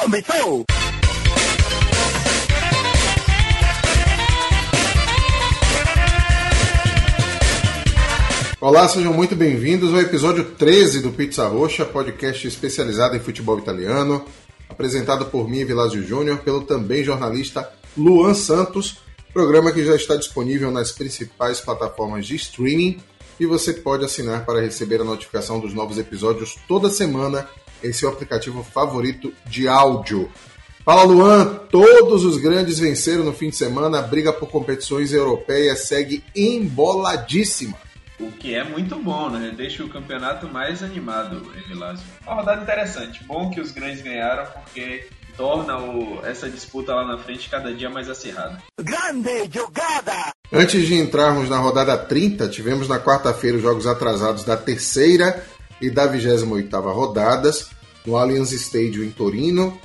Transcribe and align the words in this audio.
Começou! 0.00 0.64
Olá, 8.60 8.88
sejam 8.88 9.12
muito 9.12 9.34
bem-vindos 9.34 9.92
ao 9.92 10.00
episódio 10.00 10.44
13 10.44 11.00
do 11.00 11.10
Pizza 11.10 11.48
Roxa, 11.48 11.84
podcast 11.84 12.46
especializado 12.46 13.16
em 13.16 13.20
futebol 13.20 13.58
italiano, 13.58 14.24
apresentado 14.68 15.26
por 15.26 15.48
mim, 15.48 15.64
Vilásio 15.64 16.06
Júnior, 16.06 16.38
pelo 16.38 16.62
também 16.62 17.02
jornalista 17.02 17.68
Luan 17.96 18.34
Santos, 18.34 18.98
programa 19.32 19.72
que 19.72 19.84
já 19.84 19.96
está 19.96 20.14
disponível 20.14 20.70
nas 20.70 20.92
principais 20.92 21.60
plataformas 21.60 22.24
de 22.24 22.36
streaming 22.36 23.00
e 23.40 23.46
você 23.46 23.72
pode 23.72 24.04
assinar 24.04 24.44
para 24.44 24.60
receber 24.60 25.00
a 25.00 25.04
notificação 25.04 25.58
dos 25.58 25.74
novos 25.74 25.98
episódios 25.98 26.56
toda 26.68 26.88
semana 26.88 27.48
em 27.82 27.92
seu 27.92 28.08
aplicativo 28.08 28.62
favorito 28.62 29.32
de 29.46 29.68
áudio. 29.68 30.30
Fala 30.84 31.02
Luan, 31.02 31.44
todos 31.70 32.24
os 32.24 32.38
grandes 32.38 32.78
venceram 32.78 33.22
no 33.22 33.34
fim 33.34 33.50
de 33.50 33.56
semana, 33.56 33.98
a 33.98 34.02
briga 34.02 34.32
por 34.32 34.48
competições 34.48 35.12
europeias 35.12 35.80
segue 35.80 36.24
emboladíssima. 36.34 37.76
O 38.18 38.32
que 38.32 38.54
é 38.54 38.64
muito 38.64 38.96
bom, 38.96 39.28
né? 39.28 39.52
Deixa 39.56 39.84
o 39.84 39.88
campeonato 39.88 40.48
mais 40.48 40.82
animado, 40.82 41.52
Evilásio. 41.56 42.04
Uma 42.26 42.36
rodada 42.36 42.62
interessante. 42.62 43.22
Bom 43.24 43.50
que 43.50 43.60
os 43.60 43.70
grandes 43.70 44.02
ganharam, 44.02 44.46
porque 44.46 45.06
torna 45.36 45.78
o, 45.78 46.20
essa 46.24 46.50
disputa 46.50 46.92
lá 46.92 47.06
na 47.06 47.18
frente 47.18 47.48
cada 47.48 47.72
dia 47.72 47.88
mais 47.88 48.10
acirrada. 48.10 48.60
Grande 48.80 49.48
jogada! 49.52 50.32
Antes 50.52 50.86
de 50.86 50.94
entrarmos 50.94 51.48
na 51.48 51.58
rodada 51.58 51.96
30, 51.96 52.48
tivemos 52.48 52.88
na 52.88 52.98
quarta-feira 52.98 53.58
os 53.58 53.62
jogos 53.62 53.86
atrasados 53.86 54.42
da 54.42 54.56
terceira 54.56 55.44
e 55.80 55.90
da 55.90 56.10
28ª 56.10 56.92
rodadas, 56.92 57.70
no 58.04 58.16
Allianz 58.16 58.52
Stadium 58.52 59.04
em 59.04 59.10
Torino, 59.10 59.78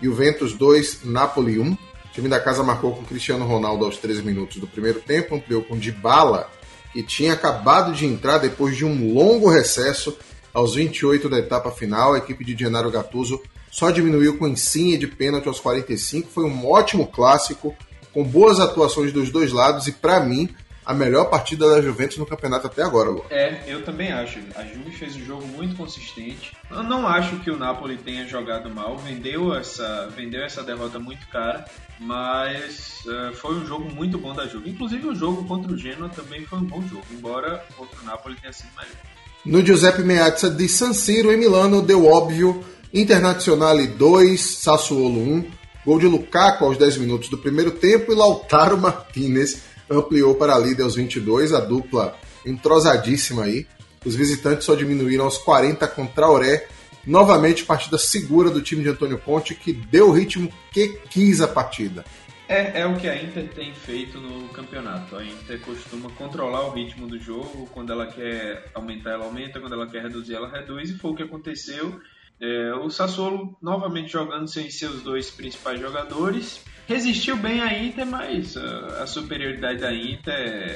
Juventus 0.00 0.54
2, 0.54 1.04
Napoli 1.04 1.58
1. 1.58 1.72
O 1.72 1.78
time 2.12 2.28
da 2.28 2.40
casa 2.40 2.62
marcou 2.62 2.94
com 2.94 3.04
Cristiano 3.04 3.46
Ronaldo 3.46 3.84
aos 3.84 3.96
13 3.96 4.22
minutos 4.22 4.58
do 4.58 4.66
primeiro 4.66 5.00
tempo, 5.00 5.34
ampliou 5.34 5.62
com 5.62 5.78
Dybala, 5.78 6.50
que 6.92 7.02
tinha 7.02 7.32
acabado 7.32 7.92
de 7.92 8.04
entrar 8.04 8.38
depois 8.38 8.76
de 8.76 8.84
um 8.84 9.14
longo 9.14 9.48
recesso 9.48 10.16
aos 10.52 10.74
28 10.74 11.28
da 11.28 11.38
etapa 11.38 11.70
final. 11.70 12.12
A 12.12 12.18
equipe 12.18 12.44
de 12.44 12.56
Gennaro 12.56 12.90
Gattuso 12.90 13.40
só 13.70 13.90
diminuiu 13.90 14.36
com 14.36 14.46
Insigne 14.46 14.98
de 14.98 15.06
pênalti 15.06 15.48
aos 15.48 15.58
45. 15.58 16.28
Foi 16.28 16.44
um 16.44 16.70
ótimo 16.70 17.06
clássico, 17.06 17.74
com 18.12 18.22
boas 18.22 18.60
atuações 18.60 19.12
dos 19.12 19.30
dois 19.30 19.52
lados 19.52 19.86
e, 19.86 19.92
para 19.92 20.20
mim, 20.20 20.50
a 20.84 20.92
melhor 20.92 21.26
partida 21.30 21.68
da 21.68 21.80
Juventus 21.80 22.18
no 22.18 22.26
campeonato 22.26 22.66
até 22.66 22.82
agora, 22.82 23.08
Lu. 23.08 23.24
É, 23.30 23.62
eu 23.66 23.84
também 23.84 24.12
acho. 24.12 24.40
A 24.56 24.64
Juve 24.64 24.90
fez 24.90 25.14
um 25.16 25.24
jogo 25.24 25.46
muito 25.46 25.76
consistente. 25.76 26.52
Eu 26.70 26.82
não 26.82 27.06
acho 27.06 27.36
que 27.36 27.50
o 27.50 27.56
Napoli 27.56 27.96
tenha 27.96 28.26
jogado 28.26 28.68
mal, 28.68 28.96
vendeu 28.98 29.54
essa, 29.54 30.08
vendeu 30.08 30.42
essa 30.42 30.62
derrota 30.62 30.98
muito 30.98 31.26
cara, 31.28 31.64
mas 32.00 33.02
uh, 33.06 33.34
foi 33.36 33.54
um 33.54 33.66
jogo 33.66 33.92
muito 33.94 34.18
bom 34.18 34.34
da 34.34 34.46
Juve. 34.46 34.70
Inclusive 34.70 35.06
o 35.06 35.14
jogo 35.14 35.44
contra 35.44 35.72
o 35.72 35.76
Genoa 35.76 36.08
também 36.08 36.44
foi 36.44 36.58
um 36.58 36.64
bom 36.64 36.82
jogo, 36.82 37.04
embora 37.12 37.64
contra 37.76 38.00
o 38.00 38.04
Napoli 38.04 38.36
tenha 38.40 38.52
sido 38.52 38.70
melhor. 38.76 38.96
No 39.44 39.64
Giuseppe 39.64 40.02
Meazza 40.02 40.50
de 40.50 40.68
San 40.68 40.92
Siro, 40.92 41.32
em 41.32 41.36
Milano, 41.36 41.82
deu 41.82 42.06
óbvio 42.06 42.64
Internazionale 42.94 43.86
2, 43.86 44.40
Sassuolo 44.40 45.18
1, 45.18 45.50
gol 45.84 45.98
de 45.98 46.06
Lukaku 46.06 46.64
aos 46.64 46.76
10 46.76 46.98
minutos 46.98 47.28
do 47.28 47.38
primeiro 47.38 47.70
tempo 47.72 48.12
e 48.12 48.14
Lautaro 48.14 48.78
Martinez 48.78 49.62
ampliou 49.98 50.34
para 50.34 50.54
a 50.54 50.58
líder 50.58 50.82
aos 50.82 50.96
22, 50.96 51.52
a 51.52 51.60
dupla 51.60 52.16
entrosadíssima 52.44 53.44
aí. 53.44 53.66
Os 54.04 54.14
visitantes 54.14 54.64
só 54.64 54.74
diminuíram 54.74 55.24
aos 55.24 55.38
40 55.38 55.86
contra 55.88 56.28
Oré. 56.28 56.66
Novamente, 57.06 57.64
partida 57.64 57.98
segura 57.98 58.50
do 58.50 58.62
time 58.62 58.82
de 58.82 58.88
Antônio 58.88 59.18
Conte, 59.18 59.54
que 59.54 59.72
deu 59.72 60.08
o 60.08 60.12
ritmo 60.12 60.52
que 60.72 60.88
quis 61.10 61.40
a 61.40 61.48
partida. 61.48 62.04
É, 62.48 62.80
é 62.80 62.86
o 62.86 62.96
que 62.96 63.08
a 63.08 63.20
Inter 63.20 63.48
tem 63.48 63.72
feito 63.72 64.20
no 64.20 64.48
campeonato. 64.48 65.16
A 65.16 65.24
Inter 65.24 65.60
costuma 65.60 66.10
controlar 66.10 66.66
o 66.66 66.70
ritmo 66.70 67.06
do 67.06 67.18
jogo. 67.18 67.68
Quando 67.72 67.92
ela 67.92 68.06
quer 68.06 68.70
aumentar, 68.74 69.12
ela 69.12 69.24
aumenta. 69.24 69.58
Quando 69.58 69.72
ela 69.72 69.86
quer 69.86 70.02
reduzir, 70.02 70.34
ela 70.34 70.50
reduz. 70.50 70.90
E 70.90 70.98
foi 70.98 71.12
o 71.12 71.14
que 71.14 71.22
aconteceu. 71.22 72.00
É, 72.40 72.74
o 72.74 72.90
Sassuolo 72.90 73.56
novamente 73.62 74.12
jogando 74.12 74.48
sem 74.48 74.68
seus 74.70 75.00
dois 75.02 75.30
principais 75.30 75.80
jogadores. 75.80 76.62
Resistiu 76.88 77.36
bem 77.36 77.60
a 77.60 77.78
Inter, 77.78 78.06
mas 78.06 78.56
a, 78.56 79.02
a 79.02 79.06
superioridade 79.06 79.80
da 79.80 79.94
Inter 79.94 80.34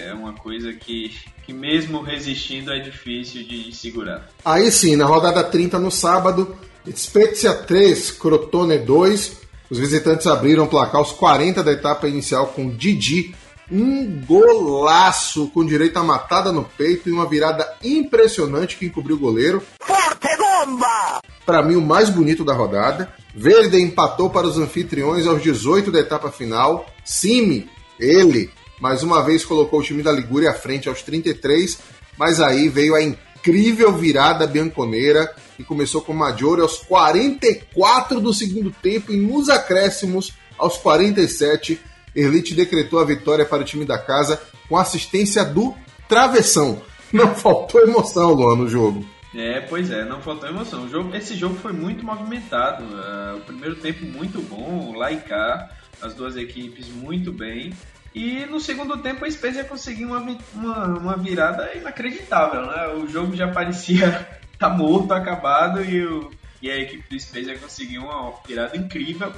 é 0.08 0.14
uma 0.14 0.32
coisa 0.32 0.72
que, 0.72 1.14
que 1.44 1.52
mesmo 1.52 2.00
resistindo 2.00 2.72
é 2.72 2.78
difícil 2.78 3.42
de 3.42 3.74
segurar. 3.74 4.28
Aí 4.44 4.70
sim, 4.70 4.96
na 4.96 5.04
rodada 5.04 5.42
30 5.42 5.78
no 5.78 5.90
sábado, 5.90 6.56
Spezia 6.90 7.54
3, 7.54 8.12
Crotone 8.12 8.78
2. 8.78 9.46
Os 9.68 9.78
visitantes 9.78 10.26
abriram 10.26 10.64
o 10.64 10.68
placar 10.68 10.96
aos 10.96 11.10
40 11.12 11.62
da 11.62 11.72
etapa 11.72 12.06
inicial 12.06 12.46
com 12.48 12.70
Didi. 12.70 13.34
Um 13.70 14.20
golaço 14.24 15.48
com 15.48 15.64
direito 15.64 15.98
a 15.98 16.04
matada 16.04 16.52
no 16.52 16.64
peito 16.64 17.08
e 17.08 17.12
uma 17.12 17.28
virada 17.28 17.76
impressionante 17.82 18.76
que 18.76 18.86
encobriu 18.86 19.16
o 19.16 19.18
goleiro. 19.18 19.62
Forte 19.80 20.28
bomba! 20.36 21.20
Para 21.44 21.62
mim, 21.62 21.76
o 21.76 21.82
mais 21.82 22.08
bonito 22.10 22.44
da 22.44 22.54
rodada. 22.54 23.12
Verde 23.34 23.80
empatou 23.80 24.30
para 24.30 24.46
os 24.46 24.58
anfitriões 24.58 25.26
aos 25.26 25.42
18 25.42 25.90
da 25.90 26.00
etapa 26.00 26.30
final. 26.30 26.86
Simi, 27.04 27.68
ele, 27.98 28.50
mais 28.80 29.02
uma 29.02 29.22
vez 29.22 29.44
colocou 29.44 29.80
o 29.80 29.82
time 29.82 30.02
da 30.02 30.12
Ligúria 30.12 30.50
à 30.50 30.54
frente 30.54 30.88
aos 30.88 31.02
33, 31.02 31.78
mas 32.18 32.40
aí 32.40 32.68
veio 32.68 32.94
a 32.94 33.02
incrível 33.02 33.92
virada 33.92 34.46
bianconeira 34.46 35.34
que 35.56 35.64
começou 35.64 36.02
com 36.02 36.12
o 36.12 36.16
Maggiore 36.16 36.60
aos 36.60 36.78
44 36.78 38.20
do 38.20 38.32
segundo 38.32 38.70
tempo 38.70 39.12
e 39.12 39.16
nos 39.16 39.48
acréscimos 39.48 40.34
aos 40.58 40.76
47, 40.78 41.80
Elite 42.16 42.54
decretou 42.54 42.98
a 42.98 43.04
vitória 43.04 43.44
para 43.44 43.62
o 43.62 43.64
time 43.64 43.84
da 43.84 43.98
casa 43.98 44.40
com 44.68 44.76
assistência 44.76 45.44
do 45.44 45.74
travessão. 46.08 46.82
Não 47.12 47.34
faltou 47.36 47.82
emoção, 47.82 48.32
Luan, 48.32 48.56
no 48.56 48.68
jogo. 48.68 49.06
É, 49.34 49.60
pois 49.60 49.90
é, 49.90 50.04
não 50.04 50.22
faltou 50.22 50.48
emoção. 50.48 50.88
Jogo, 50.88 51.14
esse 51.14 51.36
jogo 51.36 51.56
foi 51.56 51.72
muito 51.72 52.04
movimentado. 52.04 52.84
Uh, 52.84 53.36
o 53.36 53.40
primeiro 53.42 53.76
tempo 53.76 54.06
muito 54.06 54.40
bom, 54.40 54.94
lá 54.96 55.12
e 55.12 55.18
cá, 55.18 55.70
as 56.00 56.14
duas 56.14 56.36
equipes 56.36 56.88
muito 56.88 57.30
bem. 57.30 57.72
E 58.14 58.46
no 58.46 58.58
segundo 58.58 58.96
tempo 58.96 59.26
a 59.26 59.30
Spezia 59.30 59.62
conseguiu 59.62 60.08
uma, 60.08 60.38
uma, 60.54 60.84
uma, 60.86 61.16
virada 61.18 61.70
inacreditável, 61.74 62.62
né? 62.62 62.88
O 62.94 63.06
jogo 63.06 63.36
já 63.36 63.48
parecia 63.48 64.26
tá 64.58 64.70
morto, 64.70 65.12
acabado, 65.12 65.84
e, 65.84 66.02
o, 66.02 66.30
e 66.62 66.70
a 66.70 66.78
equipe 66.78 67.06
do 67.10 67.20
Spezia 67.20 67.58
conseguiu 67.58 68.04
uma 68.04 68.32
virada 68.48 68.74
incrível. 68.74 69.30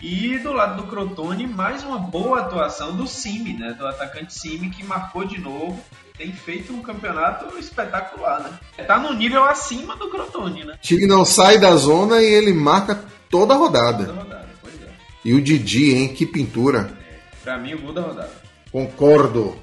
E 0.00 0.38
do 0.38 0.52
lado 0.52 0.82
do 0.82 0.88
Crotone, 0.88 1.46
mais 1.46 1.82
uma 1.82 1.98
boa 1.98 2.40
atuação 2.40 2.94
do 2.94 3.06
Simi, 3.06 3.54
né? 3.54 3.74
Do 3.78 3.86
atacante 3.86 4.34
Simi, 4.34 4.68
que 4.68 4.84
marcou 4.84 5.24
de 5.24 5.40
novo 5.40 5.82
tem 6.18 6.32
feito 6.32 6.72
um 6.72 6.80
campeonato 6.80 7.58
espetacular, 7.58 8.42
né? 8.42 8.84
Tá 8.86 8.98
no 8.98 9.12
nível 9.12 9.44
acima 9.44 9.96
do 9.96 10.08
Crotone, 10.08 10.64
né? 10.64 10.78
Tigre 10.80 11.06
não 11.06 11.24
sai 11.24 11.58
da 11.58 11.76
zona 11.76 12.22
e 12.22 12.26
ele 12.26 12.52
marca 12.52 13.04
toda 13.30 13.54
a 13.54 13.56
rodada. 13.56 14.06
Toda 14.06 14.20
rodada, 14.20 14.48
pois 14.62 14.74
é. 14.82 14.88
E 15.24 15.34
o 15.34 15.40
Didi, 15.40 15.94
hein? 15.94 16.08
Que 16.08 16.24
pintura. 16.24 16.90
É, 17.00 17.18
pra 17.42 17.58
mim, 17.58 17.74
o 17.74 17.80
gol 17.80 17.92
da 17.92 18.02
rodada. 18.02 18.32
Concordo. 18.72 19.56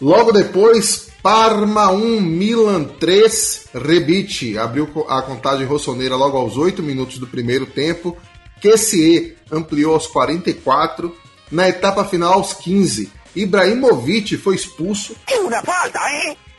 Logo 0.00 0.32
depois, 0.32 1.10
Parma 1.22 1.90
1, 1.90 2.20
Milan 2.22 2.84
3, 2.84 3.68
Rebite 3.74 4.56
abriu 4.56 4.88
a 5.06 5.20
contagem 5.20 5.66
rossoneira 5.66 6.16
logo 6.16 6.38
aos 6.38 6.56
8 6.56 6.82
minutos 6.82 7.18
do 7.18 7.26
primeiro 7.26 7.66
tempo. 7.66 8.16
QCE 8.60 9.36
ampliou 9.50 9.94
aos 9.94 10.06
44. 10.06 11.14
Na 11.50 11.68
etapa 11.68 12.04
final, 12.04 12.34
aos 12.34 12.52
15, 12.52 13.10
Ibrahimovic 13.34 14.36
foi 14.36 14.54
expulso. 14.54 15.16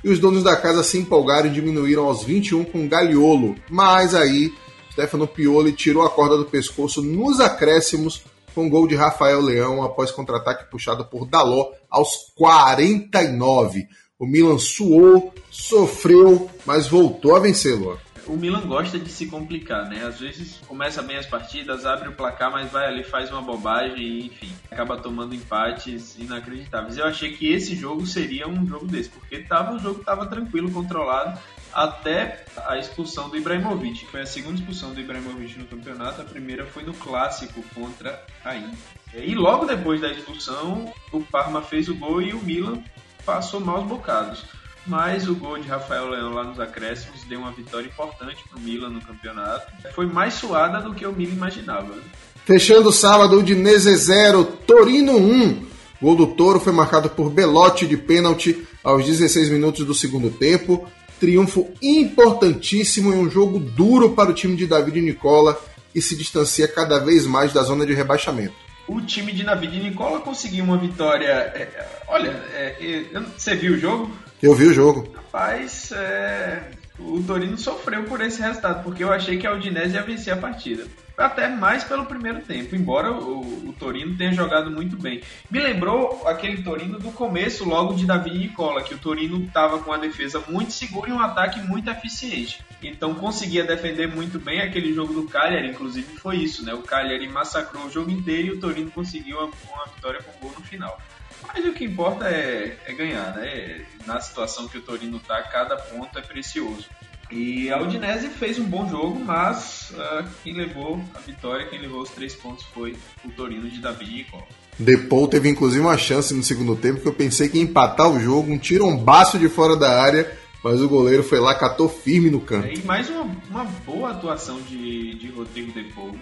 E 0.03 0.09
os 0.09 0.19
donos 0.19 0.43
da 0.43 0.55
casa 0.55 0.83
se 0.83 0.97
empolgaram 0.97 1.47
e 1.47 1.53
diminuíram 1.53 2.05
aos 2.05 2.23
21 2.23 2.65
com 2.65 2.87
Galiolo. 2.87 3.55
Mas 3.69 4.15
aí, 4.15 4.51
Stefano 4.91 5.27
Pioli 5.27 5.71
tirou 5.71 6.03
a 6.03 6.09
corda 6.09 6.37
do 6.37 6.45
pescoço 6.45 7.01
nos 7.01 7.39
acréscimos 7.39 8.23
com 8.53 8.69
gol 8.69 8.87
de 8.87 8.95
Rafael 8.95 9.39
Leão 9.39 9.81
após 9.81 10.11
contra-ataque 10.11 10.69
puxado 10.69 11.05
por 11.05 11.25
Daló 11.25 11.71
aos 11.89 12.33
49. 12.35 13.87
O 14.19 14.25
Milan 14.25 14.57
suou, 14.57 15.33
sofreu, 15.49 16.49
mas 16.65 16.87
voltou 16.87 17.35
a 17.35 17.39
vencê-lo 17.39 17.97
o 18.27 18.37
Milan 18.37 18.61
gosta 18.61 18.99
de 18.99 19.09
se 19.09 19.27
complicar, 19.27 19.89
né? 19.89 20.03
Às 20.05 20.19
vezes 20.19 20.57
começa 20.67 21.01
bem 21.01 21.17
as 21.17 21.25
partidas, 21.25 21.85
abre 21.85 22.09
o 22.09 22.13
placar, 22.13 22.51
mas 22.51 22.71
vai 22.71 22.87
ali, 22.87 23.03
faz 23.03 23.31
uma 23.31 23.41
bobagem 23.41 23.97
e, 23.97 24.25
enfim, 24.27 24.51
acaba 24.69 24.97
tomando 24.97 25.33
empates 25.33 26.17
inacreditáveis. 26.17 26.97
Eu 26.97 27.05
achei 27.05 27.33
que 27.33 27.51
esse 27.51 27.75
jogo 27.75 28.05
seria 28.05 28.47
um 28.47 28.65
jogo 28.65 28.85
desse, 28.85 29.09
porque 29.09 29.39
tava, 29.39 29.73
o 29.73 29.79
jogo 29.79 29.99
estava 29.99 30.25
tranquilo, 30.25 30.71
controlado, 30.71 31.39
até 31.73 32.45
a 32.67 32.77
expulsão 32.77 33.29
do 33.29 33.37
Ibrahimovic, 33.37 33.99
que 33.99 34.11
foi 34.11 34.21
a 34.21 34.25
segunda 34.25 34.59
expulsão 34.59 34.93
do 34.93 34.99
Ibrahimovic 34.99 35.57
no 35.57 35.65
campeonato, 35.65 36.21
a 36.21 36.25
primeira 36.25 36.65
foi 36.65 36.83
no 36.83 36.93
clássico 36.93 37.63
contra 37.73 38.23
a 38.43 38.55
Inter. 38.55 38.77
E 39.13 39.35
logo 39.35 39.65
depois 39.65 39.99
da 39.99 40.09
expulsão, 40.09 40.93
o 41.11 41.21
Parma 41.21 41.61
fez 41.61 41.87
o 41.89 41.95
gol 41.95 42.21
e 42.21 42.33
o 42.33 42.41
Milan 42.41 42.81
passou 43.25 43.59
maus 43.59 43.85
bocados. 43.85 44.45
Mas 44.85 45.27
o 45.27 45.35
gol 45.35 45.59
de 45.59 45.67
Rafael 45.67 46.09
Leão 46.09 46.33
lá 46.33 46.43
nos 46.43 46.59
acréscimos 46.59 47.23
deu 47.23 47.39
uma 47.39 47.51
vitória 47.51 47.87
importante 47.87 48.43
para 48.49 48.57
o 48.57 48.61
Milan 48.61 48.89
no 48.89 49.01
campeonato. 49.01 49.71
Foi 49.93 50.05
mais 50.05 50.33
suada 50.33 50.81
do 50.81 50.93
que 50.93 51.05
o 51.05 51.11
Milan 51.11 51.33
imaginava. 51.33 51.95
Né? 51.95 52.01
Fechando 52.45 52.89
o 52.89 52.93
sábado, 52.93 53.37
Udinese 53.37 53.95
0, 53.95 54.43
Torino 54.43 55.17
1. 55.17 55.71
Gol 56.01 56.15
do 56.15 56.27
Toro 56.27 56.59
foi 56.59 56.73
marcado 56.73 57.09
por 57.09 57.29
Belotti 57.29 57.85
de 57.85 57.95
pênalti 57.95 58.67
aos 58.83 59.05
16 59.05 59.49
minutos 59.49 59.85
do 59.85 59.93
segundo 59.93 60.31
tempo. 60.31 60.89
Triunfo 61.19 61.69
importantíssimo 61.79 63.13
em 63.13 63.17
um 63.17 63.29
jogo 63.29 63.59
duro 63.59 64.13
para 64.13 64.31
o 64.31 64.33
time 64.33 64.55
de 64.55 64.65
David 64.65 64.99
Nicola 64.99 65.59
e 65.93 66.01
se 66.01 66.15
distancia 66.15 66.67
cada 66.67 66.97
vez 66.97 67.27
mais 67.27 67.53
da 67.53 67.61
zona 67.61 67.85
de 67.85 67.93
rebaixamento. 67.93 68.55
O 68.87 68.99
time 68.99 69.31
de 69.31 69.43
David 69.43 69.79
Nicola 69.79 70.19
conseguiu 70.19 70.63
uma 70.63 70.77
vitória. 70.77 71.27
É, 71.27 72.01
olha, 72.07 72.29
é, 72.53 73.05
é, 73.13 73.19
você 73.37 73.55
viu 73.55 73.73
o 73.73 73.77
jogo? 73.77 74.11
Eu 74.41 74.55
vi 74.55 74.65
o 74.65 74.73
jogo. 74.73 75.07
Rapaz, 75.15 75.91
é, 75.91 76.71
o 76.97 77.21
Torino 77.21 77.57
sofreu 77.59 78.03
por 78.05 78.21
esse 78.21 78.41
resultado, 78.41 78.83
porque 78.83 79.03
eu 79.03 79.13
achei 79.13 79.37
que 79.37 79.45
a 79.45 79.53
Udinese 79.53 79.93
ia 79.93 80.01
vencer 80.01 80.33
a 80.33 80.37
partida. 80.37 80.87
Até 81.15 81.47
mais 81.47 81.83
pelo 81.83 82.05
primeiro 82.05 82.41
tempo, 82.41 82.75
embora 82.75 83.11
o, 83.11 83.69
o 83.69 83.75
Torino 83.77 84.17
tenha 84.17 84.33
jogado 84.33 84.71
muito 84.71 84.97
bem. 84.97 85.21
Me 85.51 85.59
lembrou 85.59 86.27
aquele 86.27 86.63
Torino 86.63 86.97
do 86.97 87.11
começo, 87.11 87.69
logo 87.69 87.93
de 87.93 88.07
Davi 88.07 88.31
Nicola, 88.31 88.81
que 88.81 88.95
o 88.95 88.97
Torino 88.97 89.43
estava 89.43 89.77
com 89.77 89.93
a 89.93 89.97
defesa 89.97 90.43
muito 90.47 90.71
segura 90.71 91.11
e 91.11 91.13
um 91.13 91.19
ataque 91.19 91.59
muito 91.59 91.91
eficiente. 91.91 92.63
Então 92.81 93.13
conseguia 93.13 93.63
defender 93.63 94.07
muito 94.07 94.39
bem 94.39 94.61
aquele 94.61 94.91
jogo 94.91 95.13
do 95.13 95.27
Cagliari, 95.27 95.69
inclusive 95.69 96.17
foi 96.17 96.37
isso, 96.37 96.65
né? 96.65 96.73
O 96.73 96.81
Cagliari 96.81 97.29
massacrou 97.29 97.85
o 97.85 97.91
jogo 97.91 98.09
inteiro 98.09 98.47
e 98.47 98.51
o 98.51 98.59
Torino 98.59 98.89
conseguiu 98.89 99.37
uma, 99.37 99.51
uma 99.71 99.85
vitória 99.93 100.19
com 100.23 100.39
gol 100.39 100.55
no 100.57 100.65
final. 100.65 100.99
Mas 101.47 101.65
o 101.65 101.73
que 101.73 101.85
importa 101.85 102.25
é, 102.29 102.77
é 102.85 102.93
ganhar, 102.93 103.35
né? 103.35 103.85
Na 104.05 104.19
situação 104.19 104.67
que 104.67 104.77
o 104.77 104.81
Torino 104.81 105.17
está, 105.17 105.41
cada 105.43 105.75
ponto 105.75 106.17
é 106.17 106.21
precioso. 106.21 106.85
E 107.31 107.71
a 107.71 107.81
Udinese 107.81 108.27
fez 108.27 108.59
um 108.59 108.65
bom 108.65 108.89
jogo, 108.89 109.17
mas 109.17 109.91
uh, 109.91 110.27
quem 110.43 110.53
levou 110.53 111.01
a 111.15 111.19
vitória, 111.19 111.65
quem 111.65 111.79
levou 111.79 112.01
os 112.01 112.09
três 112.09 112.35
pontos 112.35 112.65
foi 112.73 112.95
o 113.23 113.29
Torino 113.31 113.69
de 113.69 113.79
David 113.79 114.11
Nicola. 114.11 114.43
Depou 114.77 115.27
teve 115.27 115.47
inclusive 115.47 115.81
uma 115.81 115.97
chance 115.97 116.33
no 116.33 116.43
segundo 116.43 116.75
tempo 116.75 116.99
que 116.99 117.07
eu 117.07 117.13
pensei 117.13 117.47
que 117.47 117.57
ia 117.57 117.63
empatar 117.63 118.09
o 118.09 118.19
jogo, 118.19 118.51
um 118.51 118.57
tirombaço 118.57 119.39
de 119.39 119.47
fora 119.47 119.77
da 119.77 120.01
área, 120.01 120.29
mas 120.61 120.81
o 120.81 120.89
goleiro 120.89 121.23
foi 121.23 121.39
lá, 121.39 121.55
catou 121.55 121.87
firme 121.87 122.29
no 122.29 122.41
campo. 122.41 122.67
É, 122.67 122.73
e 122.73 122.83
mais 122.83 123.09
uma, 123.09 123.23
uma 123.49 123.63
boa 123.63 124.11
atuação 124.11 124.61
de, 124.61 125.15
de 125.15 125.27
Rodrigo 125.29 125.71
Depou. 125.71 126.13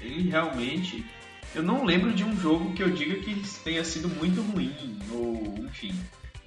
Ele 0.00 0.28
realmente. 0.28 1.04
Eu 1.54 1.62
não 1.62 1.84
lembro 1.84 2.12
de 2.12 2.24
um 2.24 2.38
jogo 2.38 2.72
que 2.74 2.82
eu 2.82 2.90
diga 2.90 3.16
que 3.16 3.42
tenha 3.64 3.84
sido 3.84 4.08
muito 4.08 4.40
ruim, 4.40 4.72
ou 5.12 5.54
enfim, 5.66 5.92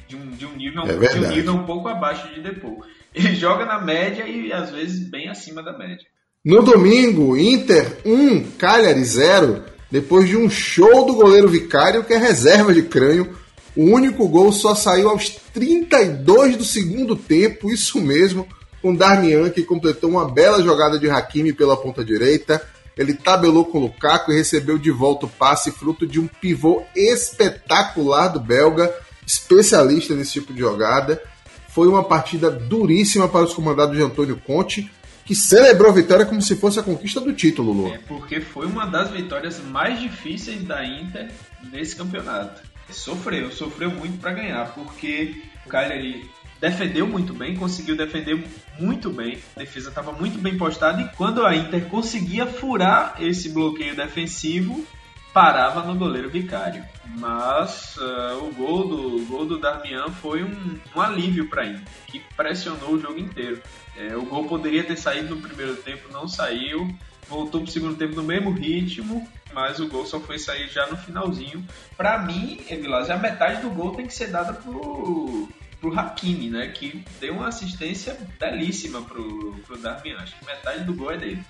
de 0.07 0.15
um, 0.15 0.31
de 0.31 0.45
um, 0.45 0.55
nível, 0.55 0.83
é 0.83 1.07
de 1.07 1.19
um 1.19 1.29
nível 1.29 1.53
um 1.53 1.65
pouco 1.65 1.89
abaixo 1.89 2.33
de 2.33 2.41
Depou. 2.41 2.83
Ele 3.13 3.35
joga 3.35 3.65
na 3.65 3.81
média 3.81 4.27
e 4.27 4.51
às 4.53 4.71
vezes 4.71 5.09
bem 5.09 5.29
acima 5.29 5.61
da 5.61 5.77
média. 5.77 6.05
No 6.43 6.61
domingo, 6.61 7.37
Inter 7.37 7.99
1, 8.05 8.51
Cagliari 8.57 9.03
0. 9.03 9.63
Depois 9.89 10.27
de 10.27 10.35
um 10.35 10.49
show 10.49 11.05
do 11.05 11.13
goleiro 11.13 11.47
Vicário, 11.47 12.03
que 12.03 12.13
é 12.13 12.17
reserva 12.17 12.73
de 12.73 12.81
crânio, 12.81 13.37
o 13.75 13.83
único 13.83 14.27
gol 14.27 14.51
só 14.51 14.73
saiu 14.73 15.09
aos 15.09 15.29
32 15.53 16.57
do 16.57 16.63
segundo 16.63 17.15
tempo, 17.15 17.71
isso 17.71 18.01
mesmo, 18.01 18.47
com 18.81 18.95
Darmian, 18.95 19.49
que 19.49 19.63
completou 19.63 20.09
uma 20.09 20.29
bela 20.29 20.61
jogada 20.63 20.99
de 20.99 21.09
Hakimi 21.09 21.53
pela 21.53 21.77
ponta 21.77 22.03
direita. 22.03 22.61
Ele 22.97 23.13
tabelou 23.13 23.65
com 23.65 23.79
o 23.79 23.81
Lukaku 23.81 24.31
e 24.31 24.35
recebeu 24.35 24.77
de 24.77 24.91
volta 24.91 25.25
o 25.25 25.29
passe, 25.29 25.71
fruto 25.71 26.05
de 26.05 26.19
um 26.19 26.27
pivô 26.27 26.83
espetacular 26.95 28.27
do 28.27 28.39
belga, 28.39 28.93
especialista 29.25 30.13
nesse 30.13 30.33
tipo 30.33 30.53
de 30.53 30.59
jogada. 30.59 31.21
Foi 31.69 31.87
uma 31.87 32.03
partida 32.03 32.51
duríssima 32.51 33.27
para 33.27 33.45
os 33.45 33.53
comandados 33.53 33.97
de 33.97 34.03
Antônio 34.03 34.37
Conte, 34.37 34.91
que 35.25 35.33
celebrou 35.33 35.89
a 35.89 35.93
vitória 35.93 36.25
como 36.25 36.41
se 36.41 36.55
fosse 36.55 36.79
a 36.79 36.83
conquista 36.83 37.19
do 37.19 37.33
título, 37.33 37.71
Lu. 37.71 37.87
É 37.87 37.97
porque 37.97 38.41
foi 38.41 38.67
uma 38.67 38.85
das 38.85 39.09
vitórias 39.09 39.59
mais 39.59 39.99
difíceis 39.99 40.63
da 40.63 40.85
Inter 40.85 41.31
nesse 41.71 41.95
campeonato. 41.95 42.61
Sofreu, 42.91 43.51
sofreu 43.51 43.89
muito 43.89 44.19
para 44.19 44.33
ganhar, 44.33 44.73
porque 44.75 45.41
o 45.65 45.69
Cagliari 45.69 46.29
defendeu 46.63 47.05
muito 47.05 47.33
bem, 47.33 47.57
conseguiu 47.57 47.93
defender 47.93 48.41
muito 48.79 49.09
bem. 49.09 49.37
A 49.53 49.59
defesa 49.59 49.89
estava 49.89 50.13
muito 50.13 50.39
bem 50.39 50.57
postada 50.57 51.01
e 51.01 51.09
quando 51.09 51.45
a 51.45 51.53
Inter 51.53 51.89
conseguia 51.89 52.47
furar 52.47 53.15
esse 53.19 53.49
bloqueio 53.49 53.93
defensivo, 53.93 54.87
parava 55.33 55.83
no 55.83 55.93
goleiro 55.93 56.29
Vicário. 56.29 56.81
Mas 57.17 57.97
uh, 57.97 58.45
o 58.45 58.53
gol 58.53 58.87
do, 58.87 59.15
o 59.17 59.25
gol 59.25 59.45
do 59.45 59.59
Darmian 59.59 60.07
foi 60.09 60.41
um, 60.41 60.79
um 60.95 61.01
alívio 61.01 61.49
para 61.49 61.65
ele, 61.65 61.81
que 62.07 62.21
pressionou 62.37 62.93
o 62.93 62.99
jogo 62.99 63.19
inteiro. 63.19 63.61
É, 63.97 64.15
o 64.15 64.21
gol 64.21 64.45
poderia 64.45 64.85
ter 64.85 64.95
saído 64.95 65.35
no 65.35 65.41
primeiro 65.41 65.75
tempo, 65.75 66.13
não 66.13 66.29
saiu. 66.29 66.87
Voltou 67.27 67.59
para 67.59 67.69
o 67.69 67.71
segundo 67.71 67.97
tempo 67.97 68.15
no 68.15 68.23
mesmo 68.23 68.51
ritmo, 68.51 69.27
mas 69.53 69.81
o 69.81 69.87
gol 69.89 70.05
só 70.05 70.17
foi 70.17 70.39
sair 70.39 70.69
já 70.69 70.87
no 70.87 70.95
finalzinho. 70.95 71.65
Para 71.97 72.19
mim, 72.19 72.61
Evilás, 72.69 73.09
a 73.09 73.17
metade 73.17 73.61
do 73.61 73.69
gol 73.69 73.91
tem 73.95 74.07
que 74.07 74.13
ser 74.13 74.27
dada 74.27 74.53
pro, 74.53 75.49
pro 75.83 75.99
Hakimi, 75.99 76.49
né? 76.49 76.67
Que 76.67 77.03
deu 77.19 77.33
uma 77.33 77.49
assistência 77.49 78.17
belíssima 78.39 79.01
pro, 79.01 79.53
pro 79.67 79.77
Darmian. 79.77 80.15
Acho 80.19 80.39
que 80.39 80.45
metade 80.45 80.85
do 80.85 80.93
gol 80.93 81.11
é 81.11 81.17
dele. 81.17 81.43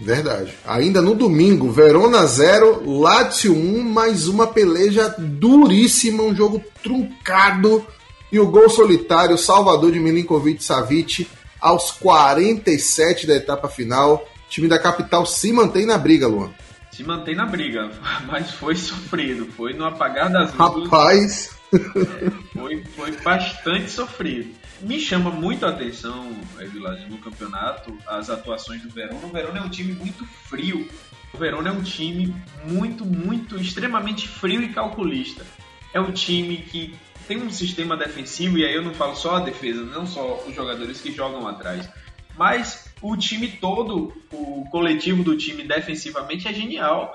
Verdade. 0.00 0.54
Ainda 0.64 1.02
no 1.02 1.14
domingo, 1.14 1.70
Verona 1.70 2.24
0, 2.24 2.88
Lazio 3.00 3.52
1, 3.52 3.82
mais 3.82 4.28
uma 4.28 4.46
peleja 4.46 5.14
duríssima, 5.18 6.22
um 6.22 6.34
jogo 6.34 6.62
truncado. 6.82 7.84
E 8.32 8.38
o 8.38 8.46
gol 8.46 8.70
solitário, 8.70 9.36
Salvador 9.36 9.90
de 9.90 9.98
Milinkovic 9.98 10.62
Savic, 10.62 11.28
aos 11.60 11.90
47 11.90 13.26
da 13.26 13.34
etapa 13.34 13.68
final. 13.68 14.24
O 14.46 14.48
time 14.48 14.68
da 14.68 14.78
capital 14.78 15.26
se 15.26 15.52
mantém 15.52 15.84
na 15.84 15.98
briga, 15.98 16.28
Luan. 16.28 16.50
Se 16.92 17.02
mantém 17.02 17.34
na 17.34 17.44
briga, 17.44 17.90
mas 18.26 18.52
foi 18.52 18.76
sofrido. 18.76 19.46
Foi 19.56 19.74
no 19.74 19.84
apagar 19.84 20.30
das 20.30 20.54
luzes. 20.54 20.84
Rapaz! 20.84 21.59
É, 21.72 22.30
foi, 22.52 22.84
foi 22.84 23.12
bastante 23.18 23.90
sofrido. 23.90 24.54
Me 24.80 24.98
chama 24.98 25.30
muito 25.30 25.66
a 25.66 25.70
atenção, 25.70 26.34
Evilage, 26.58 27.08
no 27.08 27.18
campeonato, 27.18 27.96
as 28.06 28.30
atuações 28.30 28.82
do 28.82 28.88
Verona. 28.88 29.26
O 29.26 29.30
Verona 29.30 29.58
é 29.58 29.62
um 29.62 29.68
time 29.68 29.92
muito 29.92 30.24
frio. 30.24 30.88
O 31.32 31.38
Verona 31.38 31.68
é 31.68 31.72
um 31.72 31.82
time 31.82 32.34
muito, 32.64 33.04
muito, 33.04 33.56
extremamente 33.60 34.26
frio 34.26 34.62
e 34.62 34.70
calculista. 34.70 35.46
É 35.92 36.00
um 36.00 36.12
time 36.12 36.56
que 36.58 36.94
tem 37.28 37.42
um 37.42 37.50
sistema 37.50 37.96
defensivo, 37.96 38.58
e 38.58 38.64
aí 38.64 38.74
eu 38.74 38.82
não 38.82 38.94
falo 38.94 39.14
só 39.14 39.36
a 39.36 39.40
defesa, 39.40 39.84
não 39.84 40.06
só 40.06 40.44
os 40.46 40.54
jogadores 40.54 41.00
que 41.00 41.12
jogam 41.12 41.46
atrás, 41.46 41.88
mas 42.36 42.92
o 43.02 43.16
time 43.16 43.48
todo, 43.48 44.12
o 44.32 44.64
coletivo 44.70 45.22
do 45.22 45.36
time 45.36 45.62
defensivamente 45.62 46.48
é 46.48 46.52
genial, 46.52 47.14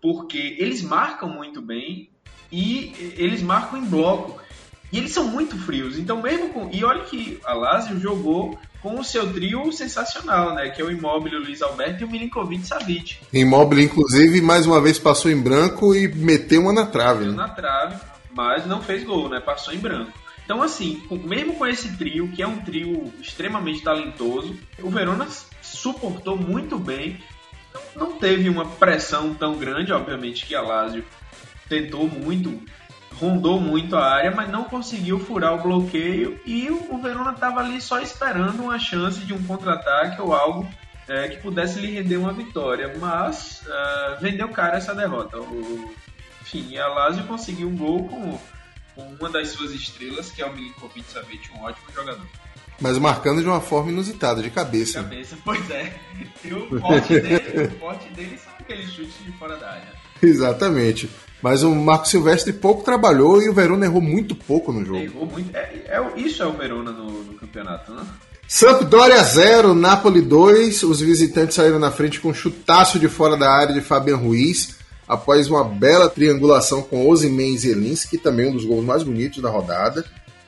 porque 0.00 0.56
eles 0.58 0.82
marcam 0.82 1.28
muito 1.28 1.60
bem 1.60 2.09
e 2.52 3.14
eles 3.16 3.42
marcam 3.42 3.78
em 3.78 3.84
bloco. 3.84 4.40
E 4.92 4.98
eles 4.98 5.12
são 5.12 5.24
muito 5.24 5.56
frios. 5.56 5.98
Então, 5.98 6.20
mesmo 6.20 6.48
com. 6.50 6.68
E 6.72 6.84
olha 6.84 7.04
que 7.04 7.38
a 7.44 7.54
Lazio 7.54 8.00
jogou 8.00 8.58
com 8.82 8.98
o 8.98 9.04
seu 9.04 9.32
trio 9.32 9.70
sensacional, 9.72 10.54
né? 10.54 10.70
Que 10.70 10.82
é 10.82 10.84
o 10.84 10.90
Immobile, 10.90 11.36
o 11.36 11.40
Luiz 11.40 11.62
Alberto 11.62 12.02
e 12.02 12.04
o 12.04 12.10
Milinkovic 12.10 12.66
Savic. 12.66 13.18
Immobile, 13.32 13.84
inclusive, 13.84 14.40
mais 14.40 14.66
uma 14.66 14.80
vez 14.80 14.98
passou 14.98 15.30
em 15.30 15.40
branco 15.40 15.94
e 15.94 16.08
meteu 16.08 16.62
uma 16.62 16.72
na 16.72 16.86
trave. 16.86 17.26
Né? 17.26 17.32
Na 17.32 17.48
trave, 17.48 17.96
mas 18.34 18.66
não 18.66 18.82
fez 18.82 19.04
gol, 19.04 19.28
né? 19.28 19.38
Passou 19.38 19.72
em 19.74 19.78
branco. 19.78 20.12
Então, 20.44 20.62
assim, 20.62 21.00
mesmo 21.24 21.54
com 21.54 21.66
esse 21.66 21.96
trio, 21.96 22.28
que 22.28 22.42
é 22.42 22.46
um 22.46 22.58
trio 22.58 23.12
extremamente 23.20 23.82
talentoso, 23.82 24.58
o 24.82 24.90
Verona 24.90 25.28
suportou 25.62 26.36
muito 26.36 26.76
bem. 26.76 27.18
Não 27.94 28.12
teve 28.12 28.48
uma 28.48 28.66
pressão 28.66 29.32
tão 29.32 29.56
grande, 29.56 29.92
obviamente, 29.92 30.44
que 30.44 30.56
a 30.56 30.60
Lazio 30.60 31.04
tentou 31.70 32.06
muito 32.06 32.60
rondou 33.14 33.60
muito 33.60 33.96
a 33.96 34.14
área, 34.14 34.30
mas 34.30 34.48
não 34.48 34.64
conseguiu 34.64 35.20
furar 35.20 35.54
o 35.54 35.62
bloqueio 35.62 36.40
e 36.46 36.70
o 36.70 36.98
Verona 37.02 37.32
estava 37.32 37.60
ali 37.60 37.80
só 37.80 38.00
esperando 38.00 38.62
uma 38.62 38.78
chance 38.78 39.20
de 39.20 39.34
um 39.34 39.42
contra-ataque 39.42 40.20
ou 40.22 40.32
algo 40.34 40.66
é, 41.06 41.28
que 41.28 41.36
pudesse 41.36 41.78
lhe 41.80 41.90
render 41.90 42.16
uma 42.16 42.32
vitória, 42.32 42.94
mas 42.98 43.62
uh, 43.66 44.20
vendeu 44.20 44.48
cara 44.48 44.78
essa 44.78 44.94
derrota. 44.94 45.38
O, 45.38 45.92
enfim, 46.40 46.78
a 46.78 46.86
Lazio 46.88 47.24
conseguiu 47.24 47.68
um 47.68 47.76
gol 47.76 48.08
com, 48.08 48.38
com, 48.94 49.02
uma 49.20 49.28
das 49.28 49.48
suas 49.48 49.72
estrelas, 49.72 50.30
que 50.30 50.40
é 50.40 50.46
o 50.46 50.54
Milinkovic 50.54 51.12
Savic, 51.12 51.50
um 51.52 51.62
ótimo 51.62 51.88
jogador. 51.94 52.26
Mas 52.80 52.96
marcando 52.96 53.42
de 53.42 53.48
uma 53.48 53.60
forma 53.60 53.90
inusitada, 53.90 54.42
de 54.42 54.48
cabeça. 54.50 55.02
De 55.02 55.04
cabeça, 55.04 55.36
pois 55.44 55.70
é. 55.70 55.92
E 56.42 56.54
o 56.54 56.80
forte 56.80 57.20
dele, 57.20 57.66
o 57.66 57.78
forte 57.78 58.08
dele 58.14 58.38
são 58.38 58.52
aqueles 58.58 58.90
chutes 58.90 59.22
de 59.22 59.32
fora 59.32 59.56
da 59.58 59.68
área. 59.68 59.92
Exatamente. 60.22 61.10
Mas 61.42 61.62
o 61.62 61.74
Marco 61.74 62.06
Silvestre 62.06 62.52
pouco 62.52 62.84
trabalhou 62.84 63.40
e 63.40 63.48
o 63.48 63.54
Verona 63.54 63.86
errou 63.86 64.00
muito 64.00 64.34
pouco 64.34 64.72
no 64.72 64.84
jogo. 64.84 64.98
Errou 64.98 65.26
muito. 65.26 65.54
É, 65.56 65.60
é 65.88 66.12
isso 66.16 66.42
é 66.42 66.46
o 66.46 66.52
Verona 66.52 66.90
no, 66.90 67.24
no 67.24 67.34
campeonato, 67.34 67.92
né? 67.92 68.02
Sampdoria 68.46 69.22
0, 69.22 69.74
Napoli 69.74 70.20
2. 70.20 70.82
Os 70.82 71.00
visitantes 71.00 71.54
saíram 71.54 71.78
na 71.78 71.90
frente 71.90 72.20
com 72.20 72.30
um 72.30 72.34
chutaço 72.34 72.98
de 72.98 73.08
fora 73.08 73.36
da 73.36 73.48
área 73.48 73.72
de 73.72 73.80
Fabian 73.80 74.16
Ruiz, 74.16 74.74
após 75.06 75.48
uma 75.48 75.64
bela 75.64 76.10
triangulação 76.10 76.82
com 76.82 77.14
e 77.14 77.58
Zelinski, 77.58 78.18
também 78.18 78.48
um 78.48 78.52
dos 78.52 78.64
gols 78.64 78.84
mais 78.84 79.02
bonitos 79.02 79.40
da 79.40 79.48
rodada. 79.48 80.04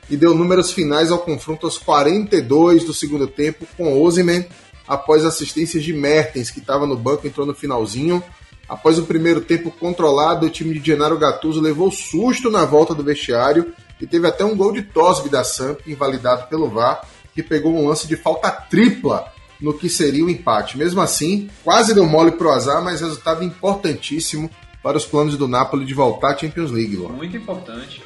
e 0.09 0.17
deu 0.17 0.35
números 0.35 0.71
finais 0.71 1.11
ao 1.11 1.19
confronto 1.19 1.65
aos 1.65 1.77
42 1.77 2.83
do 2.83 2.93
segundo 2.93 3.25
tempo 3.25 3.65
com 3.77 4.01
Ozyman 4.01 4.45
após 4.87 5.23
assistências 5.23 5.81
de 5.81 5.93
Mertens, 5.93 6.51
que 6.51 6.59
estava 6.59 6.85
no 6.85 6.97
banco, 6.97 7.25
entrou 7.25 7.47
no 7.47 7.55
finalzinho. 7.55 8.21
Após 8.67 8.97
o 8.97 9.03
primeiro 9.03 9.41
tempo 9.41 9.71
controlado, 9.71 10.45
o 10.45 10.49
time 10.49 10.77
de 10.77 10.85
Gennaro 10.85 11.17
Gattuso 11.17 11.59
levou 11.59 11.91
susto 11.91 12.49
na 12.49 12.65
volta 12.65 12.95
do 12.95 13.03
vestiário 13.03 13.73
e 13.99 14.07
teve 14.07 14.27
até 14.27 14.43
um 14.43 14.55
gol 14.55 14.71
de 14.71 14.81
Tosby 14.81 15.29
da 15.29 15.43
Samp, 15.43 15.79
invalidado 15.85 16.47
pelo 16.47 16.69
VAR, 16.69 17.05
que 17.33 17.43
pegou 17.43 17.73
um 17.73 17.87
lance 17.87 18.07
de 18.07 18.15
falta 18.15 18.51
tripla 18.51 19.31
no 19.59 19.73
que 19.73 19.89
seria 19.89 20.25
o 20.25 20.29
empate. 20.29 20.77
Mesmo 20.77 21.01
assim, 21.01 21.49
quase 21.63 21.93
deu 21.93 22.05
mole 22.05 22.31
pro 22.31 22.51
azar, 22.51 22.83
mas 22.83 23.01
resultado 23.01 23.43
importantíssimo 23.43 24.49
para 24.81 24.97
os 24.97 25.05
planos 25.05 25.37
do 25.37 25.47
Napoli 25.47 25.85
de 25.85 25.93
voltar 25.93 26.33
à 26.33 26.37
Champions 26.37 26.71
League. 26.71 26.95
Luan. 26.95 27.13
Muito 27.13 27.37
importante. 27.37 28.03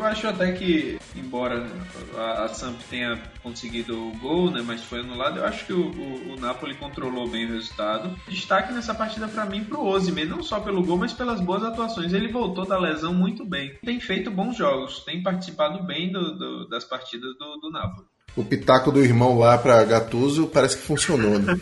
Eu 0.00 0.06
acho 0.06 0.26
até 0.28 0.50
que, 0.52 0.98
embora 1.14 1.66
a, 2.16 2.48
Samp 2.48 2.80
tenha 2.88 3.20
conseguido 3.42 4.08
o 4.08 4.16
gol, 4.16 4.50
né, 4.50 4.62
mas 4.66 4.82
foi 4.82 5.00
anulado, 5.00 5.38
eu 5.38 5.44
acho 5.44 5.66
que 5.66 5.74
o, 5.74 5.90
o, 5.90 6.32
o 6.32 6.40
Napoli 6.40 6.74
controlou 6.74 7.28
bem 7.28 7.44
o 7.44 7.52
resultado. 7.52 8.10
Destaque 8.26 8.72
nessa 8.72 8.94
partida 8.94 9.28
para 9.28 9.44
mim 9.44 9.62
pro 9.62 9.84
Osimhen, 9.84 10.24
não 10.24 10.42
só 10.42 10.58
pelo 10.58 10.82
gol, 10.82 10.96
mas 10.96 11.12
pelas 11.12 11.38
boas 11.38 11.62
atuações. 11.62 12.14
Ele 12.14 12.32
voltou 12.32 12.64
da 12.64 12.78
lesão 12.78 13.12
muito 13.12 13.44
bem. 13.44 13.74
Tem 13.84 14.00
feito 14.00 14.30
bons 14.30 14.56
jogos, 14.56 15.04
tem 15.04 15.22
participado 15.22 15.82
bem 15.82 16.10
do, 16.10 16.34
do, 16.34 16.68
das 16.70 16.82
partidas 16.82 17.36
do, 17.36 17.58
do 17.58 17.70
Napoli 17.70 18.06
o 18.36 18.44
pitaco 18.44 18.92
do 18.92 19.02
irmão 19.02 19.36
lá 19.36 19.58
para 19.58 19.84
Gattuso 19.84 20.46
parece 20.46 20.76
que 20.76 20.84
funcionou, 20.84 21.36
né? 21.36 21.58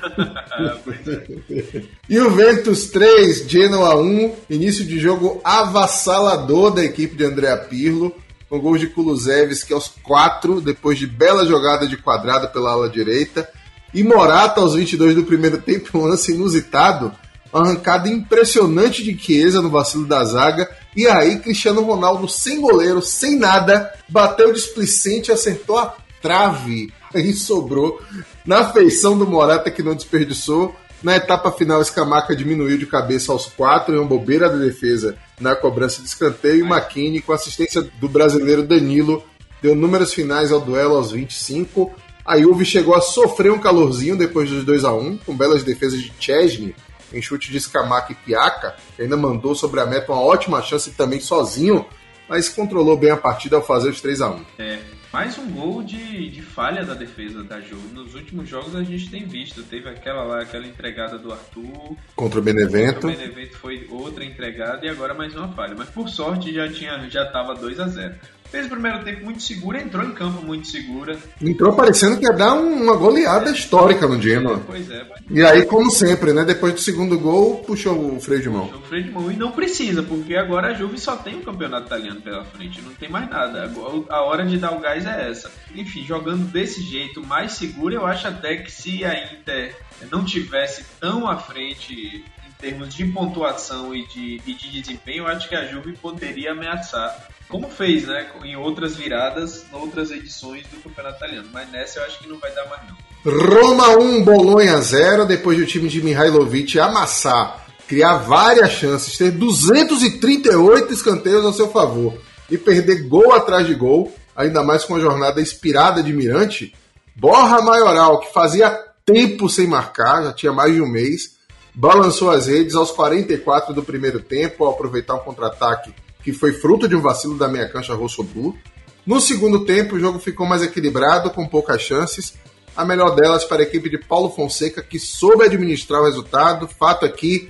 e 2.06 2.18
o 2.18 2.30
Ventus 2.30 2.90
3, 2.90 3.48
Genoa 3.48 3.96
1, 3.98 4.34
início 4.50 4.84
de 4.84 4.98
jogo 4.98 5.40
avassalador 5.42 6.74
da 6.74 6.84
equipe 6.84 7.16
de 7.16 7.24
Andrea 7.24 7.56
Pirlo, 7.56 8.14
com 8.48 8.58
gols 8.58 8.80
de 8.80 8.86
Kulusevski 8.86 9.72
aos 9.72 9.88
4, 10.02 10.60
depois 10.60 10.98
de 10.98 11.06
bela 11.06 11.44
jogada 11.46 11.86
de 11.86 11.96
quadrado 11.96 12.48
pela 12.48 12.70
ala 12.70 12.88
direita, 12.88 13.48
e 13.92 14.02
Morata 14.02 14.60
aos 14.60 14.74
22 14.74 15.14
do 15.14 15.24
primeiro 15.24 15.58
tempo, 15.58 15.98
um 15.98 16.04
lance 16.04 16.32
inusitado, 16.32 17.12
uma 17.52 17.62
arrancada 17.62 18.08
impressionante 18.08 19.02
de 19.02 19.16
Chiesa 19.18 19.62
no 19.62 19.70
vacilo 19.70 20.06
da 20.06 20.24
zaga, 20.24 20.68
e 20.96 21.06
aí 21.06 21.38
Cristiano 21.38 21.82
Ronaldo 21.82 22.28
sem 22.28 22.60
goleiro, 22.60 23.00
sem 23.00 23.38
nada, 23.38 23.92
bateu 24.08 24.52
displicente 24.52 25.30
e 25.30 25.34
acertou 25.34 25.78
a 25.78 25.94
trave. 26.20 26.92
E 27.14 27.32
sobrou 27.32 28.02
na 28.44 28.70
feição 28.70 29.16
do 29.16 29.26
Morata 29.26 29.70
que 29.70 29.82
não 29.82 29.94
desperdiçou. 29.94 30.74
Na 31.02 31.16
etapa 31.16 31.50
final, 31.50 31.80
Escamaca 31.80 32.36
diminuiu 32.36 32.76
de 32.76 32.84
cabeça 32.84 33.32
aos 33.32 33.46
quatro 33.46 33.94
em 33.94 33.98
uma 33.98 34.06
bobeira 34.06 34.50
da 34.50 34.56
defesa 34.56 35.16
na 35.40 35.54
cobrança 35.56 36.02
de 36.02 36.08
escanteio. 36.08 36.64
E 36.64 36.68
Maquini, 36.68 37.20
com 37.20 37.32
assistência 37.32 37.82
do 37.82 38.08
brasileiro 38.08 38.66
Danilo, 38.66 39.22
deu 39.62 39.74
números 39.74 40.12
finais 40.12 40.52
ao 40.52 40.60
duelo 40.60 40.96
aos 40.96 41.12
25. 41.12 41.92
A 42.24 42.38
Juve 42.38 42.64
chegou 42.64 42.94
a 42.94 43.00
sofrer 43.00 43.50
um 43.50 43.58
calorzinho 43.58 44.16
depois 44.16 44.50
dos 44.50 44.64
2 44.64 44.84
a 44.84 44.92
1 44.92 45.18
com 45.18 45.36
belas 45.36 45.62
defesas 45.62 46.00
de 46.00 46.12
Chesney 46.18 46.74
em 47.12 47.22
chute 47.22 47.50
de 47.50 47.56
Escamaca 47.56 48.12
e 48.12 48.14
Piaca, 48.14 48.76
que 48.94 49.02
ainda 49.02 49.16
mandou 49.16 49.54
sobre 49.54 49.80
a 49.80 49.86
meta 49.86 50.12
uma 50.12 50.20
ótima 50.20 50.62
chance 50.62 50.90
também 50.90 51.20
sozinho, 51.20 51.86
mas 52.28 52.48
controlou 52.48 52.96
bem 52.96 53.10
a 53.10 53.16
partida 53.16 53.56
ao 53.56 53.64
fazer 53.64 53.90
os 53.90 54.00
3 54.00 54.20
a 54.20 54.30
1 54.30 54.44
É, 54.58 54.78
mais 55.12 55.38
um 55.38 55.50
gol 55.50 55.82
de, 55.82 56.28
de 56.30 56.42
falha 56.42 56.84
da 56.84 56.94
defesa 56.94 57.42
da 57.42 57.60
Juve. 57.60 57.94
Nos 57.94 58.14
últimos 58.14 58.48
jogos 58.48 58.74
a 58.74 58.82
gente 58.82 59.10
tem 59.10 59.26
visto. 59.26 59.62
Teve 59.62 59.88
aquela 59.88 60.22
lá, 60.22 60.42
aquela 60.42 60.66
entregada 60.66 61.18
do 61.18 61.32
Arthur. 61.32 61.96
Contra 62.14 62.40
o 62.40 62.42
Benevento. 62.42 63.00
Contra 63.00 63.08
o 63.08 63.16
Benevento 63.16 63.56
foi 63.56 63.86
outra 63.90 64.24
entregada 64.24 64.84
e 64.84 64.88
agora 64.88 65.14
mais 65.14 65.34
uma 65.34 65.48
falha. 65.48 65.74
Mas 65.76 65.88
por 65.88 66.08
sorte 66.08 66.52
já 66.52 66.70
tinha 66.70 67.08
já 67.08 67.24
estava 67.24 67.54
2 67.54 67.80
a 67.80 67.88
0 67.88 68.14
Fez 68.50 68.66
o 68.66 68.70
primeiro 68.70 69.04
tempo 69.04 69.24
muito 69.24 69.42
seguro, 69.42 69.76
entrou 69.76 70.04
em 70.04 70.12
campo 70.12 70.42
muito 70.42 70.66
segura. 70.66 71.18
Entrou 71.40 71.74
parecendo 71.74 72.16
que 72.16 72.24
ia 72.24 72.32
dar 72.32 72.54
uma 72.54 72.96
goleada 72.96 73.50
histórica 73.50 74.06
no 74.06 74.20
Genoa. 74.20 74.62
Pois 74.66 74.90
é. 74.90 75.04
Mas... 75.04 75.20
E 75.30 75.44
aí, 75.44 75.66
como 75.66 75.90
sempre, 75.90 76.32
né? 76.32 76.44
Depois 76.44 76.72
do 76.72 76.80
segundo 76.80 77.18
gol, 77.18 77.56
puxou 77.58 78.16
o 78.16 78.20
freio 78.20 78.40
de 78.40 78.48
mão. 78.48 78.66
Puxou 78.66 78.80
o 78.80 78.84
freio 78.84 79.04
de 79.04 79.10
mão. 79.10 79.30
E 79.30 79.36
não 79.36 79.52
precisa, 79.52 80.02
porque 80.02 80.34
agora 80.34 80.68
a 80.68 80.74
Juve 80.74 80.98
só 80.98 81.16
tem 81.16 81.36
o 81.36 81.42
campeonato 81.42 81.86
italiano 81.86 82.22
pela 82.22 82.44
frente. 82.44 82.80
Não 82.80 82.94
tem 82.94 83.10
mais 83.10 83.28
nada. 83.28 83.70
A 84.08 84.22
hora 84.22 84.46
de 84.46 84.56
dar 84.56 84.72
o 84.72 84.80
gás 84.80 85.04
é 85.04 85.30
essa. 85.30 85.50
Enfim, 85.74 86.04
jogando 86.04 86.50
desse 86.50 86.80
jeito, 86.82 87.24
mais 87.24 87.52
seguro, 87.52 87.94
eu 87.94 88.06
acho 88.06 88.26
até 88.28 88.56
que 88.56 88.72
se 88.72 89.04
a 89.04 89.32
Inter 89.32 89.76
não 90.10 90.24
tivesse 90.24 90.84
tão 90.98 91.28
à 91.28 91.36
frente 91.36 92.24
termos 92.58 92.94
de 92.94 93.04
pontuação 93.06 93.94
e 93.94 94.06
de, 94.08 94.42
e 94.46 94.54
de 94.54 94.80
desempenho, 94.80 95.26
acho 95.26 95.48
que 95.48 95.54
a 95.54 95.66
Juve 95.66 95.96
poderia 95.96 96.52
ameaçar 96.52 97.28
como 97.48 97.68
fez, 97.70 98.06
né, 98.06 98.30
em 98.44 98.56
outras 98.56 98.94
viradas, 98.94 99.64
em 99.72 99.74
outras 99.74 100.10
edições 100.10 100.66
do 100.66 100.76
Campeonato 100.82 101.16
Italiano. 101.16 101.48
Mas 101.52 101.70
nessa 101.70 101.98
eu 101.98 102.04
acho 102.04 102.18
que 102.18 102.28
não 102.28 102.38
vai 102.38 102.54
dar 102.54 102.66
mais 102.68 102.82
não. 102.86 102.96
Roma 103.24 103.96
1, 103.98 104.22
Bolonha 104.22 104.80
0, 104.80 105.24
depois 105.24 105.58
do 105.58 105.66
time 105.66 105.88
de 105.88 106.02
Mihailovic 106.02 106.78
amassar, 106.78 107.66
criar 107.88 108.18
várias 108.18 108.72
chances, 108.72 109.16
ter 109.16 109.30
238 109.30 110.92
escanteios 110.92 111.44
ao 111.44 111.52
seu 111.52 111.70
favor 111.70 112.20
e 112.50 112.58
perder 112.58 113.08
gol 113.08 113.32
atrás 113.32 113.66
de 113.66 113.74
gol, 113.74 114.14
ainda 114.36 114.62
mais 114.62 114.84
com 114.84 114.96
a 114.96 115.00
jornada 115.00 115.40
inspirada 115.40 116.02
de 116.02 116.12
Mirante, 116.12 116.74
Borra 117.16 117.62
Maioral, 117.62 118.20
que 118.20 118.32
fazia 118.32 118.70
tempo 119.04 119.48
sem 119.48 119.66
marcar, 119.66 120.22
já 120.22 120.32
tinha 120.32 120.52
mais 120.52 120.74
de 120.74 120.82
um 120.82 120.86
mês, 120.86 121.37
balançou 121.78 122.28
as 122.28 122.48
redes 122.48 122.74
aos 122.74 122.90
44 122.90 123.72
do 123.72 123.84
primeiro 123.84 124.18
tempo 124.18 124.64
ao 124.64 124.72
aproveitar 124.72 125.14
um 125.14 125.20
contra-ataque 125.20 125.94
que 126.24 126.32
foi 126.32 126.52
fruto 126.52 126.88
de 126.88 126.96
um 126.96 127.00
vacilo 127.00 127.38
da 127.38 127.46
meia 127.46 127.68
cancha 127.68 127.94
Rosso 127.94 128.24
Blue. 128.24 128.58
No 129.06 129.20
segundo 129.20 129.64
tempo, 129.64 129.94
o 129.94 130.00
jogo 130.00 130.18
ficou 130.18 130.44
mais 130.44 130.60
equilibrado, 130.60 131.30
com 131.30 131.46
poucas 131.46 131.80
chances. 131.80 132.34
A 132.76 132.84
melhor 132.84 133.14
delas 133.14 133.44
para 133.44 133.62
a 133.62 133.62
equipe 133.62 133.88
de 133.88 133.96
Paulo 133.96 134.28
Fonseca, 134.30 134.82
que 134.82 134.98
soube 134.98 135.44
administrar 135.44 136.02
o 136.02 136.04
resultado. 136.04 136.66
Fato 136.66 137.06
aqui, 137.06 137.48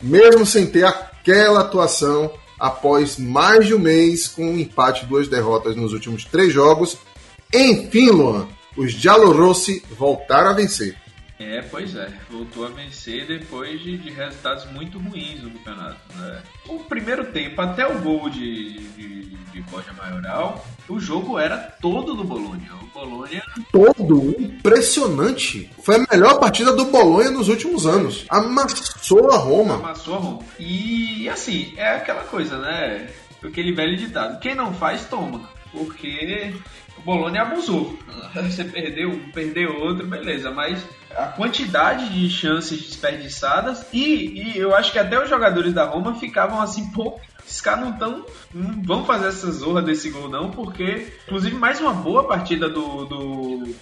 mesmo 0.00 0.46
sem 0.46 0.66
ter 0.66 0.84
aquela 0.84 1.62
atuação 1.62 2.30
após 2.58 3.18
mais 3.18 3.66
de 3.66 3.74
um 3.74 3.80
mês, 3.80 4.28
com 4.28 4.52
um 4.52 4.58
empate 4.58 5.04
e 5.04 5.08
duas 5.08 5.26
derrotas 5.26 5.74
nos 5.74 5.92
últimos 5.92 6.24
três 6.24 6.52
jogos. 6.52 6.96
Enfim, 7.52 8.10
Luan, 8.10 8.46
os 8.76 8.92
Giallorossi 8.92 9.82
voltaram 9.98 10.50
a 10.50 10.54
vencer. 10.54 11.03
É, 11.38 11.62
pois 11.62 11.96
é, 11.96 12.12
voltou 12.30 12.64
a 12.64 12.68
vencer 12.68 13.26
depois 13.26 13.80
de, 13.80 13.98
de 13.98 14.10
resultados 14.10 14.64
muito 14.70 14.98
ruins 14.98 15.42
no 15.42 15.50
campeonato. 15.50 15.98
Né? 16.14 16.42
O 16.68 16.78
primeiro 16.80 17.24
tempo, 17.26 17.60
até 17.60 17.84
o 17.86 17.98
gol 17.98 18.30
de, 18.30 18.78
de, 18.78 19.24
de 19.26 19.60
Borja 19.62 19.92
Maioral, 19.92 20.64
o 20.88 21.00
jogo 21.00 21.36
era 21.36 21.56
todo 21.56 22.14
do 22.14 22.22
Bolonha. 22.22 22.70
O 22.80 22.86
Bolonha. 22.86 23.42
Todo? 23.72 24.40
Impressionante! 24.40 25.70
Foi 25.82 25.96
a 25.96 26.06
melhor 26.08 26.38
partida 26.38 26.72
do 26.72 26.84
Bolonha 26.84 27.30
nos 27.30 27.48
últimos 27.48 27.84
anos. 27.84 28.24
Amassou 28.30 29.32
a 29.32 29.36
Roma. 29.36 29.74
Amassou 29.74 30.14
a 30.14 30.18
Roma. 30.18 30.44
E 30.58 31.28
assim, 31.28 31.74
é 31.76 31.96
aquela 31.96 32.22
coisa, 32.22 32.58
né? 32.58 33.08
Aquele 33.42 33.72
velho 33.72 33.96
ditado: 33.96 34.38
quem 34.38 34.54
não 34.54 34.72
faz, 34.72 35.04
toma. 35.06 35.50
Porque 35.72 36.54
o 36.96 37.02
Bolonha 37.02 37.42
abusou. 37.42 37.98
Você 38.34 38.64
perdeu 38.64 39.10
um, 39.10 39.30
perdeu 39.30 39.76
outro, 39.80 40.06
beleza, 40.06 40.50
mas 40.50 40.84
a 41.16 41.26
quantidade 41.26 42.08
de 42.08 42.28
chances 42.28 42.80
desperdiçadas 42.80 43.86
e, 43.92 44.54
e, 44.54 44.58
eu 44.58 44.74
acho 44.74 44.92
que 44.92 44.98
até 44.98 45.22
os 45.22 45.28
jogadores 45.28 45.72
da 45.72 45.84
Roma 45.84 46.14
ficavam 46.14 46.60
assim, 46.60 46.90
pô, 46.90 47.18
esses 47.46 47.60
caras 47.60 47.84
não 47.84 47.90
estão. 47.92 48.26
Não 48.52 48.82
vão 48.82 49.04
fazer 49.04 49.28
essa 49.28 49.50
zorra 49.50 49.82
desse 49.82 50.08
gol, 50.10 50.28
não, 50.28 50.50
porque, 50.50 51.12
inclusive, 51.26 51.54
mais 51.56 51.80
uma 51.80 51.92
boa 51.92 52.24
partida 52.26 52.68
do. 52.68 53.04
do 53.04 53.74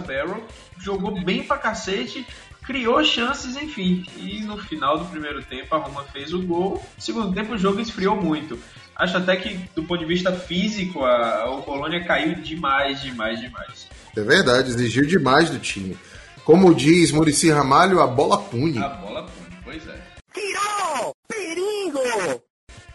Barrow 0.00 0.46
jogou 0.78 1.22
bem 1.22 1.44
pra 1.44 1.58
cacete, 1.58 2.26
criou 2.62 3.02
chances, 3.04 3.56
enfim. 3.56 4.04
E 4.16 4.40
no 4.42 4.56
final 4.58 4.98
do 4.98 5.04
primeiro 5.04 5.42
tempo 5.44 5.74
a 5.74 5.78
Roma 5.78 6.04
fez 6.04 6.32
o 6.32 6.42
gol. 6.42 6.82
No 6.96 7.02
segundo 7.02 7.32
tempo 7.32 7.54
o 7.54 7.58
jogo 7.58 7.80
esfriou 7.80 8.16
muito. 8.16 8.58
Acho 8.96 9.16
até 9.16 9.36
que, 9.36 9.54
do 9.74 9.84
ponto 9.84 10.00
de 10.00 10.06
vista 10.06 10.32
físico, 10.32 11.04
a, 11.04 11.44
a 11.44 11.62
Colônia 11.62 12.04
caiu 12.04 12.34
demais, 12.34 13.00
demais, 13.00 13.40
demais. 13.40 13.88
É 14.16 14.20
verdade, 14.20 14.70
exigiu 14.70 15.06
demais 15.06 15.48
do 15.50 15.58
time. 15.58 15.96
Como 16.44 16.74
diz 16.74 17.12
Murici 17.12 17.50
Ramalho, 17.50 18.00
a 18.00 18.06
bola 18.06 18.38
pune. 18.38 18.78
A 18.78 18.88
bola 18.88 19.22
pune, 19.22 19.58
pois 19.64 19.86
é. 19.86 20.00
Tirou! 20.34 21.14
Perigo! 21.28 22.42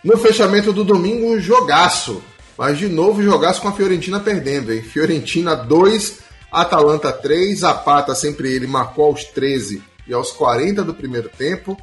No 0.04 0.18
fechamento 0.18 0.74
do 0.74 0.84
domingo, 0.84 1.28
um 1.28 1.40
jogaço. 1.40 2.22
Mas 2.58 2.78
de 2.78 2.88
novo, 2.88 3.22
jogaço 3.22 3.62
com 3.62 3.68
a 3.68 3.74
Fiorentina 3.74 4.20
perdendo, 4.20 4.72
hein? 4.72 4.82
Fiorentina 4.82 5.56
2, 5.56 6.20
Atalanta 6.52 7.12
3. 7.12 7.60
Zapata, 7.60 8.16
sempre 8.16 8.54
ele, 8.54 8.68
marcou 8.68 9.06
aos 9.06 9.24
13 9.26 9.82
e 10.08 10.14
aos 10.14 10.32
40 10.32 10.84
do 10.84 10.94
primeiro 10.94 11.30
tempo. 11.30 11.78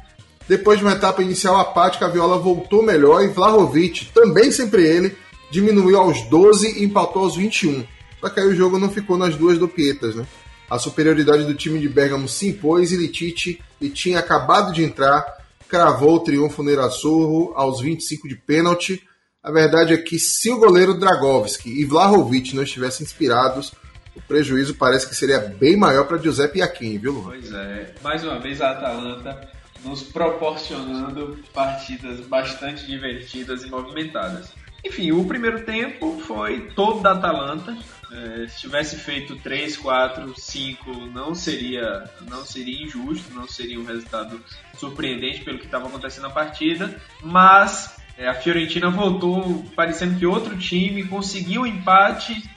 Depois 0.47 0.79
de 0.79 0.85
uma 0.85 0.93
etapa 0.93 1.21
inicial 1.21 1.57
apática, 1.57 2.05
a 2.05 2.09
Viola 2.09 2.37
voltou 2.37 2.83
melhor 2.83 3.23
e 3.23 3.27
Vlahovic, 3.27 4.11
também 4.13 4.51
sempre 4.51 4.85
ele, 4.85 5.15
diminuiu 5.49 5.97
aos 5.97 6.21
12 6.23 6.79
e 6.79 6.83
empatou 6.83 7.23
aos 7.23 7.35
21. 7.35 7.85
Só 8.19 8.29
que 8.29 8.39
aí 8.39 8.47
o 8.47 8.55
jogo 8.55 8.79
não 8.79 8.89
ficou 8.89 9.17
nas 9.17 9.35
duas 9.35 9.57
dupietas, 9.57 10.15
né? 10.15 10.25
A 10.73 10.79
superioridade 10.79 11.43
do 11.43 11.53
time 11.53 11.79
de 11.79 11.87
Bergamo 11.87 12.27
se 12.27 12.49
impôs 12.49 12.91
e 12.91 12.97
Litite, 12.97 13.63
que 13.77 13.91
tinha 13.91 14.17
acabado 14.17 14.73
de 14.73 14.83
entrar, 14.83 15.23
cravou 15.67 16.15
o 16.15 16.19
triunfo 16.19 16.63
no 16.63 16.71
Irassurro 16.71 17.53
aos 17.55 17.79
25 17.79 18.27
de 18.27 18.35
pênalti. 18.35 19.07
A 19.43 19.51
verdade 19.51 19.93
é 19.93 19.97
que 19.97 20.17
se 20.17 20.49
o 20.49 20.57
goleiro 20.57 20.95
Dragovski 20.95 21.69
e 21.69 21.85
Vlahovic 21.85 22.55
não 22.55 22.63
estivessem 22.63 23.05
inspirados, 23.05 23.71
o 24.15 24.21
prejuízo 24.21 24.73
parece 24.73 25.07
que 25.07 25.13
seria 25.13 25.41
bem 25.41 25.77
maior 25.77 26.07
para 26.07 26.17
Giuseppe 26.17 26.57
Iacchini, 26.57 26.97
viu, 26.97 27.11
Luan? 27.11 27.25
Pois 27.25 27.53
é. 27.53 27.93
Mais 28.01 28.23
uma 28.23 28.39
vez 28.39 28.59
a 28.59 28.71
Atalanta 28.71 29.47
nos 29.85 30.01
proporcionando 30.01 31.37
partidas 31.53 32.19
bastante 32.21 32.87
divertidas 32.87 33.63
e 33.63 33.69
movimentadas. 33.69 34.51
Enfim, 34.83 35.11
o 35.11 35.23
primeiro 35.25 35.63
tempo 35.63 36.19
foi 36.25 36.69
todo 36.75 37.01
da 37.01 37.11
Atalanta. 37.11 37.77
É, 38.13 38.47
se 38.47 38.59
tivesse 38.59 38.95
feito 38.97 39.35
3, 39.37 39.75
4, 39.75 40.39
5, 40.39 40.91
não 41.07 41.33
seria, 41.33 42.07
não 42.29 42.45
seria 42.45 42.83
injusto, 42.83 43.33
não 43.33 43.47
seria 43.47 43.79
um 43.79 43.85
resultado 43.85 44.39
surpreendente 44.77 45.43
pelo 45.43 45.57
que 45.57 45.65
estava 45.65 45.87
acontecendo 45.87 46.23
na 46.23 46.29
partida. 46.29 46.95
Mas 47.23 47.95
é, 48.15 48.27
a 48.27 48.35
Fiorentina 48.35 48.91
voltou 48.91 49.65
parecendo 49.75 50.19
que 50.19 50.25
outro 50.27 50.55
time 50.57 51.05
conseguiu 51.05 51.61
o 51.61 51.63
um 51.63 51.67
empate 51.67 52.47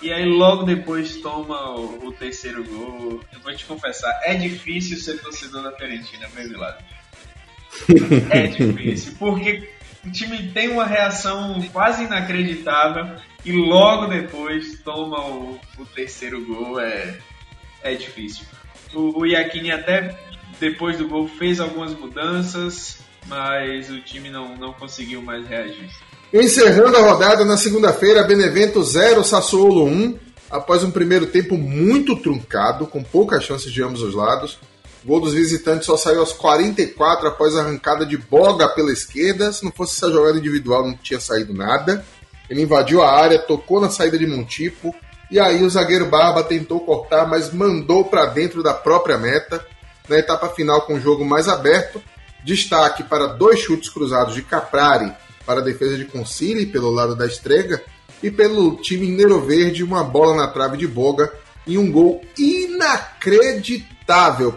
e 0.00 0.12
aí 0.12 0.24
logo 0.24 0.62
depois 0.62 1.16
toma 1.16 1.72
o, 1.72 2.06
o, 2.06 2.12
terceiro 2.12 2.64
gol. 2.64 3.20
Eu 3.32 3.40
vou 3.40 3.54
te 3.54 3.64
confessar, 3.64 4.20
é 4.22 4.34
difícil 4.34 4.96
ser 4.96 5.20
torcedor 5.20 5.64
da 5.64 5.72
Fiorentina, 5.72 6.28
meu 6.34 6.58
lado. 6.58 6.84
É 8.30 8.46
difícil, 8.46 9.14
porque 9.18 9.68
o 10.04 10.10
time 10.10 10.50
tem 10.52 10.70
uma 10.70 10.86
reação 10.86 11.60
quase 11.72 12.04
inacreditável 12.04 13.16
e 13.44 13.52
logo 13.52 14.06
depois 14.06 14.80
toma 14.82 15.20
o, 15.26 15.58
o 15.78 15.84
terceiro 15.86 16.44
gol. 16.44 16.80
É, 16.80 17.18
é 17.82 17.94
difícil. 17.94 18.44
O, 18.94 19.20
o 19.20 19.26
Iacchini 19.26 19.70
até 19.70 20.18
depois 20.58 20.98
do 20.98 21.08
gol 21.08 21.28
fez 21.28 21.60
algumas 21.60 21.94
mudanças, 21.94 22.98
mas 23.26 23.90
o 23.90 24.00
time 24.00 24.30
não, 24.30 24.56
não 24.56 24.72
conseguiu 24.72 25.22
mais 25.22 25.46
reagir. 25.46 25.88
Encerrando 26.32 26.96
a 26.96 27.02
rodada 27.02 27.44
na 27.44 27.56
segunda-feira, 27.56 28.22
Benevento 28.22 28.82
0, 28.82 29.24
Sassuolo 29.24 29.84
1. 29.84 30.18
Após 30.50 30.82
um 30.82 30.90
primeiro 30.90 31.26
tempo 31.26 31.56
muito 31.56 32.16
truncado, 32.16 32.86
com 32.86 33.02
poucas 33.02 33.44
chances 33.44 33.72
de 33.72 33.82
ambos 33.82 34.02
os 34.02 34.14
lados. 34.14 34.58
Gol 35.04 35.20
dos 35.20 35.32
visitantes 35.32 35.86
só 35.86 35.96
saiu 35.96 36.20
aos 36.20 36.32
44 36.32 37.28
após 37.28 37.56
a 37.56 37.62
arrancada 37.62 38.04
de 38.04 38.18
Boga 38.18 38.68
pela 38.68 38.92
esquerda. 38.92 39.52
Se 39.52 39.64
não 39.64 39.72
fosse 39.72 39.96
essa 39.96 40.12
jogada 40.12 40.38
individual, 40.38 40.86
não 40.86 40.96
tinha 40.96 41.18
saído 41.18 41.54
nada. 41.54 42.04
Ele 42.48 42.62
invadiu 42.62 43.02
a 43.02 43.10
área, 43.10 43.38
tocou 43.38 43.80
na 43.80 43.88
saída 43.88 44.18
de 44.18 44.26
Montipo. 44.26 44.94
E 45.30 45.38
aí 45.38 45.62
o 45.62 45.70
zagueiro 45.70 46.06
Barba 46.06 46.42
tentou 46.42 46.80
cortar, 46.80 47.26
mas 47.26 47.52
mandou 47.52 48.04
para 48.04 48.26
dentro 48.26 48.62
da 48.62 48.74
própria 48.74 49.16
meta. 49.16 49.64
Na 50.08 50.18
etapa 50.18 50.48
final, 50.50 50.82
com 50.82 50.94
o 50.94 51.00
jogo 51.00 51.24
mais 51.24 51.48
aberto, 51.48 52.02
destaque 52.44 53.04
para 53.04 53.26
dois 53.26 53.60
chutes 53.60 53.88
cruzados 53.88 54.34
de 54.34 54.42
Caprari 54.42 55.12
para 55.46 55.60
a 55.60 55.64
defesa 55.64 55.96
de 55.96 56.04
Concili 56.04 56.66
pelo 56.66 56.90
lado 56.90 57.14
da 57.14 57.26
Estrega 57.26 57.82
e 58.22 58.30
pelo 58.30 58.76
time 58.76 59.08
Nero 59.08 59.40
Verde 59.40 59.82
uma 59.82 60.04
bola 60.04 60.34
na 60.34 60.48
trave 60.48 60.76
de 60.76 60.86
Boga 60.86 61.32
e 61.66 61.78
um 61.78 61.90
gol 61.90 62.20
inacreditável, 62.36 63.99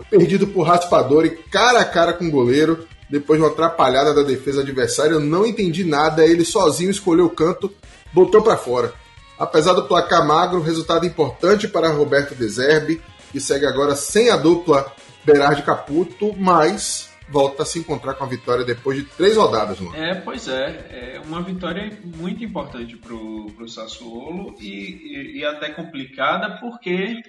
perdido 0.09 0.47
por 0.47 0.63
Raspadori 0.63 1.31
cara 1.51 1.81
a 1.81 1.85
cara 1.85 2.13
com 2.13 2.25
o 2.25 2.31
goleiro, 2.31 2.87
depois 3.09 3.39
de 3.39 3.45
uma 3.45 3.51
atrapalhada 3.51 4.13
da 4.13 4.23
defesa 4.23 4.61
adversária. 4.61 5.11
Eu 5.11 5.19
não 5.19 5.45
entendi 5.45 5.83
nada, 5.83 6.25
ele 6.25 6.45
sozinho 6.45 6.89
escolheu 6.91 7.25
o 7.25 7.29
canto, 7.29 7.71
botou 8.11 8.41
para 8.41 8.57
fora. 8.57 8.93
Apesar 9.37 9.73
do 9.73 9.87
placar 9.87 10.25
magro, 10.25 10.61
resultado 10.61 11.05
importante 11.05 11.67
para 11.67 11.91
Roberto 11.91 12.35
Deserbe, 12.35 13.01
que 13.31 13.39
segue 13.39 13.65
agora 13.65 13.95
sem 13.95 14.29
a 14.29 14.37
dupla 14.37 14.91
Berardi 15.25 15.63
Caputo, 15.63 16.33
mas 16.37 17.09
volta 17.29 17.63
a 17.63 17.65
se 17.65 17.79
encontrar 17.79 18.13
com 18.13 18.23
a 18.23 18.27
vitória 18.27 18.63
depois 18.63 18.97
de 18.97 19.03
três 19.03 19.35
rodadas, 19.35 19.79
mano. 19.79 19.95
É, 19.95 20.13
pois 20.15 20.47
é. 20.47 21.15
É 21.15 21.21
uma 21.25 21.41
vitória 21.41 21.97
muito 22.15 22.43
importante 22.43 22.95
pro, 22.97 23.47
pro 23.55 23.67
Sassuolo 23.67 24.55
e, 24.59 24.67
e, 24.67 25.39
e 25.39 25.45
até 25.45 25.69
complicada 25.69 26.57
porque 26.59 27.21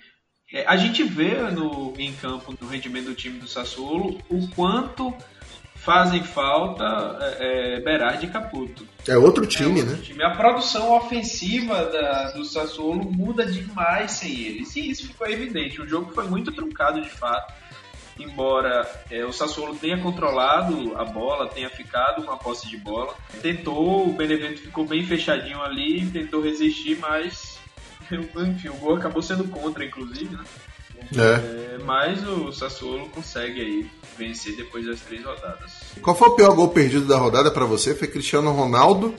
é, 0.54 0.64
a 0.68 0.76
gente 0.76 1.02
vê 1.02 1.34
no, 1.50 1.92
em 1.98 2.12
campo, 2.14 2.56
no 2.60 2.68
rendimento 2.68 3.06
do 3.06 3.14
time 3.14 3.40
do 3.40 3.48
Sassuolo, 3.48 4.20
o 4.28 4.48
quanto 4.54 5.12
fazem 5.74 6.22
falta 6.22 6.84
é, 7.40 7.76
é, 7.76 7.80
Berardi 7.80 8.26
e 8.26 8.30
Caputo. 8.30 8.86
É 9.06 9.18
outro 9.18 9.44
time, 9.46 9.80
é 9.80 9.82
outro 9.82 9.96
né? 9.96 10.02
Time. 10.02 10.22
A 10.22 10.30
produção 10.30 10.92
ofensiva 10.96 11.84
da, 11.86 12.30
do 12.30 12.44
Sassuolo 12.44 13.04
muda 13.04 13.44
demais 13.44 14.12
sem 14.12 14.30
eles. 14.30 14.74
E 14.76 14.90
isso 14.90 15.08
ficou 15.08 15.26
evidente. 15.26 15.82
O 15.82 15.88
jogo 15.88 16.12
foi 16.14 16.24
muito 16.28 16.52
truncado 16.52 17.02
de 17.02 17.10
fato 17.10 17.52
embora 18.16 18.88
é, 19.10 19.24
o 19.24 19.32
Sassuolo 19.32 19.74
tenha 19.74 19.98
controlado 19.98 20.96
a 20.96 21.04
bola, 21.04 21.48
tenha 21.48 21.68
ficado 21.68 22.22
com 22.22 22.30
a 22.30 22.36
posse 22.36 22.68
de 22.68 22.76
bola, 22.76 23.12
tentou, 23.42 24.08
o 24.08 24.12
Benevento 24.12 24.60
ficou 24.60 24.86
bem 24.86 25.04
fechadinho 25.04 25.60
ali, 25.60 26.06
tentou 26.06 26.40
resistir, 26.40 26.96
mas 27.00 27.53
enfim, 28.12 28.68
o 28.68 28.74
gol 28.74 28.96
acabou 28.96 29.22
sendo 29.22 29.44
contra, 29.44 29.84
inclusive, 29.84 30.34
né? 30.36 30.44
É. 31.16 31.74
É, 31.74 31.78
mas 31.84 32.26
o 32.26 32.52
Sassuolo 32.52 33.08
consegue 33.08 33.60
aí 33.60 33.90
vencer 34.16 34.56
depois 34.56 34.86
das 34.86 35.00
três 35.00 35.24
rodadas. 35.24 35.72
Qual 36.00 36.16
foi 36.16 36.28
o 36.28 36.36
pior 36.36 36.54
gol 36.54 36.68
perdido 36.68 37.06
da 37.06 37.18
rodada 37.18 37.50
para 37.50 37.64
você? 37.64 37.94
Foi 37.94 38.08
Cristiano 38.08 38.52
Ronaldo, 38.52 39.14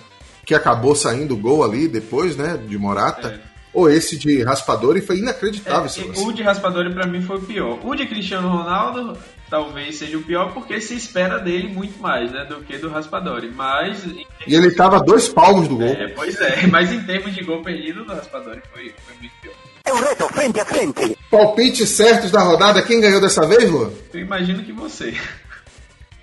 que 0.46 0.56
acabou 0.56 0.96
saindo 0.96 1.36
o 1.36 1.38
gol 1.38 1.64
ali 1.64 1.88
depois, 1.88 2.36
né, 2.36 2.58
de 2.58 2.78
Morata. 2.78 3.42
É 3.52 3.56
ou 3.76 3.90
esse 3.90 4.18
de 4.18 4.42
Raspadori 4.42 5.02
foi 5.02 5.18
inacreditável. 5.18 5.92
É, 6.02 6.20
o 6.22 6.32
de 6.32 6.42
Raspadori 6.42 6.94
para 6.94 7.06
mim 7.06 7.22
foi 7.22 7.36
o 7.36 7.42
pior. 7.42 7.80
O 7.84 7.94
de 7.94 8.08
Cristiano 8.08 8.48
Ronaldo 8.48 9.18
talvez 9.50 9.98
seja 9.98 10.18
o 10.18 10.24
pior 10.24 10.54
porque 10.54 10.80
se 10.82 10.96
espera 10.96 11.40
dele 11.40 11.68
muito 11.68 12.00
mais, 12.00 12.32
né, 12.32 12.46
do 12.46 12.62
que 12.62 12.78
do 12.78 12.90
Raspadori. 12.90 13.52
Mas 13.52 14.04
e 14.06 14.56
ele 14.56 14.72
tava 14.72 15.00
dois 15.00 15.28
palmos 15.28 15.68
do 15.68 15.78
gol. 15.78 15.88
É, 15.88 16.08
pois 16.10 16.40
é. 16.42 16.68
Mas 16.68 16.92
em 16.92 17.02
termos 17.04 17.34
de 17.34 17.44
gol 17.44 17.62
perdido, 17.62 18.06
do 18.06 18.14
Raspadori 18.14 18.62
foi, 18.74 18.94
foi 19.06 19.16
muito 19.20 19.34
pior. 19.42 19.54
É 19.86 19.94
um 19.94 20.00
reto 20.00 20.28
frente 20.30 20.60
a 20.60 20.66
frente. 20.66 21.18
Palpites 21.30 21.90
certos 21.90 22.32
da 22.32 22.42
rodada, 22.42 22.82
quem 22.82 23.00
ganhou 23.00 23.22
dessa 23.22 23.48
vez, 23.48 23.70
Lu? 23.70 23.94
Eu 24.14 24.22
imagino 24.22 24.64
que 24.64 24.72
você. 24.72 25.14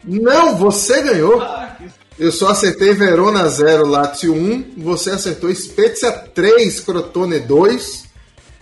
Não, 0.04 0.56
você 0.56 1.00
ganhou. 1.02 1.40
Ah, 1.40 1.76
que 1.78 1.88
eu 2.18 2.30
só 2.30 2.50
acertei 2.50 2.92
Verona 2.92 3.48
0, 3.48 3.86
Lazio 3.86 4.34
1. 4.34 4.74
Você 4.78 5.10
acertou 5.10 5.52
Spezia 5.54 6.12
3, 6.12 6.80
Crotone 6.80 7.40
2. 7.40 8.04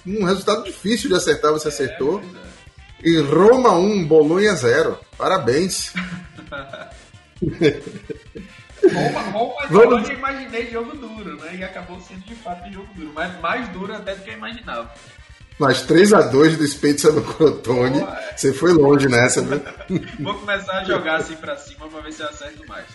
Um 0.07 0.25
resultado 0.25 0.65
difícil 0.65 1.09
de 1.09 1.17
acertar, 1.17 1.53
você 1.53 1.69
acertou. 1.69 2.21
É, 2.21 2.23
é. 2.23 2.40
E 3.03 3.19
Roma 3.21 3.73
1, 3.73 4.07
Bolonha 4.07 4.55
0. 4.55 4.99
Parabéns. 5.17 5.93
Roma, 8.93 9.21
Roma 9.33 9.55
Vamos... 9.69 10.09
eu 10.09 10.17
imaginei 10.17 10.71
jogo 10.71 10.97
duro, 10.97 11.37
né? 11.37 11.57
E 11.57 11.65
acabou 11.65 12.01
sendo 12.01 12.21
de 12.21 12.35
fato 12.35 12.69
um 12.69 12.73
jogo 12.73 12.89
duro. 12.95 13.13
Mas 13.15 13.41
mais 13.41 13.69
duro 13.69 13.95
até 13.95 14.15
do 14.15 14.23
que 14.23 14.31
eu 14.31 14.35
imaginava. 14.35 14.91
Mas 15.59 15.87
3x2 15.87 16.57
do 16.57 16.67
Spezia 16.67 17.13
no 17.13 17.23
Crotone. 17.23 18.07
Você 18.35 18.53
foi 18.53 18.73
longe 18.73 19.09
nessa, 19.09 19.43
viu? 19.43 19.61
Vou 20.21 20.35
começar 20.35 20.79
a 20.79 20.85
jogar 20.85 21.17
assim 21.17 21.37
pra 21.37 21.57
cima 21.57 21.87
pra 21.89 22.01
ver 22.01 22.13
se 22.13 22.23
eu 22.23 22.29
acerto 22.29 22.67
mais. 22.67 22.87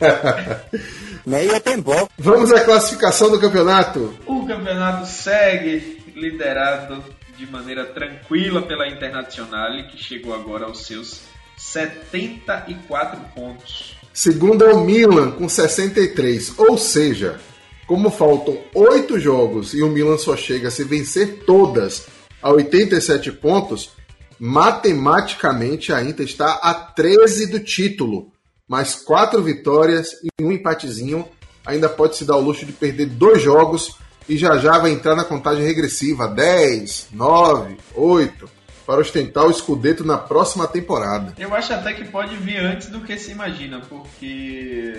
Meio 1.26 1.60
tempo. 1.60 2.08
Vamos 2.18 2.52
à 2.52 2.64
classificação 2.64 3.30
do 3.30 3.40
campeonato. 3.40 4.16
O 4.26 4.46
campeonato 4.46 5.06
segue 5.06 6.02
liderado 6.14 7.02
de 7.36 7.46
maneira 7.50 7.84
tranquila 7.84 8.62
pela 8.62 8.88
Internacional, 8.88 9.70
que 9.88 9.96
chegou 9.96 10.34
agora 10.34 10.66
aos 10.66 10.86
seus 10.86 11.22
74 11.56 13.20
pontos. 13.34 13.96
Segundo 14.12 14.64
é 14.64 14.72
o 14.72 14.84
Milan, 14.84 15.32
com 15.32 15.48
63. 15.48 16.58
Ou 16.58 16.78
seja, 16.78 17.40
como 17.86 18.10
faltam 18.10 18.58
oito 18.74 19.18
jogos 19.18 19.74
e 19.74 19.82
o 19.82 19.88
Milan 19.88 20.18
só 20.18 20.36
chega 20.36 20.68
a 20.68 20.70
se 20.70 20.84
vencer 20.84 21.44
todas 21.44 22.06
a 22.40 22.50
87 22.50 23.32
pontos, 23.32 23.90
matematicamente 24.38 25.92
a 25.92 26.02
Inter 26.02 26.26
está 26.26 26.54
a 26.54 26.74
13 26.74 27.50
do 27.50 27.60
título 27.60 28.32
mais 28.68 28.94
quatro 28.94 29.42
vitórias 29.42 30.12
e 30.22 30.42
um 30.42 30.50
empatezinho, 30.50 31.28
ainda 31.64 31.88
pode 31.88 32.16
se 32.16 32.24
dar 32.24 32.36
o 32.36 32.40
luxo 32.40 32.64
de 32.64 32.72
perder 32.72 33.06
dois 33.06 33.42
jogos 33.42 33.96
e 34.28 34.36
já 34.36 34.56
já 34.58 34.78
vai 34.78 34.92
entrar 34.92 35.14
na 35.14 35.24
contagem 35.24 35.64
regressiva 35.64 36.28
10, 36.28 37.08
9, 37.12 37.76
8 37.94 38.50
para 38.86 39.00
ostentar 39.00 39.46
o 39.46 39.50
escudeto 39.50 40.04
na 40.04 40.18
próxima 40.18 40.68
temporada. 40.68 41.34
Eu 41.38 41.54
acho 41.54 41.72
até 41.72 41.92
que 41.92 42.04
pode 42.04 42.36
vir 42.36 42.58
antes 42.58 42.88
do 42.88 43.00
que 43.00 43.16
se 43.18 43.32
imagina, 43.32 43.80
porque 43.80 44.94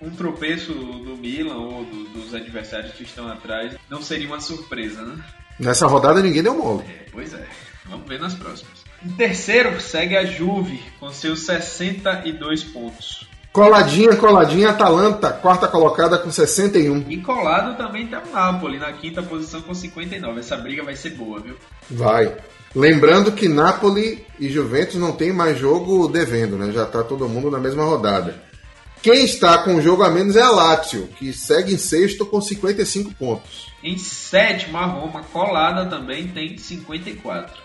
um 0.00 0.10
tropeço 0.10 0.72
do 0.72 1.16
Milan 1.16 1.56
ou 1.56 1.84
do, 1.84 2.04
dos 2.04 2.34
adversários 2.34 2.92
que 2.92 3.02
estão 3.02 3.28
atrás 3.28 3.74
não 3.90 4.02
seria 4.02 4.26
uma 4.26 4.40
surpresa, 4.40 5.02
né? 5.02 5.22
Nessa 5.58 5.86
rodada 5.86 6.22
ninguém 6.22 6.42
deu 6.42 6.56
mole. 6.56 6.84
É, 6.84 7.06
pois 7.10 7.32
é. 7.34 7.46
Vamos 7.86 8.08
ver 8.08 8.18
nas 8.18 8.34
próximas. 8.34 8.84
Em 9.04 9.10
terceiro 9.10 9.80
segue 9.80 10.16
a 10.16 10.24
Juve 10.24 10.82
com 10.98 11.10
seus 11.10 11.40
62 11.40 12.64
pontos. 12.64 13.25
Coladinha, 13.56 14.14
coladinha, 14.16 14.68
Atalanta, 14.68 15.30
quarta 15.30 15.66
colocada 15.66 16.18
com 16.18 16.30
61. 16.30 17.06
E 17.08 17.16
colado 17.22 17.74
também 17.78 18.06
tá 18.06 18.22
o 18.22 18.30
Napoli, 18.30 18.78
na 18.78 18.92
quinta 18.92 19.22
posição 19.22 19.62
com 19.62 19.72
59. 19.72 20.40
Essa 20.40 20.58
briga 20.58 20.84
vai 20.84 20.94
ser 20.94 21.14
boa, 21.14 21.40
viu? 21.40 21.56
Vai. 21.90 22.36
Lembrando 22.74 23.32
que 23.32 23.48
Napoli 23.48 24.26
e 24.38 24.50
Juventus 24.50 24.96
não 24.96 25.12
tem 25.12 25.32
mais 25.32 25.58
jogo 25.58 26.06
devendo, 26.06 26.58
né? 26.58 26.70
Já 26.70 26.84
tá 26.84 27.02
todo 27.02 27.30
mundo 27.30 27.50
na 27.50 27.58
mesma 27.58 27.82
rodada. 27.82 28.42
Quem 29.00 29.24
está 29.24 29.56
com 29.56 29.76
um 29.76 29.80
jogo 29.80 30.02
a 30.02 30.10
menos 30.10 30.36
é 30.36 30.42
a 30.42 30.50
Lazio, 30.50 31.08
que 31.18 31.32
segue 31.32 31.72
em 31.72 31.78
sexto 31.78 32.26
com 32.26 32.42
55 32.42 33.14
pontos. 33.14 33.72
Em 33.82 33.96
sétimo, 33.96 34.76
a 34.76 34.84
Roma, 34.84 35.22
colada 35.32 35.86
também, 35.86 36.28
tem 36.28 36.58
54. 36.58 37.56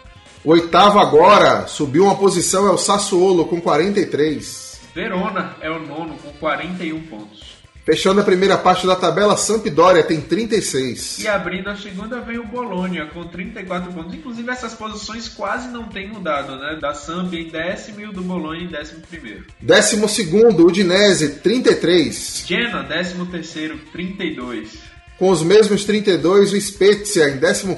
O 0.45 0.51
oitavo 0.51 0.99
agora 0.99 1.67
subiu 1.67 2.05
uma 2.05 2.15
posição, 2.15 2.65
é 2.65 2.71
o 2.71 2.77
Sassuolo 2.77 3.43
com 3.43 3.59
43. 3.59 4.70
Verona 4.93 5.55
é 5.61 5.69
o 5.69 5.79
nono 5.79 6.17
com 6.17 6.31
41 6.33 7.01
pontos. 7.03 7.61
Fechando 7.83 8.21
a 8.21 8.23
primeira 8.23 8.57
parte 8.59 8.85
da 8.85 8.95
tabela, 8.95 9.35
Sampdoria 9.35 10.03
tem 10.03 10.21
36. 10.21 11.19
E 11.19 11.27
abrindo 11.27 11.67
a 11.67 11.75
segunda 11.75 12.21
vem 12.21 12.37
o 12.37 12.45
Bologna 12.45 13.07
com 13.07 13.23
34 13.23 13.91
pontos. 13.91 14.13
Inclusive 14.13 14.51
essas 14.51 14.75
posições 14.75 15.27
quase 15.27 15.67
não 15.69 15.85
têm 15.85 16.07
mudado, 16.07 16.57
né? 16.57 16.77
Da 16.79 16.93
Samp 16.93 17.33
em 17.33 17.49
décimo 17.49 18.01
e 18.01 18.05
o 18.05 18.11
do 18.11 18.21
Bologna 18.21 18.63
em 18.63 18.67
décimo 18.67 19.01
primeiro. 19.01 19.45
Décimo 19.59 20.07
segundo, 20.07 20.67
Udinese, 20.67 21.39
33. 21.39 22.43
Genoa, 22.45 22.83
décimo 22.83 23.25
terceiro, 23.25 23.79
32. 23.91 24.77
Com 25.17 25.29
os 25.29 25.41
mesmos 25.41 25.83
32, 25.83 26.53
o 26.53 26.61
Spezia 26.61 27.29
em 27.29 27.39
14. 27.39 27.75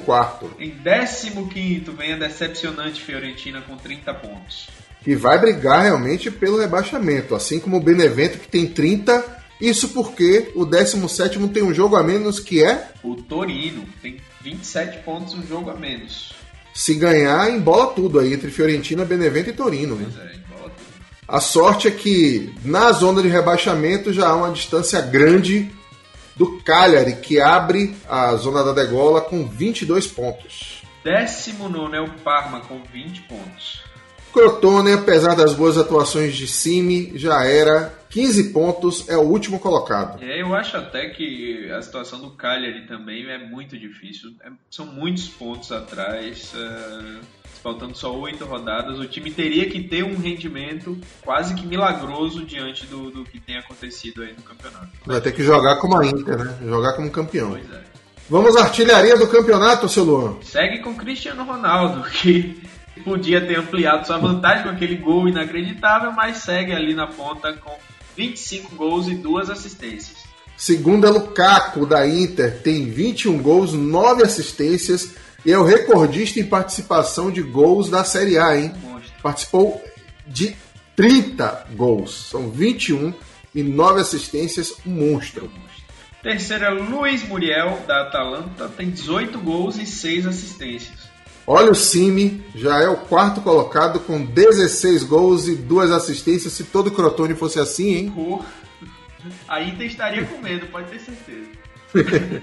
Em 0.58 0.70
15 0.80 1.90
vem 1.96 2.12
a 2.12 2.16
decepcionante 2.16 3.02
Fiorentina 3.02 3.62
com 3.62 3.76
30 3.76 4.14
pontos. 4.14 4.68
E 5.06 5.14
vai 5.14 5.38
brigar 5.38 5.82
realmente 5.82 6.30
pelo 6.30 6.58
rebaixamento, 6.58 7.34
assim 7.34 7.60
como 7.60 7.76
o 7.76 7.80
Benevento 7.80 8.38
que 8.38 8.48
tem 8.48 8.66
30 8.66 9.44
isso 9.60 9.88
porque 9.90 10.50
o 10.54 10.64
17 10.64 11.38
tem 11.48 11.62
um 11.62 11.72
jogo 11.72 11.96
a 11.96 12.02
menos 12.02 12.40
que 12.40 12.62
é. 12.62 12.90
O 13.02 13.14
Torino. 13.14 13.84
Tem 14.02 14.20
27 14.42 14.98
pontos, 14.98 15.34
um 15.34 15.46
jogo 15.46 15.70
a 15.70 15.74
menos. 15.74 16.32
Se 16.74 16.94
ganhar, 16.94 17.50
embola 17.50 17.92
tudo 17.94 18.18
aí 18.18 18.34
entre 18.34 18.50
Fiorentina, 18.50 19.04
Benevento 19.04 19.50
e 19.50 19.52
Torino. 19.52 19.96
Pois 19.96 20.16
é, 20.18 20.34
embola 20.34 20.70
tudo. 20.70 21.04
A 21.28 21.40
sorte 21.40 21.88
é 21.88 21.90
que 21.90 22.52
na 22.64 22.90
zona 22.92 23.22
de 23.22 23.28
rebaixamento 23.28 24.12
já 24.12 24.28
há 24.28 24.36
uma 24.36 24.50
distância 24.50 25.00
grande 25.00 25.70
do 26.34 26.58
Cagliari, 26.58 27.16
que 27.16 27.40
abre 27.40 27.94
a 28.08 28.34
zona 28.34 28.64
da 28.64 28.72
degola 28.72 29.20
com 29.20 29.46
22 29.46 30.06
pontos. 30.08 30.82
19 31.04 31.96
é 31.96 32.00
o 32.00 32.10
Parma 32.24 32.60
com 32.60 32.82
20 32.92 33.22
pontos. 33.22 33.83
Crotone, 34.34 34.92
apesar 34.92 35.36
das 35.36 35.54
boas 35.54 35.78
atuações 35.78 36.34
de 36.34 36.48
Simi, 36.48 37.12
já 37.14 37.44
era 37.44 37.94
15 38.10 38.52
pontos, 38.52 39.08
é 39.08 39.16
o 39.16 39.20
último 39.20 39.60
colocado. 39.60 40.20
É, 40.20 40.42
eu 40.42 40.52
acho 40.56 40.76
até 40.76 41.08
que 41.10 41.70
a 41.70 41.80
situação 41.80 42.20
do 42.20 42.32
Cagliari 42.32 42.84
também 42.88 43.24
é 43.30 43.38
muito 43.38 43.78
difícil. 43.78 44.32
É, 44.44 44.50
são 44.68 44.86
muitos 44.86 45.28
pontos 45.28 45.70
atrás, 45.70 46.52
é, 46.52 47.20
faltando 47.62 47.96
só 47.96 48.12
oito 48.18 48.44
rodadas. 48.44 48.98
O 48.98 49.06
time 49.06 49.30
teria 49.30 49.70
que 49.70 49.84
ter 49.84 50.02
um 50.02 50.16
rendimento 50.16 50.98
quase 51.22 51.54
que 51.54 51.64
milagroso 51.64 52.44
diante 52.44 52.86
do, 52.86 53.12
do 53.12 53.24
que 53.24 53.38
tem 53.38 53.56
acontecido 53.56 54.22
aí 54.22 54.34
no 54.36 54.42
campeonato. 54.42 54.88
Vai 55.06 55.20
ter 55.20 55.30
que 55.30 55.44
jogar 55.44 55.76
como 55.76 55.96
a 55.96 56.04
Inter, 56.04 56.44
né? 56.44 56.58
Jogar 56.66 56.94
como 56.94 57.08
campeão. 57.08 57.50
Pois 57.50 57.72
é. 57.72 57.84
Vamos 58.28 58.56
à 58.56 58.62
artilharia 58.62 59.16
do 59.16 59.28
campeonato, 59.28 59.88
seu 59.88 60.02
Luan. 60.02 60.36
Segue 60.42 60.80
com 60.80 60.96
Cristiano 60.96 61.44
Ronaldo, 61.44 62.02
que 62.10 62.60
podia 63.00 63.40
ter 63.40 63.58
ampliado 63.58 64.06
sua 64.06 64.18
vantagem 64.18 64.64
com 64.64 64.70
aquele 64.70 64.96
gol 64.96 65.28
inacreditável, 65.28 66.12
mas 66.12 66.38
segue 66.38 66.72
ali 66.72 66.94
na 66.94 67.06
ponta 67.06 67.52
com 67.54 67.76
25 68.16 68.76
gols 68.76 69.08
e 69.08 69.14
duas 69.14 69.50
assistências. 69.50 70.24
Segundo 70.56 71.06
é 71.06 71.10
Lukaku 71.10 71.84
da 71.84 72.06
Inter, 72.06 72.60
tem 72.62 72.88
21 72.88 73.42
gols, 73.42 73.72
9 73.72 74.22
assistências 74.22 75.14
e 75.44 75.52
é 75.52 75.58
o 75.58 75.64
recordista 75.64 76.38
em 76.38 76.44
participação 76.44 77.30
de 77.30 77.42
gols 77.42 77.90
da 77.90 78.04
Série 78.04 78.38
A, 78.38 78.56
hein? 78.56 78.72
Monstro. 78.80 79.12
Participou 79.20 79.84
de 80.26 80.56
30 80.94 81.66
gols, 81.74 82.28
são 82.30 82.50
21 82.50 83.12
e 83.54 83.62
9 83.62 84.00
assistências, 84.00 84.74
um 84.86 84.90
monstro. 84.90 85.50
Terceiro 86.22 86.64
é 86.64 86.70
Luiz 86.70 87.26
Muriel 87.28 87.82
da 87.86 88.02
Atalanta, 88.02 88.68
tem 88.68 88.88
18 88.90 89.38
gols 89.40 89.76
e 89.76 89.84
6 89.84 90.26
assistências. 90.26 91.13
Olha 91.46 91.70
o 91.70 91.74
Simi, 91.74 92.42
já 92.54 92.80
é 92.80 92.88
o 92.88 92.96
quarto 92.96 93.40
colocado 93.42 94.00
com 94.00 94.24
16 94.24 95.02
gols 95.04 95.46
e 95.46 95.54
duas 95.54 95.90
assistências. 95.90 96.52
Se 96.54 96.64
todo 96.64 96.90
Crotone 96.90 97.34
fosse 97.34 97.60
assim, 97.60 97.94
hein? 97.94 98.12
Pô, 98.14 98.42
a 99.46 99.62
Inter 99.62 99.86
estaria 99.86 100.24
com 100.24 100.40
medo, 100.40 100.66
pode 100.68 100.90
ter 100.90 101.00
certeza. 101.00 101.50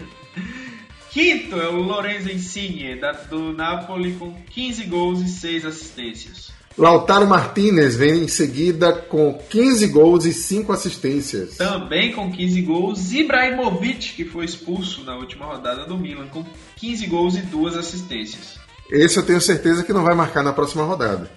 Quinto 1.12 1.60
é 1.60 1.68
o 1.68 1.76
Lorenzo 1.82 2.32
Insigne, 2.32 2.96
da- 3.00 3.12
do 3.12 3.52
Napoli, 3.52 4.14
com 4.14 4.34
15 4.50 4.86
gols 4.86 5.20
e 5.22 5.28
6 5.28 5.66
assistências. 5.66 6.52
Lautaro 6.78 7.28
Martinez 7.28 7.98
vem 7.98 8.24
em 8.24 8.28
seguida 8.30 8.94
com 8.94 9.34
15 9.50 9.88
gols 9.88 10.26
e 10.26 10.32
5 10.32 10.72
assistências. 10.72 11.58
Também 11.58 12.14
com 12.14 12.32
15 12.32 12.62
gols, 12.62 13.12
Ibrahimovic, 13.12 14.14
que 14.14 14.24
foi 14.24 14.46
expulso 14.46 15.04
na 15.04 15.18
última 15.18 15.46
rodada 15.48 15.84
do 15.86 15.98
Milan, 15.98 16.28
com 16.28 16.46
15 16.78 17.08
gols 17.08 17.36
e 17.36 17.42
2 17.42 17.76
assistências. 17.76 18.58
Esse 18.92 19.18
eu 19.18 19.24
tenho 19.24 19.40
certeza 19.40 19.84
que 19.84 19.94
não 19.94 20.04
vai 20.04 20.14
marcar 20.14 20.44
na 20.44 20.52
próxima 20.52 20.84
rodada. 20.84 21.32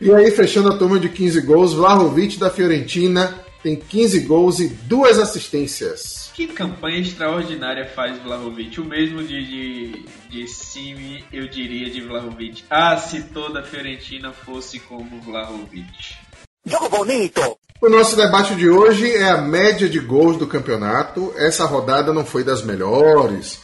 e 0.00 0.12
aí, 0.12 0.30
fechando 0.32 0.70
a 0.70 0.76
turma 0.76 0.98
de 0.98 1.08
15 1.08 1.40
gols, 1.42 1.72
Vlahovic 1.72 2.38
da 2.38 2.50
Fiorentina 2.50 3.44
tem 3.62 3.76
15 3.76 4.20
gols 4.20 4.60
e 4.60 4.68
2 4.68 5.18
assistências. 5.18 6.30
Que 6.34 6.48
campanha 6.48 6.98
extraordinária 6.98 7.86
faz 7.86 8.20
Vlahovic. 8.22 8.78
O 8.80 8.84
mesmo 8.84 9.22
de, 9.22 9.42
de, 9.42 10.04
de 10.28 10.48
Simi, 10.48 11.24
eu 11.32 11.48
diria, 11.48 11.88
de 11.88 12.02
Vlahovic. 12.02 12.64
Ah, 12.68 12.96
se 12.96 13.22
toda 13.22 13.60
a 13.60 13.62
Fiorentina 13.62 14.32
fosse 14.32 14.80
como 14.80 15.20
Vlahovic. 15.22 16.16
Jogo 16.66 16.88
bonito. 16.88 17.56
O 17.80 17.88
nosso 17.88 18.16
debate 18.16 18.54
de 18.54 18.68
hoje 18.68 19.10
é 19.14 19.30
a 19.30 19.40
média 19.40 19.88
de 19.88 20.00
gols 20.00 20.36
do 20.36 20.46
campeonato. 20.46 21.32
Essa 21.36 21.64
rodada 21.64 22.12
não 22.12 22.24
foi 22.24 22.42
das 22.42 22.62
melhores. 22.62 23.60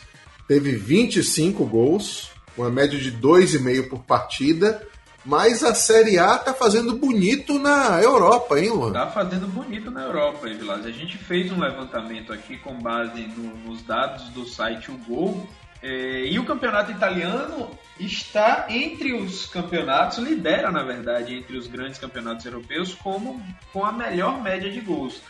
Teve 0.47 0.73
25 0.73 1.65
gols, 1.65 2.30
uma 2.61 2.71
média 2.71 2.99
de 2.99 3.13
2,5 3.13 3.89
por 3.89 4.01
partida. 4.01 4.87
Mas 5.25 5.63
a 5.63 5.75
Série 5.75 6.19
A 6.19 6.39
tá 6.39 6.55
fazendo 6.55 6.97
bonito 6.97 7.59
na 7.59 8.01
Europa, 8.01 8.59
hein, 8.59 8.71
Luan? 8.71 8.93
Tá 8.93 9.07
fazendo 9.07 9.47
bonito 9.47 9.91
na 9.91 10.03
Europa, 10.05 10.49
hein, 10.49 10.57
Vilas? 10.57 10.87
A 10.87 10.91
gente 10.91 11.19
fez 11.19 11.53
um 11.53 11.61
levantamento 11.61 12.33
aqui 12.33 12.57
com 12.57 12.75
base 12.81 13.21
no- 13.37 13.55
nos 13.69 13.83
dados 13.83 14.31
do 14.31 14.47
site 14.47 14.91
O 14.91 14.97
Gol. 14.97 15.47
É, 15.83 16.25
e 16.27 16.39
o 16.39 16.45
campeonato 16.45 16.91
italiano 16.91 17.71
está 17.99 18.67
entre 18.69 19.13
os 19.15 19.47
campeonatos, 19.47 20.19
lidera 20.19 20.71
na 20.71 20.83
verdade 20.83 21.35
entre 21.35 21.57
os 21.57 21.67
grandes 21.67 21.99
campeonatos 21.99 22.45
europeus 22.45 22.95
como 22.95 23.43
com 23.73 23.85
a 23.85 23.91
melhor 23.93 24.43
média 24.43 24.71
de 24.71 24.81
gols, 24.81 25.23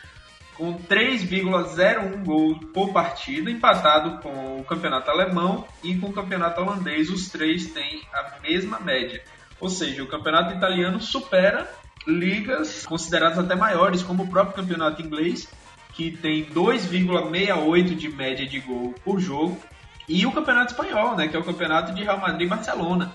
com 0.61 0.75
3,01 0.75 2.23
gols 2.23 2.59
por 2.75 2.93
partida, 2.93 3.51
empatado 3.51 4.21
com 4.21 4.61
o 4.61 4.65
campeonato 4.65 5.11
alemão 5.11 5.67
e 5.83 5.97
com 5.97 6.09
o 6.09 6.13
campeonato 6.13 6.61
holandês. 6.61 7.09
Os 7.09 7.31
três 7.31 7.69
têm 7.69 8.03
a 8.13 8.39
mesma 8.43 8.79
média. 8.79 9.25
Ou 9.59 9.71
seja, 9.71 10.03
o 10.03 10.07
campeonato 10.07 10.55
italiano 10.55 11.01
supera 11.01 11.67
ligas 12.07 12.85
consideradas 12.85 13.39
até 13.39 13.55
maiores, 13.55 14.03
como 14.03 14.25
o 14.25 14.29
próprio 14.29 14.63
campeonato 14.63 15.01
inglês, 15.01 15.49
que 15.95 16.11
tem 16.11 16.45
2,68 16.45 17.97
de 17.97 18.11
média 18.11 18.47
de 18.47 18.61
gol 18.61 18.95
por 19.03 19.19
jogo, 19.19 19.59
e 20.07 20.27
o 20.27 20.33
campeonato 20.33 20.73
espanhol, 20.73 21.17
né, 21.17 21.27
que 21.27 21.37
é 21.37 21.39
o 21.39 21.45
campeonato 21.45 21.95
de 21.95 22.05
Real 22.05 22.21
Madrid 22.21 22.43
e 22.43 22.51
Barcelona, 22.51 23.11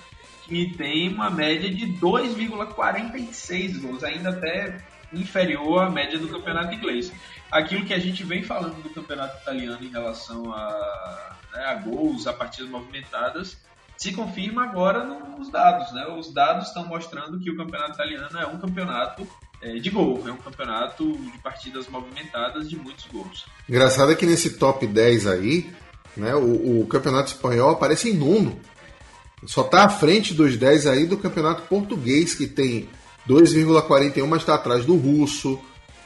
que 0.45 0.73
tem 0.75 1.09
uma 1.09 1.29
média 1.29 1.71
de 1.71 1.85
2,46 1.99 3.81
gols, 3.81 4.03
ainda 4.03 4.29
até 4.29 4.77
inferior 5.13 5.83
à 5.83 5.89
média 5.89 6.17
do 6.17 6.27
campeonato 6.27 6.73
inglês. 6.73 7.11
Aquilo 7.51 7.85
que 7.85 7.93
a 7.93 7.99
gente 7.99 8.23
vem 8.23 8.43
falando 8.43 8.81
do 8.81 8.89
campeonato 8.89 9.41
italiano 9.41 9.83
em 9.83 9.89
relação 9.89 10.51
a, 10.51 11.35
né, 11.53 11.65
a 11.65 11.75
gols, 11.75 12.27
a 12.27 12.33
partidas 12.33 12.69
movimentadas, 12.69 13.57
se 13.97 14.11
confirma 14.11 14.63
agora 14.63 15.03
nos 15.03 15.49
dados. 15.49 15.93
Né? 15.93 16.05
Os 16.07 16.33
dados 16.33 16.67
estão 16.67 16.85
mostrando 16.85 17.39
que 17.39 17.49
o 17.49 17.57
campeonato 17.57 17.93
italiano 17.93 18.37
é 18.37 18.45
um 18.45 18.57
campeonato 18.57 19.27
é, 19.61 19.73
de 19.75 19.89
gol, 19.89 20.23
é 20.27 20.31
um 20.31 20.37
campeonato 20.37 21.17
de 21.17 21.37
partidas 21.39 21.87
movimentadas 21.87 22.69
de 22.69 22.75
muitos 22.75 23.05
gols. 23.05 23.45
Engraçado 23.69 24.11
é 24.11 24.15
que 24.15 24.25
nesse 24.25 24.57
top 24.57 24.85
10 24.85 25.27
aí, 25.27 25.71
né, 26.15 26.35
o, 26.35 26.81
o 26.81 26.87
campeonato 26.87 27.29
espanhol 27.31 27.71
aparece 27.71 28.09
em 28.09 28.13
nono. 28.13 28.59
Só 29.45 29.63
tá 29.63 29.83
à 29.85 29.89
frente 29.89 30.33
dos 30.33 30.57
10 30.57 30.87
aí 30.87 31.05
do 31.05 31.17
campeonato 31.17 31.63
português, 31.63 32.33
que 32.33 32.47
tem 32.47 32.89
2,41, 33.27 34.25
mas 34.27 34.41
está 34.41 34.55
atrás 34.55 34.85
do 34.85 34.95
russo, 34.95 35.59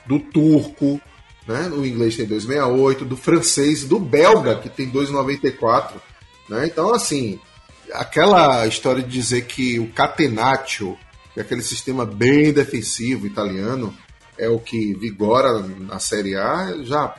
do 0.06 0.20
turco, 0.20 1.02
né? 1.48 1.70
O 1.70 1.86
inglês 1.86 2.16
tem 2.16 2.28
2,68, 2.28 3.00
do 3.00 3.18
francês, 3.18 3.84
do 3.84 4.00
belga, 4.00 4.56
que 4.56 4.70
tem 4.70 4.90
2,94. 4.90 5.94
Né? 6.48 6.68
Então, 6.68 6.94
assim, 6.94 7.40
aquela 7.94 8.66
história 8.68 9.02
de 9.02 9.10
dizer 9.10 9.46
que 9.46 9.80
o 9.80 9.92
catenaccio, 9.92 10.98
que 11.34 11.40
é 11.40 11.44
aquele 11.44 11.62
sistema 11.62 12.06
bem 12.06 12.54
defensivo 12.54 13.26
italiano, 13.26 13.94
é 14.38 14.48
o 14.48 14.60
que 14.60 14.94
vigora 14.94 15.60
na 15.62 16.00
Série 16.00 16.36
A, 16.36 16.78
já 16.84 17.14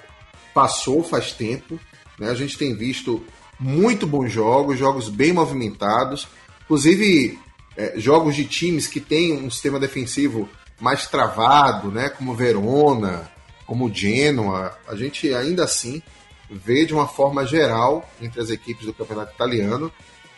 passou 0.54 1.02
faz 1.02 1.32
tempo. 1.32 1.78
Né? 2.18 2.30
A 2.30 2.34
gente 2.34 2.56
tem 2.56 2.74
visto 2.74 3.22
muito 3.58 4.06
bons 4.06 4.32
jogos, 4.32 4.78
jogos 4.78 5.08
bem 5.08 5.32
movimentados, 5.32 6.26
inclusive 6.64 7.38
é, 7.76 7.94
jogos 7.96 8.34
de 8.34 8.44
times 8.44 8.86
que 8.86 9.00
têm 9.00 9.32
um 9.32 9.50
sistema 9.50 9.78
defensivo 9.78 10.48
mais 10.80 11.06
travado, 11.06 11.90
né? 11.90 12.08
Como 12.08 12.34
Verona, 12.34 13.30
como 13.70 13.88
Genoa, 13.94 14.76
a 14.88 14.96
gente 14.96 15.32
ainda 15.32 15.62
assim 15.62 16.02
vê 16.50 16.84
de 16.84 16.92
uma 16.92 17.06
forma 17.06 17.46
geral 17.46 18.04
entre 18.20 18.40
as 18.40 18.50
equipes 18.50 18.84
do 18.84 18.92
campeonato 18.92 19.32
italiano 19.32 19.92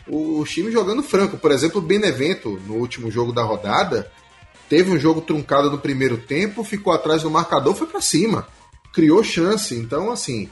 os 0.07 0.51
times 0.51 0.71
jogando 0.71 1.01
franco. 1.01 1.39
Por 1.39 1.49
exemplo, 1.49 1.79
o 1.79 1.83
Benevento, 1.83 2.61
no 2.67 2.75
último 2.75 3.09
jogo 3.09 3.33
da 3.33 3.41
rodada, 3.41 4.11
teve 4.69 4.91
um 4.91 4.99
jogo 4.99 5.19
truncado 5.19 5.71
no 5.71 5.79
primeiro 5.79 6.15
tempo, 6.15 6.63
ficou 6.63 6.93
atrás 6.93 7.23
do 7.23 7.31
marcador, 7.31 7.73
foi 7.73 7.87
para 7.87 8.01
cima, 8.01 8.47
criou 8.93 9.23
chance. 9.23 9.73
Então, 9.73 10.11
assim, 10.11 10.47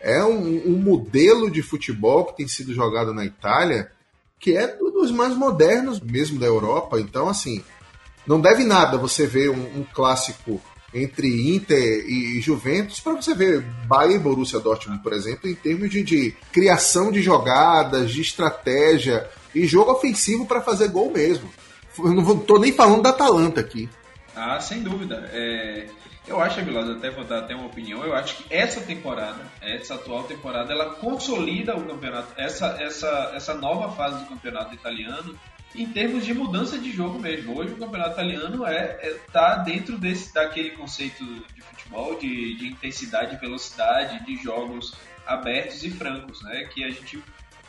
é 0.00 0.24
um, 0.24 0.72
um, 0.72 0.76
modelo 0.76 1.48
de 1.48 1.62
futebol 1.62 2.24
que 2.24 2.38
tem 2.38 2.48
sido 2.48 2.74
jogado 2.74 3.14
na 3.14 3.24
Itália 3.24 3.92
que 4.40 4.56
é 4.56 4.66
dos 4.66 5.12
mais 5.12 5.36
modernos 5.36 6.00
mesmo 6.00 6.40
da 6.40 6.46
Europa. 6.46 6.98
Então, 6.98 7.28
assim, 7.28 7.62
não 8.26 8.40
deve 8.40 8.64
nada 8.64 8.98
você 8.98 9.24
ver 9.24 9.50
um, 9.50 9.78
um 9.78 9.86
clássico 9.94 10.60
entre 10.94 11.54
Inter 11.54 12.04
e 12.06 12.40
Juventus 12.40 13.00
para 13.00 13.14
você 13.14 13.34
ver 13.34 13.60
Bayern 13.86 14.14
e 14.14 14.18
Borussia 14.18 14.60
Dortmund, 14.60 15.02
por 15.02 15.12
exemplo, 15.12 15.50
em 15.50 15.54
termos 15.54 15.90
de, 15.90 16.02
de 16.02 16.34
criação 16.52 17.10
de 17.10 17.20
jogadas, 17.20 18.12
de 18.12 18.20
estratégia 18.20 19.28
e 19.54 19.66
jogo 19.66 19.90
ofensivo 19.90 20.46
para 20.46 20.60
fazer 20.60 20.88
gol 20.88 21.10
mesmo. 21.10 21.50
Eu 21.98 22.12
não 22.12 22.32
estou 22.32 22.58
nem 22.58 22.72
falando 22.72 23.02
da 23.02 23.10
Atalanta 23.10 23.60
aqui. 23.60 23.88
Ah, 24.34 24.60
sem 24.60 24.82
dúvida. 24.82 25.28
É, 25.32 25.86
eu 26.26 26.40
acho, 26.40 26.64
Vilas, 26.64 26.88
até 26.88 27.10
vou 27.10 27.24
dar 27.24 27.40
até 27.40 27.54
uma 27.54 27.66
opinião, 27.66 28.04
eu 28.04 28.14
acho 28.14 28.36
que 28.36 28.54
essa 28.54 28.80
temporada, 28.80 29.44
essa 29.60 29.94
atual 29.94 30.24
temporada, 30.24 30.72
ela 30.72 30.94
consolida 30.94 31.76
o 31.76 31.84
campeonato, 31.84 32.32
essa, 32.36 32.78
essa, 32.80 33.32
essa 33.34 33.54
nova 33.54 33.94
fase 33.94 34.24
do 34.24 34.30
campeonato 34.30 34.74
italiano 34.74 35.38
em 35.74 35.86
termos 35.86 36.24
de 36.24 36.32
mudança 36.32 36.78
de 36.78 36.92
jogo 36.92 37.18
mesmo. 37.18 37.58
Hoje 37.58 37.72
o 37.72 37.76
campeonato 37.76 38.12
italiano 38.12 38.64
é, 38.66 38.98
é 39.02 39.18
tá 39.32 39.56
dentro 39.56 39.98
desse 39.98 40.32
daquele 40.32 40.70
conceito 40.70 41.24
de 41.24 41.60
futebol 41.62 42.18
de, 42.18 42.54
de 42.56 42.68
intensidade 42.68 43.36
velocidade, 43.36 44.24
de 44.24 44.36
jogos 44.36 44.94
abertos 45.26 45.82
e 45.82 45.90
francos, 45.90 46.42
né? 46.42 46.64
Que 46.72 46.84
a 46.84 46.90
gente 46.90 47.22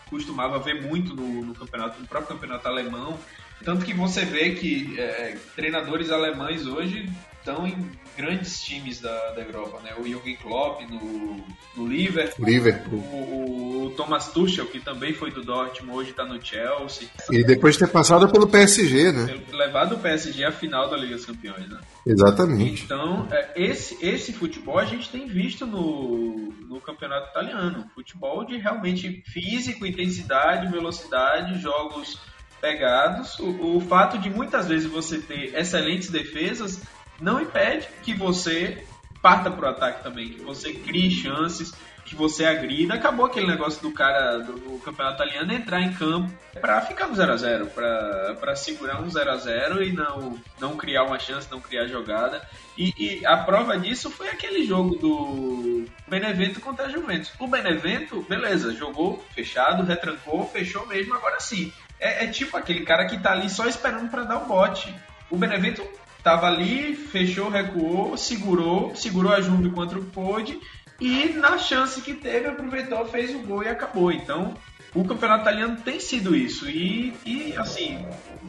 costumava 0.09 0.59
ver 0.59 0.81
muito 0.83 1.15
no, 1.15 1.45
no 1.45 1.55
campeonato, 1.55 1.99
no 1.99 2.07
próprio 2.07 2.35
campeonato 2.35 2.67
alemão. 2.67 3.17
Tanto 3.63 3.85
que 3.85 3.93
você 3.93 4.23
vê 4.23 4.51
que 4.51 4.99
é, 4.99 5.37
treinadores 5.55 6.11
alemães 6.11 6.67
hoje 6.67 7.09
estão 7.39 7.65
em 7.65 7.89
grandes 8.15 8.62
times 8.62 8.99
da, 8.99 9.32
da 9.32 9.41
Europa, 9.41 9.80
né? 9.84 9.93
O 9.99 10.08
Jürgen 10.08 10.36
Klopp 10.36 10.82
no, 10.89 11.43
no 11.75 11.88
Liverpool, 11.88 12.45
Liverpool. 12.45 12.99
O, 12.99 13.86
o, 13.86 13.89
Thomas 13.91 14.32
Tuchel, 14.32 14.65
que 14.65 14.80
também 14.80 15.13
foi 15.13 15.32
do 15.32 15.41
Dortmund, 15.41 15.97
hoje 15.97 16.10
está 16.12 16.25
no 16.25 16.43
Chelsea. 16.43 17.08
E 17.32 17.43
depois 17.43 17.75
de 17.75 17.86
ter 17.86 17.91
passado 17.91 18.28
pelo 18.30 18.47
PSG, 18.47 19.12
né? 19.12 19.39
Levado 19.51 19.95
o 19.95 19.99
PSG 19.99 20.43
à 20.43 20.51
final 20.51 20.89
da 20.89 20.97
Liga 20.97 21.15
dos 21.15 21.25
Campeões, 21.25 21.67
né? 21.69 21.80
Exatamente. 22.06 22.84
Então, 22.84 23.28
é, 23.32 23.51
esse, 23.56 23.97
esse 24.06 24.34
futebol 24.34 24.78
a 24.78 24.86
gente 24.86 25.10
tem 25.10 25.28
visto 25.28 25.65
no, 25.65 26.54
no 26.67 26.82
campeonato 26.82 27.30
italiano. 27.30 27.86
Futebol 27.93 28.45
de 28.45 28.58
realmente 28.58 29.23
físico, 29.28 29.86
intensidade, 29.86 30.71
velocidade, 30.71 31.60
jogos 31.60 32.19
pegados. 32.60 33.38
O, 33.39 33.78
o 33.78 33.82
fato 33.82 34.17
de 34.17 34.30
muitas 34.30 34.67
vezes 34.67 34.89
você 34.89 35.19
ter 35.19 35.56
excelentes 35.56 36.10
defesas 36.10 36.82
não 37.19 37.41
impede 37.41 37.88
que 38.04 38.13
você 38.13 38.86
parta 39.21 39.49
pro 39.49 39.67
ataque 39.67 40.04
também, 40.04 40.30
que 40.30 40.43
você 40.43 40.73
crie 40.73 41.10
chances, 41.10 41.73
que 42.06 42.15
você 42.15 42.45
agrida. 42.45 42.93
Acabou 42.93 43.25
aquele 43.25 43.47
negócio 43.47 43.82
do 43.82 43.91
cara 43.91 44.38
do, 44.38 44.54
do 44.54 44.80
campeonato 44.80 45.15
italiano 45.15 45.51
entrar 45.51 45.82
em 45.82 45.91
campo 45.93 46.32
para 46.62 46.80
ficar 46.82 47.08
no 47.08 47.15
0 47.15 47.34
a 47.34 47.38
0 47.38 47.65
para 47.67 48.56
segurar 48.56 49.01
um 49.01 49.10
0 49.10 49.32
a 49.32 49.38
0 49.38 49.84
e 49.84 49.91
não, 49.91 50.39
não 50.60 50.78
criar 50.78 51.04
uma 51.04 51.17
chance, 51.17 51.49
não 51.49 51.60
criar 51.60 51.88
jogada. 51.88 52.47
E, 52.78 52.93
e, 52.97 53.25
a 53.25 53.38
prova 53.38 53.78
disso 53.78 54.12
foi 54.12 54.30
aquele 54.30 54.63
jogo 54.65 54.95
do 54.95 55.86
Benevento 56.08 56.62
contra 56.62 56.86
a 56.86 56.89
Juventus. 56.89 57.34
O 57.39 57.47
Benevento, 57.47 58.21
beleza, 58.30 58.75
jogou 58.75 59.25
fechado, 59.34 59.84
retrancou, 59.84 60.47
fechou 60.47 60.86
mesmo, 60.86 61.15
agora 61.15 61.39
sim. 61.39 61.73
É, 61.99 62.25
é 62.25 62.28
tipo 62.28 62.56
aquele 62.56 62.82
cara 62.82 63.06
que 63.06 63.17
tá 63.17 63.32
ali 63.32 63.49
só 63.49 63.65
esperando 63.65 64.10
para 64.12 64.23
dar 64.23 64.43
o 64.43 64.45
bote. 64.45 64.93
O 65.32 65.38
Benevento 65.38 65.82
Tava 66.25 66.47
ali, 66.47 66.95
fechou, 66.95 67.49
recuou, 67.49 68.17
segurou, 68.17 68.95
segurou 68.95 69.31
a 69.31 69.41
Juve 69.41 69.69
quanto 69.69 70.01
pôde 70.05 70.59
e 70.99 71.29
na 71.29 71.59
chance 71.59 72.01
que 72.01 72.15
teve 72.15 72.47
aproveitou, 72.47 73.05
fez 73.05 73.29
o 73.35 73.43
gol 73.43 73.61
e 73.61 73.67
acabou. 73.67 74.11
Então, 74.11 74.57
o 74.95 75.05
campeonato 75.05 75.43
italiano 75.43 75.77
tem 75.85 75.99
sido 75.99 76.35
isso 76.35 76.67
e, 76.67 77.13
e 77.23 77.55
assim, 77.55 78.03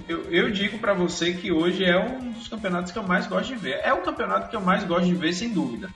eu, 0.08 0.22
eu 0.32 0.50
digo 0.50 0.78
para 0.78 0.94
você 0.94 1.34
que 1.34 1.52
hoje 1.52 1.84
é 1.84 1.98
um 1.98 2.32
dos 2.32 2.48
campeonatos 2.48 2.92
que 2.92 2.98
eu 2.98 3.02
mais 3.02 3.26
gosto 3.26 3.48
de 3.48 3.56
ver. 3.56 3.78
É 3.82 3.92
o 3.92 4.00
campeonato 4.00 4.48
que 4.48 4.56
eu 4.56 4.62
mais 4.62 4.82
gosto 4.82 5.04
de 5.04 5.14
ver, 5.14 5.34
sem 5.34 5.50
dúvida. 5.50 5.90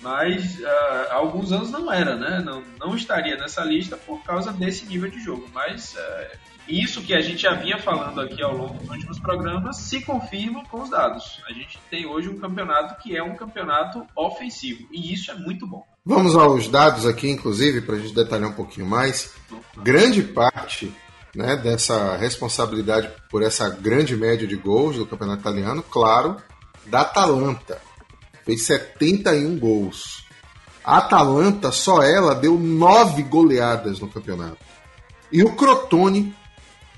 Mas 0.00 0.58
uh, 0.58 1.10
há 1.10 1.16
alguns 1.16 1.52
anos 1.52 1.70
não 1.70 1.92
era, 1.92 2.16
né? 2.16 2.40
Não, 2.42 2.64
não 2.78 2.96
estaria 2.96 3.36
nessa 3.36 3.62
lista 3.62 3.94
por 3.94 4.22
causa 4.22 4.50
desse 4.50 4.86
nível 4.86 5.10
de 5.10 5.22
jogo. 5.22 5.46
Mas 5.52 5.94
uh, 5.96 6.38
isso 6.68 7.02
que 7.02 7.14
a 7.14 7.20
gente 7.20 7.42
já 7.42 7.54
vinha 7.54 7.78
falando 7.78 8.20
aqui 8.20 8.42
ao 8.42 8.56
longo 8.56 8.74
dos 8.74 8.88
últimos 8.88 9.18
programas 9.18 9.76
se 9.76 10.00
confirma 10.02 10.64
com 10.66 10.82
os 10.82 10.90
dados. 10.90 11.40
A 11.48 11.52
gente 11.52 11.78
tem 11.90 12.06
hoje 12.06 12.28
um 12.28 12.38
campeonato 12.38 13.02
que 13.02 13.16
é 13.16 13.22
um 13.22 13.34
campeonato 13.34 14.06
ofensivo 14.14 14.86
e 14.92 15.12
isso 15.12 15.30
é 15.30 15.34
muito 15.34 15.66
bom. 15.66 15.84
Vamos 16.04 16.34
aos 16.34 16.68
dados 16.68 17.06
aqui, 17.06 17.28
inclusive, 17.28 17.80
para 17.80 17.96
a 17.96 17.98
gente 17.98 18.14
detalhar 18.14 18.48
um 18.48 18.54
pouquinho 18.54 18.86
mais. 18.86 19.34
Grande 19.76 20.22
parte 20.22 20.92
né, 21.34 21.56
dessa 21.56 22.16
responsabilidade 22.16 23.10
por 23.30 23.42
essa 23.42 23.68
grande 23.68 24.16
média 24.16 24.46
de 24.46 24.56
gols 24.56 24.96
do 24.96 25.06
campeonato 25.06 25.40
italiano, 25.40 25.82
claro, 25.82 26.36
da 26.86 27.02
Atalanta. 27.02 27.80
Fez 28.44 28.62
71 28.62 29.58
gols. 29.58 30.24
A 30.84 30.98
Atalanta, 30.98 31.70
só 31.70 32.02
ela, 32.02 32.34
deu 32.34 32.58
nove 32.58 33.22
goleadas 33.22 34.00
no 34.00 34.08
campeonato. 34.08 34.58
E 35.30 35.44
o 35.44 35.54
Crotone 35.54 36.34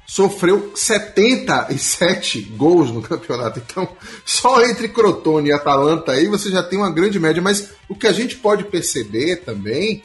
sofreu 0.06 0.72
77 0.74 2.42
gols 2.56 2.90
no 2.90 3.02
campeonato. 3.02 3.60
Então, 3.64 3.88
só 4.24 4.62
entre 4.62 4.88
Crotone 4.88 5.48
e 5.48 5.52
Atalanta 5.52 6.12
aí 6.12 6.26
você 6.26 6.50
já 6.50 6.62
tem 6.62 6.78
uma 6.78 6.92
grande 6.92 7.18
média. 7.18 7.42
Mas 7.42 7.70
o 7.88 7.94
que 7.94 8.06
a 8.06 8.12
gente 8.12 8.36
pode 8.36 8.64
perceber 8.64 9.36
também 9.36 10.02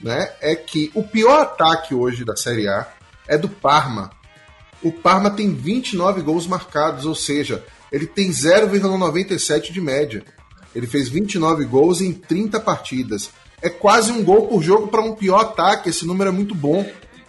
né, 0.00 0.32
é 0.40 0.54
que 0.54 0.90
o 0.94 1.02
pior 1.02 1.40
ataque 1.40 1.94
hoje 1.94 2.24
da 2.24 2.36
Série 2.36 2.68
A 2.68 2.88
é 3.28 3.38
do 3.38 3.48
Parma. 3.48 4.10
O 4.82 4.90
Parma 4.90 5.30
tem 5.30 5.54
29 5.54 6.22
gols 6.22 6.46
marcados, 6.46 7.06
ou 7.06 7.14
seja, 7.14 7.64
ele 7.90 8.06
tem 8.06 8.30
0,97 8.30 9.70
de 9.70 9.80
média. 9.80 10.24
Ele 10.74 10.86
fez 10.86 11.08
29 11.08 11.64
gols 11.66 12.00
em 12.00 12.12
30 12.12 12.58
partidas. 12.58 13.30
É 13.60 13.68
quase 13.68 14.10
um 14.10 14.24
gol 14.24 14.48
por 14.48 14.62
jogo 14.62 14.88
para 14.88 15.02
um 15.02 15.14
pior 15.14 15.40
ataque. 15.40 15.90
Esse 15.90 16.06
número 16.06 16.30
é 16.30 16.32
muito 16.32 16.54
bom. 16.54 16.84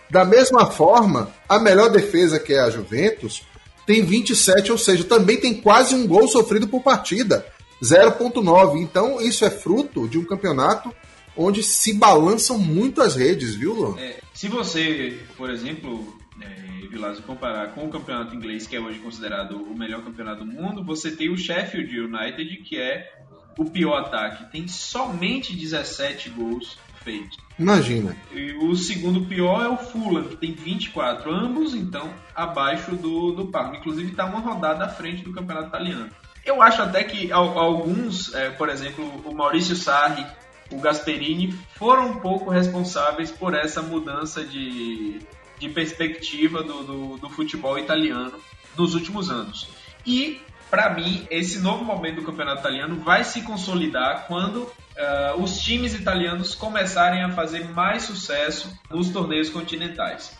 Da 0.09 0.23
mesma 0.23 0.65
forma, 0.67 1.31
a 1.47 1.59
melhor 1.59 1.89
defesa, 1.89 2.39
que 2.39 2.53
é 2.53 2.59
a 2.59 2.69
Juventus, 2.69 3.43
tem 3.85 4.03
27, 4.03 4.71
ou 4.71 4.77
seja, 4.77 5.03
também 5.03 5.37
tem 5.37 5.53
quase 5.53 5.95
um 5.95 6.07
gol 6.07 6.27
sofrido 6.27 6.67
por 6.67 6.81
partida, 6.81 7.45
0.9. 7.81 8.79
Então, 8.81 9.19
isso 9.19 9.43
é 9.43 9.49
fruto 9.49 10.07
de 10.07 10.17
um 10.17 10.25
campeonato 10.25 10.93
onde 11.35 11.63
se 11.63 11.93
balançam 11.93 12.57
muito 12.57 13.01
as 13.01 13.15
redes, 13.15 13.55
viu, 13.55 13.73
Lô? 13.73 13.97
É, 13.97 14.19
se 14.33 14.47
você, 14.47 15.19
por 15.35 15.49
exemplo, 15.49 16.15
é, 16.39 16.87
Vilazo, 16.87 17.23
comparar 17.23 17.73
com 17.73 17.85
o 17.85 17.89
campeonato 17.89 18.35
inglês, 18.35 18.67
que 18.67 18.75
é 18.75 18.79
hoje 18.79 18.99
considerado 18.99 19.57
o 19.57 19.75
melhor 19.75 20.03
campeonato 20.03 20.45
do 20.45 20.51
mundo, 20.51 20.83
você 20.83 21.11
tem 21.11 21.31
o 21.31 21.37
Sheffield 21.37 21.99
United, 21.99 22.57
que 22.57 22.77
é 22.77 23.11
o 23.57 23.65
pior 23.65 23.97
ataque. 23.97 24.51
Tem 24.51 24.67
somente 24.67 25.55
17 25.55 26.29
gols 26.29 26.77
feitos. 27.03 27.37
Imagina. 27.57 28.15
E 28.31 28.53
o 28.53 28.75
segundo 28.75 29.25
pior 29.25 29.63
é 29.63 29.69
o 29.69 29.77
Fulham, 29.77 30.23
que 30.23 30.37
tem 30.37 30.53
24, 30.53 31.31
ambos 31.31 31.75
então 31.75 32.09
abaixo 32.35 32.95
do, 32.95 33.31
do 33.31 33.47
Parma. 33.47 33.77
Inclusive 33.77 34.11
está 34.11 34.25
uma 34.25 34.39
rodada 34.39 34.85
à 34.85 34.89
frente 34.89 35.23
do 35.23 35.33
campeonato 35.33 35.67
italiano. 35.67 36.09
Eu 36.45 36.61
acho 36.61 36.81
até 36.81 37.03
que 37.03 37.31
alguns, 37.31 38.33
é, 38.33 38.49
por 38.49 38.67
exemplo, 38.69 39.05
o 39.23 39.33
Maurício 39.33 39.75
Sarri, 39.75 40.25
o 40.71 40.79
Gasperini, 40.79 41.53
foram 41.75 42.09
um 42.09 42.19
pouco 42.19 42.49
responsáveis 42.49 43.31
por 43.31 43.53
essa 43.53 43.81
mudança 43.81 44.43
de, 44.43 45.19
de 45.59 45.69
perspectiva 45.69 46.61
do, 46.61 46.83
do, 46.83 47.17
do 47.17 47.29
futebol 47.29 47.79
italiano 47.79 48.33
nos 48.77 48.93
últimos 48.93 49.29
anos. 49.29 49.69
E 50.05 50.41
para 50.73 50.91
mim, 50.91 51.27
esse 51.29 51.59
novo 51.59 51.85
momento 51.85 52.15
do 52.15 52.23
campeonato 52.23 52.61
italiano 52.61 52.95
vai 53.01 53.23
se 53.23 53.43
consolidar 53.43 54.25
quando 54.25 54.63
uh, 54.63 55.39
os 55.39 55.59
times 55.59 55.93
italianos 55.93 56.55
começarem 56.55 57.23
a 57.23 57.29
fazer 57.29 57.69
mais 57.69 58.01
sucesso 58.01 58.75
nos 58.89 59.09
torneios 59.09 59.51
continentais. 59.51 60.35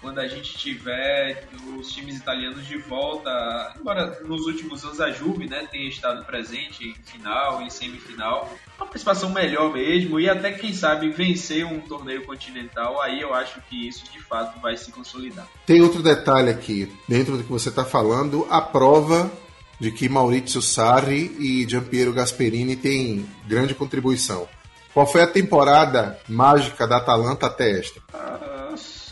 Quando 0.00 0.18
a 0.18 0.26
gente 0.26 0.58
tiver 0.58 1.46
os 1.78 1.92
times 1.92 2.16
italianos 2.16 2.66
de 2.66 2.76
volta, 2.78 3.30
embora 3.78 4.18
nos 4.24 4.44
últimos 4.46 4.84
anos 4.84 5.00
a 5.00 5.12
Juve 5.12 5.48
né, 5.48 5.68
tenha 5.70 5.88
estado 5.88 6.24
presente 6.24 6.88
em 6.88 6.94
final, 7.04 7.62
em 7.62 7.70
semifinal, 7.70 8.52
uma 8.76 8.86
participação 8.86 9.30
melhor 9.30 9.72
mesmo 9.72 10.18
e 10.18 10.28
até 10.28 10.50
quem 10.50 10.72
sabe 10.72 11.10
vencer 11.10 11.64
um 11.64 11.78
torneio 11.78 12.26
continental, 12.26 13.00
aí 13.00 13.20
eu 13.20 13.32
acho 13.32 13.60
que 13.70 13.86
isso 13.86 14.04
de 14.12 14.20
fato 14.20 14.58
vai 14.58 14.76
se 14.76 14.90
consolidar. 14.90 15.46
Tem 15.64 15.80
outro 15.80 16.02
detalhe 16.02 16.50
aqui, 16.50 16.92
dentro 17.08 17.36
do 17.36 17.44
que 17.44 17.52
você 17.52 17.68
está 17.68 17.84
falando, 17.84 18.48
a 18.50 18.60
prova 18.60 19.30
de 19.78 19.90
que 19.90 20.08
Maurizio 20.08 20.62
Sarri 20.62 21.36
e 21.38 21.68
Giampiero 21.68 22.12
Gasperini 22.12 22.76
têm 22.76 23.26
grande 23.46 23.74
contribuição. 23.74 24.48
Qual 24.94 25.06
foi 25.06 25.22
a 25.22 25.26
temporada 25.26 26.18
mágica 26.28 26.86
da 26.86 26.96
Atalanta 26.96 27.46
até 27.46 27.78
esta? 27.78 28.00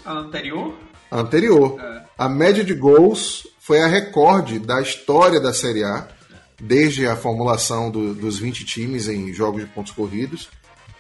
A 0.04 0.12
anterior? 0.12 0.74
A 1.10 1.20
anterior. 1.20 1.78
É. 1.80 2.04
A 2.16 2.28
média 2.28 2.64
de 2.64 2.74
gols 2.74 3.46
foi 3.60 3.80
a 3.80 3.86
recorde 3.86 4.58
da 4.58 4.80
história 4.80 5.40
da 5.40 5.52
Série 5.52 5.84
A, 5.84 6.08
desde 6.60 7.06
a 7.06 7.16
formulação 7.16 7.90
do, 7.90 8.14
dos 8.14 8.38
20 8.38 8.64
times 8.64 9.08
em 9.08 9.32
jogos 9.32 9.62
de 9.62 9.68
pontos 9.68 9.92
corridos. 9.92 10.48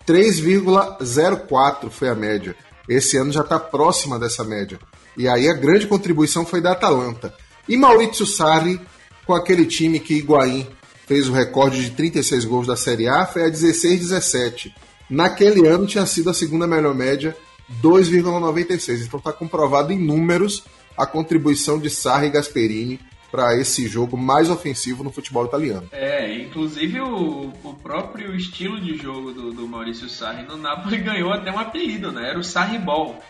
3,04 0.06 1.90
foi 1.90 2.08
a 2.08 2.14
média. 2.14 2.56
Esse 2.88 3.16
ano 3.16 3.32
já 3.32 3.40
está 3.40 3.58
próxima 3.58 4.18
dessa 4.18 4.44
média. 4.44 4.78
E 5.16 5.28
aí 5.28 5.48
a 5.48 5.54
grande 5.54 5.86
contribuição 5.86 6.44
foi 6.44 6.60
da 6.60 6.72
Atalanta. 6.72 7.32
E 7.68 7.76
Maurizio 7.76 8.26
Sarri, 8.26 8.80
com 9.26 9.34
aquele 9.34 9.66
time 9.66 10.00
que 10.00 10.14
Higuaín 10.14 10.66
fez 11.06 11.28
o 11.28 11.32
recorde 11.32 11.82
de 11.82 11.90
36 11.90 12.44
gols 12.44 12.66
da 12.66 12.76
Série 12.76 13.08
A, 13.08 13.26
foi 13.26 13.44
a 13.44 13.50
16-17. 13.50 14.72
Naquele 15.08 15.66
ano 15.66 15.86
tinha 15.86 16.06
sido 16.06 16.30
a 16.30 16.34
segunda 16.34 16.66
melhor 16.66 16.94
média, 16.94 17.36
2,96. 17.82 19.06
Então 19.06 19.18
está 19.18 19.32
comprovado 19.32 19.92
em 19.92 19.98
números 19.98 20.64
a 20.96 21.06
contribuição 21.06 21.78
de 21.78 21.90
Sarri 21.90 22.28
e 22.28 22.30
Gasperini 22.30 23.00
para 23.30 23.58
esse 23.58 23.88
jogo 23.88 24.16
mais 24.16 24.48
ofensivo 24.48 25.02
no 25.02 25.10
futebol 25.10 25.44
italiano. 25.44 25.88
É, 25.90 26.32
inclusive 26.36 27.00
o, 27.00 27.52
o 27.64 27.74
próprio 27.82 28.34
estilo 28.36 28.80
de 28.80 28.96
jogo 28.96 29.32
do, 29.32 29.52
do 29.52 29.66
Maurício 29.66 30.08
Sarri 30.08 30.44
no 30.44 30.56
Napoli 30.56 30.98
ganhou 31.02 31.32
até 31.32 31.50
um 31.50 31.58
apelido, 31.58 32.12
né? 32.12 32.30
Era 32.30 32.38
o 32.38 32.44
Sarri 32.44 32.78
Ball. 32.78 33.20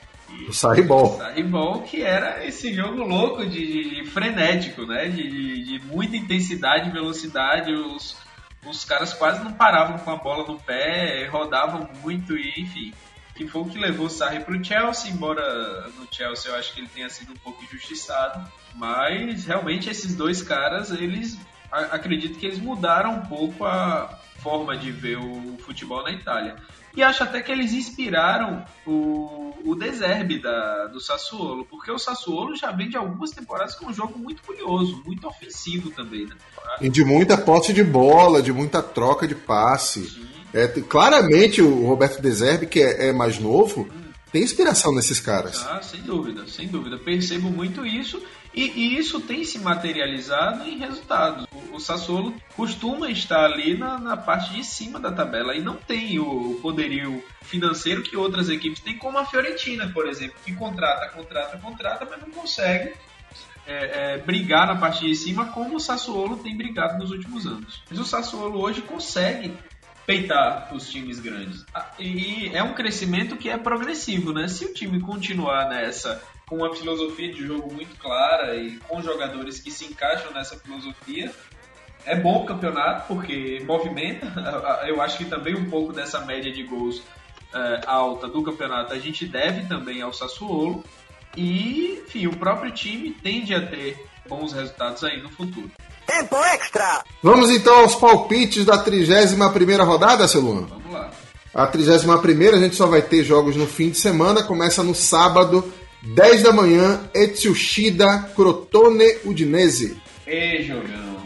O 0.49 0.53
Sarribol. 0.53 1.17
Sarribol, 1.17 1.83
que 1.83 2.03
era 2.03 2.45
esse 2.45 2.73
jogo 2.75 3.03
louco 3.03 3.47
de, 3.47 3.91
de 3.91 4.11
frenético, 4.11 4.85
né? 4.87 5.09
De, 5.09 5.29
de, 5.29 5.65
de, 5.65 5.87
muita 5.87 6.17
intensidade, 6.17 6.91
velocidade. 6.91 7.73
Os, 7.73 8.17
os 8.67 8.85
caras 8.85 9.13
quase 9.13 9.43
não 9.43 9.53
paravam 9.53 9.99
com 9.99 10.11
a 10.11 10.17
bola 10.17 10.47
no 10.47 10.59
pé, 10.59 11.29
rodavam 11.29 11.89
muito 12.03 12.37
e, 12.37 12.61
enfim. 12.61 12.93
Que 13.35 13.47
foi 13.49 13.63
o 13.63 13.67
que 13.67 13.79
levou 13.79 14.07
o 14.07 14.11
Sarri 14.11 14.41
para 14.41 14.57
o 14.57 14.65
Chelsea, 14.65 15.11
embora 15.11 15.89
no 15.99 16.07
Chelsea 16.11 16.51
eu 16.51 16.57
acho 16.57 16.73
que 16.73 16.81
ele 16.81 16.89
tenha 16.89 17.11
sido 17.11 17.33
um 17.33 17.37
pouco 17.37 17.63
injustiçado. 17.65 18.49
Mas 18.75 19.45
realmente 19.45 19.91
esses 19.91 20.15
dois 20.15 20.43
caras, 20.43 20.91
eles 20.91 21.39
acredito 21.71 22.39
que 22.39 22.47
eles 22.47 22.59
mudaram 22.59 23.15
um 23.15 23.23
pouco 23.23 23.65
a 23.65 24.21
forma 24.39 24.77
de 24.77 24.93
ver 24.93 25.19
o 25.19 25.57
futebol 25.59 26.03
na 26.03 26.13
Itália. 26.13 26.57
E 26.97 27.03
acho 27.03 27.23
até 27.25 27.43
que 27.43 27.51
eles 27.51 27.73
inspiraram 27.73 28.65
o, 28.87 29.53
o 29.65 29.75
Deserbe 29.75 30.39
da, 30.41 30.87
do 30.87 31.01
Sassuolo, 31.01 31.65
porque 31.65 31.91
o 31.91 31.99
Sassuolo 31.99 32.55
já 32.55 32.71
vem 32.71 32.89
de 32.89 32.97
algumas 32.97 33.31
temporadas 33.31 33.75
com 33.75 33.87
um 33.87 33.93
jogo 33.93 34.19
muito 34.19 34.43
curioso, 34.43 35.03
muito 35.05 35.27
ofensivo 35.27 35.91
também. 35.91 36.27
Né? 36.27 36.37
E 36.81 36.89
de 36.89 37.05
muita 37.05 37.37
posse 37.37 37.73
de 37.73 37.83
bola, 37.83 38.41
de 38.41 38.53
muita 38.53 38.81
troca 38.83 39.27
de 39.27 39.35
passe. 39.35 40.35
É, 40.53 40.69
claramente 40.69 41.61
o 41.61 41.85
Roberto 41.85 42.23
Deserbe, 42.23 42.67
que 42.67 42.81
é, 42.81 43.09
é 43.09 43.13
mais 43.13 43.41
novo, 43.41 43.83
hum. 43.83 44.03
tem 44.31 44.45
inspiração 44.45 44.95
nesses 44.95 45.19
caras. 45.19 45.67
Ah, 45.67 45.83
sem 45.83 46.01
dúvida, 46.03 46.47
sem 46.47 46.69
dúvida. 46.69 46.97
Percebo 46.97 47.51
muito 47.51 47.85
isso. 47.85 48.23
E, 48.55 48.71
e, 48.71 48.99
isso 48.99 49.21
tem 49.21 49.45
se 49.45 49.59
materializado 49.59 50.69
em 50.69 50.79
resultados. 50.79 51.47
O, 51.53 51.77
o 51.77 51.81
Sassuolo 51.81 52.35
costuma 52.57 53.11
estar 53.11 53.45
ali 53.45 53.77
na, 53.77 53.99
na, 53.99 54.17
parte 54.17 54.55
de 54.55 54.63
cima 54.63 55.01
da 55.01 55.11
tabela 55.11 55.55
e 55.57 55.61
não 55.61 55.75
tem 55.75 56.21
o 56.21 56.59
poderio 56.63 57.23
financeiro 57.43 58.03
que 58.03 58.17
outras 58.17 58.49
equipes 58.49 58.81
têm, 58.81 58.97
como 58.97 59.19
a 59.19 59.27
Fiorentina, 59.27 59.89
por 59.89 60.07
exemplo, 60.07 60.37
que 60.45 60.55
contrata, 60.55 61.09
contrata, 61.09 61.59
contrata, 61.59 62.07
mas 62.09 62.21
não 62.21 62.31
consegue 62.31 62.95
é, 63.67 64.15
é, 64.15 64.19
brigar 64.19 64.67
na 64.67 64.77
parte 64.77 65.05
de 65.05 65.15
cima 65.15 65.47
como 65.47 65.77
o 65.77 65.81
Sassuolo 65.81 66.37
tem 66.37 66.57
brigado 66.57 66.99
nos 66.99 67.11
últimos 67.11 67.47
anos. 67.47 67.83
Mas 67.91 67.99
o 67.99 68.05
Sassuolo 68.05 68.61
hoje 68.61 68.83
consegue 68.83 69.53
peitar 70.07 70.69
os 70.73 70.89
times 70.91 71.19
grandes. 71.19 71.65
Ah, 71.75 71.91
e 71.99 72.51
é 72.53 72.63
um 72.63 72.75
crescimento 72.75 73.37
que 73.37 73.49
é 73.49 73.57
progressivo, 73.57 74.33
né? 74.33 74.49
Se 74.49 74.65
o 74.67 74.75
time 74.75 75.01
continuar 75.01 75.69
nessa 75.69 76.23
com 76.49 76.57
uma 76.57 76.75
filosofia 76.75 77.33
de 77.33 77.47
jogo 77.47 77.73
muito 77.73 77.97
clara 77.99 78.57
e 78.57 78.77
com 78.89 79.03
jogadores 79.03 79.61
que 79.61 79.71
se 79.71 79.87
encaixam 79.87 80.33
nessa 80.33 80.59
filosofia. 80.59 81.33
É 82.07 82.15
bom 82.17 82.43
o 82.43 82.47
campeonato 82.47 83.07
porque 83.09 83.63
movimenta. 83.67 84.27
Eu 84.87 85.01
acho 85.01 85.19
que 85.19 85.25
também 85.25 85.55
um 85.55 85.71
pouco 85.71 85.93
dessa 85.93 86.21
média 86.21 86.53
de 86.53 86.63
gols 86.65 87.03
é, 87.55 87.81
alta 87.87 88.29
do 88.29 88.43
campeonato 88.43 88.93
a 88.93 88.99
gente 88.99 89.27
deve 89.27 89.67
também 89.67 90.03
ao 90.03 90.13
Sassuolo. 90.13 90.85
E, 91.37 92.03
enfim, 92.07 92.27
o 92.27 92.37
próprio 92.37 92.71
time 92.73 93.11
tende 93.11 93.55
a 93.55 93.67
ter 93.67 94.07
bons 94.29 94.53
resultados 94.53 95.03
aí 95.03 95.21
no 95.21 95.31
futuro. 95.31 95.71
Tempo 96.07 96.37
extra! 96.37 97.03
Vamos 97.23 97.51
então 97.51 97.81
aos 97.81 97.95
palpites 97.95 98.65
da 98.65 98.79
31 98.79 99.85
rodada, 99.85 100.29
Celuna? 100.29 100.67
Vamos 100.67 100.93
lá. 100.93 101.11
A 101.55 101.67
31 101.67 102.55
a 102.55 102.59
gente 102.59 102.77
só 102.77 102.87
vai 102.87 103.01
ter 103.01 103.25
jogos 103.25 103.57
no 103.57 103.67
fim 103.67 103.91
de 103.91 103.99
semana, 103.99 104.43
começa 104.43 104.83
no 104.83 104.95
sábado 104.95 105.73
10 106.05 106.43
da 106.43 106.53
manhã, 106.53 107.01
Etsushida 107.15 108.31
Crotone 108.37 109.17
Udinese. 109.25 109.97
E 110.27 110.63
jogão. 110.63 111.25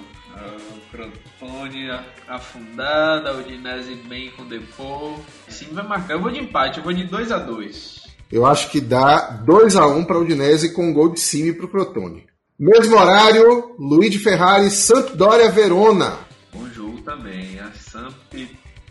O 0.77 0.91
Crotone 0.91 1.91
afundada, 2.29 3.37
Udinese 3.37 3.95
bem 3.95 4.31
com 4.31 4.45
Depô. 4.45 5.17
Sim, 5.49 5.69
vai 5.73 5.87
marcar. 5.87 6.15
Eu 6.15 6.23
vou 6.23 6.31
de 6.31 6.39
empate, 6.39 6.79
eu 6.79 6.85
vou 6.85 6.93
de 6.93 7.05
2 7.05 7.33
a 7.33 7.39
2 7.39 8.03
Eu 8.31 8.47
acho 8.47 8.71
que 8.71 8.81
dá 8.81 9.31
2 9.45 9.75
a 9.77 9.87
1 9.87 10.05
para 10.05 10.19
Udinese 10.19 10.73
com 10.73 10.89
um 10.89 10.93
gol 10.93 11.13
de 11.13 11.21
cima 11.21 11.55
para 11.55 11.67
o 11.67 11.69
Crotone. 11.69 12.27
Mesmo 12.59 12.97
horário, 12.97 13.75
Luigi 13.79 14.19
Ferrari, 14.19 14.71
Sampdoria 14.71 15.51
Verona. 15.51 16.19
Bom 16.53 16.69
jogo 16.71 17.01
também. 17.03 17.59
A 17.61 17.71
Samp 17.73 18.35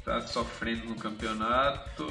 tá 0.03 0.21
sofrendo 0.27 0.85
no 0.89 0.95
campeonato. 0.95 2.05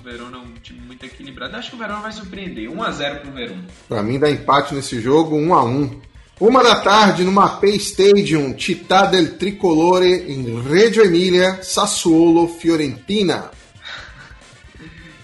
O 0.00 0.02
Verona 0.02 0.38
é 0.38 0.40
um 0.40 0.54
time 0.62 0.80
muito 0.80 1.04
equilibrado. 1.04 1.54
Acho 1.56 1.70
que 1.70 1.76
o 1.76 1.78
Verona 1.78 2.00
vai 2.00 2.12
surpreender. 2.12 2.70
1x0 2.70 3.20
pro 3.20 3.32
Verona. 3.32 3.64
Pra 3.86 4.02
mim 4.02 4.18
dá 4.18 4.30
empate 4.30 4.74
nesse 4.74 4.98
jogo, 4.98 5.36
1x1. 5.36 6.00
Uma 6.40 6.62
da 6.62 6.76
tarde, 6.76 7.22
no 7.22 7.30
Mapei 7.30 7.76
Stadium, 7.76 8.58
Città 8.58 9.04
del 9.04 9.36
Tricolore, 9.36 10.24
em 10.32 10.58
Reggio 10.62 11.04
Emilia, 11.04 11.62
Sassuolo, 11.62 12.48
Fiorentina. 12.48 13.50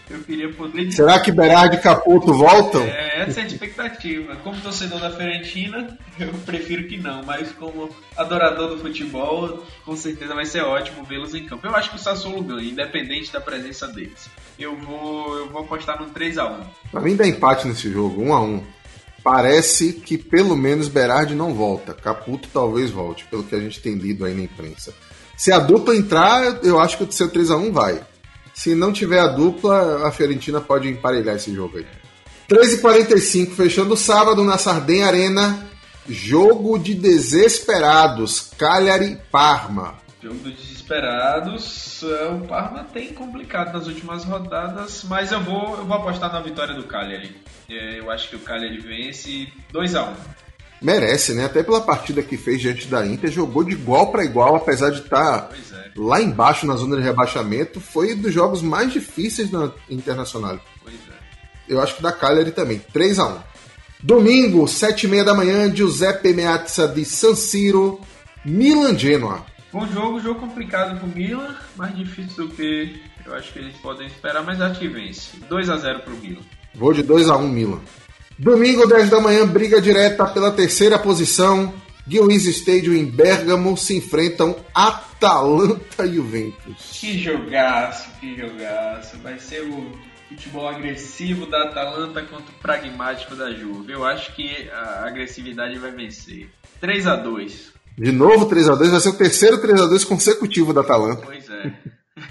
Eu 0.08 0.20
queria 0.20 0.52
poder. 0.52 0.92
Será 0.92 1.18
que 1.18 1.32
Berardi 1.32 1.76
e 1.76 1.80
Caputo 1.80 2.32
voltam? 2.32 2.82
É, 2.82 3.22
essa 3.22 3.40
é 3.40 3.42
a 3.42 3.46
expectativa. 3.46 4.36
Como 4.36 4.60
torcedor 4.60 5.00
da 5.00 5.10
Fiorentina, 5.10 5.98
eu 6.18 6.32
prefiro 6.44 6.86
que 6.86 6.96
não, 6.96 7.24
mas 7.24 7.50
como 7.52 7.90
adorador 8.16 8.68
do 8.68 8.78
futebol, 8.78 9.64
com 9.84 9.96
certeza 9.96 10.34
vai 10.34 10.46
ser 10.46 10.62
ótimo 10.62 11.04
vê-los 11.04 11.34
em 11.34 11.44
campo. 11.44 11.66
Eu 11.66 11.74
acho 11.74 11.90
que 11.90 11.96
o 11.96 11.98
Sassuolo 11.98 12.42
ganha, 12.42 12.70
independente 12.70 13.32
da 13.32 13.40
presença 13.40 13.88
deles. 13.88 14.28
Eu 14.58 14.76
vou, 14.76 15.36
eu 15.38 15.48
vou 15.50 15.62
apostar 15.62 16.00
no 16.00 16.08
3x1. 16.10 16.66
Pra 16.92 17.00
mim 17.00 17.16
dá 17.16 17.26
empate 17.26 17.66
nesse 17.66 17.90
jogo, 17.90 18.22
1x1. 18.22 18.62
Parece 19.24 19.92
que 19.92 20.16
pelo 20.16 20.54
menos 20.54 20.86
Berardi 20.86 21.34
não 21.34 21.52
volta. 21.52 21.92
Caputo 21.92 22.48
talvez 22.52 22.92
volte, 22.92 23.24
pelo 23.24 23.42
que 23.42 23.56
a 23.56 23.60
gente 23.60 23.80
tem 23.80 23.94
lido 23.94 24.24
aí 24.24 24.34
na 24.34 24.42
imprensa. 24.42 24.94
Se 25.36 25.50
a 25.50 25.58
dupla 25.58 25.96
entrar, 25.96 26.64
eu 26.64 26.78
acho 26.78 26.96
que 26.96 27.02
o 27.02 27.12
seu 27.12 27.28
3x1 27.28 27.72
vai. 27.72 28.00
Se 28.56 28.74
não 28.74 28.90
tiver 28.90 29.20
a 29.20 29.26
dupla, 29.26 30.08
a 30.08 30.10
Fiorentina 30.10 30.62
pode 30.62 30.88
emparelhar 30.88 31.36
esse 31.36 31.54
jogo 31.54 31.76
aí. 31.76 31.86
13h45, 32.48 33.50
fechando 33.50 33.92
o 33.92 33.96
sábado 33.98 34.42
na 34.42 34.56
Sardenha 34.56 35.06
Arena. 35.06 35.68
Jogo 36.08 36.78
de 36.78 36.94
desesperados, 36.94 38.50
Cagliari 38.56 39.20
Parma. 39.30 39.98
Jogo 40.22 40.36
dos 40.36 40.54
desesperados, 40.54 42.02
é, 42.02 42.28
o 42.28 42.46
Parma 42.46 42.84
tem 42.84 43.12
complicado 43.12 43.74
nas 43.74 43.86
últimas 43.86 44.24
rodadas, 44.24 45.04
mas 45.04 45.32
eu 45.32 45.40
vou, 45.42 45.76
eu 45.76 45.84
vou 45.84 45.96
apostar 45.98 46.32
na 46.32 46.40
vitória 46.40 46.74
do 46.74 46.84
Cagliari. 46.84 47.36
É, 47.68 48.00
eu 48.00 48.10
acho 48.10 48.30
que 48.30 48.36
o 48.36 48.40
Cagliari 48.40 48.78
vence 48.78 49.52
2 49.70 49.94
a 49.96 50.04
1 50.04 50.14
Merece, 50.80 51.34
né? 51.34 51.46
Até 51.46 51.62
pela 51.62 51.80
partida 51.80 52.22
que 52.22 52.36
fez 52.36 52.60
diante 52.60 52.86
da 52.86 53.06
Inter, 53.06 53.30
jogou 53.30 53.64
de 53.64 53.72
igual 53.72 54.12
para 54.12 54.24
igual, 54.24 54.56
apesar 54.56 54.90
de 54.90 55.00
estar 55.00 55.42
tá 55.42 55.56
é. 55.72 55.90
lá 55.96 56.20
embaixo 56.20 56.66
na 56.66 56.76
zona 56.76 56.96
de 56.96 57.02
rebaixamento. 57.02 57.80
Foi 57.80 58.14
dos 58.14 58.32
jogos 58.32 58.62
mais 58.62 58.92
difíceis 58.92 59.50
na 59.50 59.72
Internacional. 59.88 60.58
Pois 60.82 60.94
é. 60.94 61.16
Eu 61.68 61.80
acho 61.80 61.96
que 61.96 62.02
da 62.02 62.12
Cagliari 62.12 62.52
também. 62.52 62.78
3 62.92 63.18
a 63.18 63.26
1 63.26 63.38
Domingo, 64.02 64.64
7h30 64.64 65.24
da 65.24 65.34
manhã, 65.34 65.74
Giuseppe 65.74 66.32
Meazza 66.34 66.86
de 66.86 67.04
San 67.04 67.34
Siro, 67.34 68.00
Milan 68.44 68.96
Genoa. 68.96 69.44
Bom 69.72 69.86
jogo, 69.88 70.20
jogo 70.20 70.40
complicado 70.40 70.98
pro 70.98 71.08
Milan, 71.08 71.56
mais 71.76 71.96
difícil 71.96 72.46
do 72.46 72.54
que 72.54 73.00
eu 73.26 73.34
acho 73.34 73.52
que 73.52 73.58
eles 73.58 73.76
podem 73.78 74.06
esperar, 74.06 74.44
mas 74.44 74.60
acho 74.60 74.78
que 74.78 74.86
vence. 74.86 75.36
2 75.48 75.68
a 75.68 75.76
0 75.78 76.00
pro 76.00 76.16
Milan. 76.16 76.42
Vou 76.74 76.92
de 76.92 77.02
2 77.02 77.28
a 77.28 77.36
1 77.36 77.48
Milan. 77.48 77.80
Domingo, 78.38 78.86
10 78.86 79.08
da 79.08 79.20
manhã, 79.20 79.46
briga 79.46 79.80
direta 79.80 80.26
pela 80.26 80.50
terceira 80.50 80.98
posição. 80.98 81.72
Guilherme 82.06 82.36
Stadium 82.36 82.94
em 82.94 83.04
Bergamo 83.04 83.76
se 83.76 83.96
enfrentam 83.96 84.54
Atalanta 84.74 86.06
e 86.06 86.14
Juventus. 86.14 86.76
Que 86.92 87.18
jogaço, 87.18 88.08
que 88.20 88.36
jogaço. 88.36 89.16
Vai 89.22 89.38
ser 89.38 89.62
o 89.62 89.90
futebol 90.28 90.68
agressivo 90.68 91.46
da 91.46 91.64
Atalanta 91.64 92.22
contra 92.22 92.52
o 92.52 92.62
pragmático 92.62 93.34
da 93.34 93.52
Juve. 93.52 93.92
Eu 93.92 94.04
acho 94.04 94.34
que 94.34 94.68
a 94.70 95.06
agressividade 95.06 95.78
vai 95.78 95.90
vencer. 95.90 96.48
3 96.80 97.06
a 97.06 97.16
2 97.16 97.72
De 97.96 98.12
novo 98.12 98.46
3 98.46 98.68
a 98.68 98.74
2 98.74 98.90
vai 98.90 99.00
ser 99.00 99.08
o 99.08 99.14
terceiro 99.14 99.58
3 99.58 99.80
a 99.80 99.86
2 99.86 100.04
consecutivo 100.04 100.72
da 100.72 100.82
Atalanta. 100.82 101.22
Pois 101.24 101.48
é. 101.48 101.72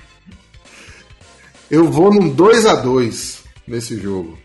Eu 1.70 1.92
vou 1.92 2.14
num 2.14 2.30
2 2.30 2.66
a 2.68 2.76
2 2.76 3.44
nesse 3.68 4.00
jogo. 4.00 4.45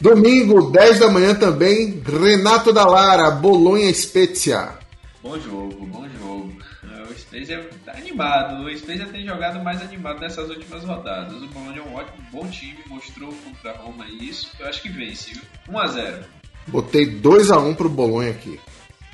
Domingo, 0.00 0.70
10 0.70 0.98
da 0.98 1.10
manhã 1.10 1.34
também, 1.34 2.02
Renato 2.04 2.72
Dallara, 2.72 3.30
Bolonha 3.30 3.92
Spezia. 3.94 4.70
Bom 5.22 5.38
jogo, 5.38 5.86
bom 5.86 6.06
jogo. 6.18 6.52
O 7.08 7.18
Spezia 7.18 7.68
tá 7.84 7.92
animado. 7.92 8.64
O 8.64 8.76
Spezia 8.76 9.06
tem 9.06 9.24
jogado 9.24 9.62
mais 9.62 9.80
animado 9.80 10.20
nessas 10.20 10.50
últimas 10.50 10.82
rodadas. 10.84 11.40
O 11.42 11.46
Bolonha 11.48 11.78
é 11.78 11.82
um 11.82 11.94
ótimo, 11.94 12.18
bom 12.32 12.46
time, 12.48 12.78
mostrou 12.88 13.32
contra 13.44 13.70
a 13.70 13.76
Roma 13.76 14.06
isso. 14.20 14.50
Eu 14.58 14.66
acho 14.66 14.82
que 14.82 14.88
vence, 14.88 15.32
viu? 15.32 15.42
1 15.68 15.78
a 15.78 15.86
0 15.86 16.24
Botei 16.66 17.06
2 17.06 17.50
a 17.50 17.58
1 17.58 17.74
pro 17.74 17.88
Bolonha 17.88 18.30
aqui. 18.30 18.58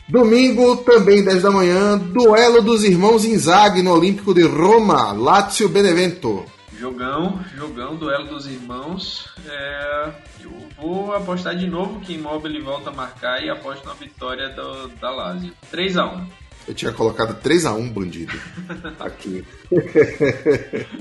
Domingo, 0.08 0.76
também 0.78 1.22
10 1.22 1.42
da 1.42 1.50
manhã, 1.50 1.96
duelo 1.96 2.62
dos 2.62 2.82
irmãos 2.82 3.24
Inzaghi 3.24 3.82
no 3.82 3.92
Olímpico 3.92 4.34
de 4.34 4.42
Roma, 4.42 5.12
Lazio 5.12 5.68
Benevento. 5.68 6.44
Jogão, 6.80 7.38
jogão, 7.54 7.94
duelo 7.94 8.26
dos 8.26 8.46
irmãos. 8.46 9.28
É, 9.46 10.12
eu 10.42 10.50
vou 10.78 11.12
apostar 11.12 11.54
de 11.54 11.66
novo 11.66 12.00
que 12.00 12.14
Immobile 12.14 12.62
volta 12.62 12.88
a 12.88 12.92
marcar 12.92 13.44
e 13.44 13.50
aposto 13.50 13.86
na 13.86 13.92
vitória 13.92 14.48
do, 14.48 14.88
da 14.98 15.10
Lazio. 15.10 15.52
3x1. 15.70 16.26
Eu 16.66 16.72
tinha 16.72 16.90
colocado 16.90 17.38
3x1, 17.42 17.92
bandido. 17.92 18.32
Aqui. 18.98 19.44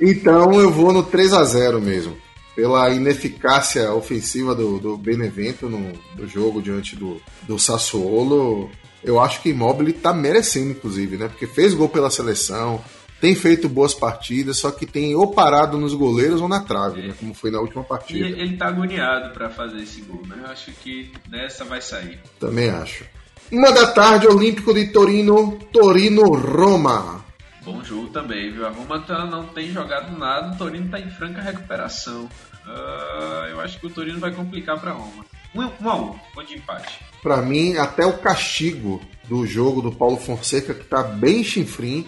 então 0.00 0.58
eu 0.58 0.70
vou 0.70 0.90
no 0.90 1.04
3x0 1.04 1.82
mesmo. 1.82 2.16
Pela 2.56 2.88
ineficácia 2.88 3.92
ofensiva 3.92 4.54
do, 4.54 4.78
do 4.78 4.96
Benevento 4.96 5.68
no, 5.68 5.92
no 6.16 6.26
jogo 6.26 6.62
diante 6.62 6.96
do, 6.96 7.20
do 7.42 7.58
Sassuolo, 7.58 8.70
eu 9.02 9.20
acho 9.20 9.42
que 9.42 9.50
Immobile 9.50 9.92
tá 9.92 10.14
merecendo, 10.14 10.70
inclusive, 10.70 11.18
né? 11.18 11.28
Porque 11.28 11.46
fez 11.46 11.74
gol 11.74 11.90
pela 11.90 12.10
seleção, 12.10 12.82
tem 13.24 13.34
feito 13.34 13.70
boas 13.70 13.94
partidas, 13.94 14.58
só 14.58 14.70
que 14.70 14.84
tem 14.84 15.14
ou 15.14 15.28
parado 15.28 15.78
nos 15.78 15.94
goleiros 15.94 16.42
ou 16.42 16.48
na 16.48 16.60
trave, 16.60 17.00
é. 17.00 17.08
né? 17.08 17.14
Como 17.18 17.32
foi 17.32 17.50
na 17.50 17.58
última 17.58 17.82
partida. 17.82 18.28
E 18.28 18.32
ele 18.32 18.58
tá 18.58 18.66
agoniado 18.66 19.32
para 19.32 19.48
fazer 19.48 19.78
esse 19.78 20.02
gol, 20.02 20.20
né? 20.26 20.36
Eu 20.44 20.50
acho 20.50 20.70
que 20.72 21.10
nessa 21.30 21.64
vai 21.64 21.80
sair. 21.80 22.20
Também 22.38 22.68
acho. 22.68 23.06
Uma 23.50 23.72
da 23.72 23.86
tarde, 23.86 24.26
Olímpico 24.26 24.74
de 24.74 24.88
Torino, 24.88 25.58
Torino-Roma. 25.72 27.24
Bom 27.64 27.82
jogo 27.82 28.08
também, 28.08 28.52
viu? 28.52 28.66
A 28.66 28.68
Roma 28.68 29.00
tá, 29.00 29.24
não 29.24 29.46
tem 29.46 29.72
jogado 29.72 30.14
nada, 30.18 30.54
o 30.54 30.58
Torino 30.58 30.90
tá 30.90 31.00
em 31.00 31.08
franca 31.08 31.40
recuperação. 31.40 32.28
Uh, 32.66 33.46
eu 33.48 33.60
acho 33.62 33.80
que 33.80 33.86
o 33.86 33.90
Torino 33.90 34.20
vai 34.20 34.32
complicar 34.32 34.78
para 34.78 34.92
Roma. 34.92 35.24
Um, 35.54 35.62
um 35.62 35.88
a 35.88 35.96
um, 35.96 36.14
vou 36.34 36.44
de 36.44 36.56
empate. 36.56 36.98
Para 37.22 37.40
mim, 37.40 37.78
até 37.78 38.04
o 38.04 38.18
castigo 38.18 39.00
do 39.26 39.46
jogo 39.46 39.80
do 39.80 39.90
Paulo 39.90 40.18
Fonseca, 40.18 40.74
que 40.74 40.84
tá 40.84 41.02
bem 41.02 41.42
chinfrim, 41.42 42.06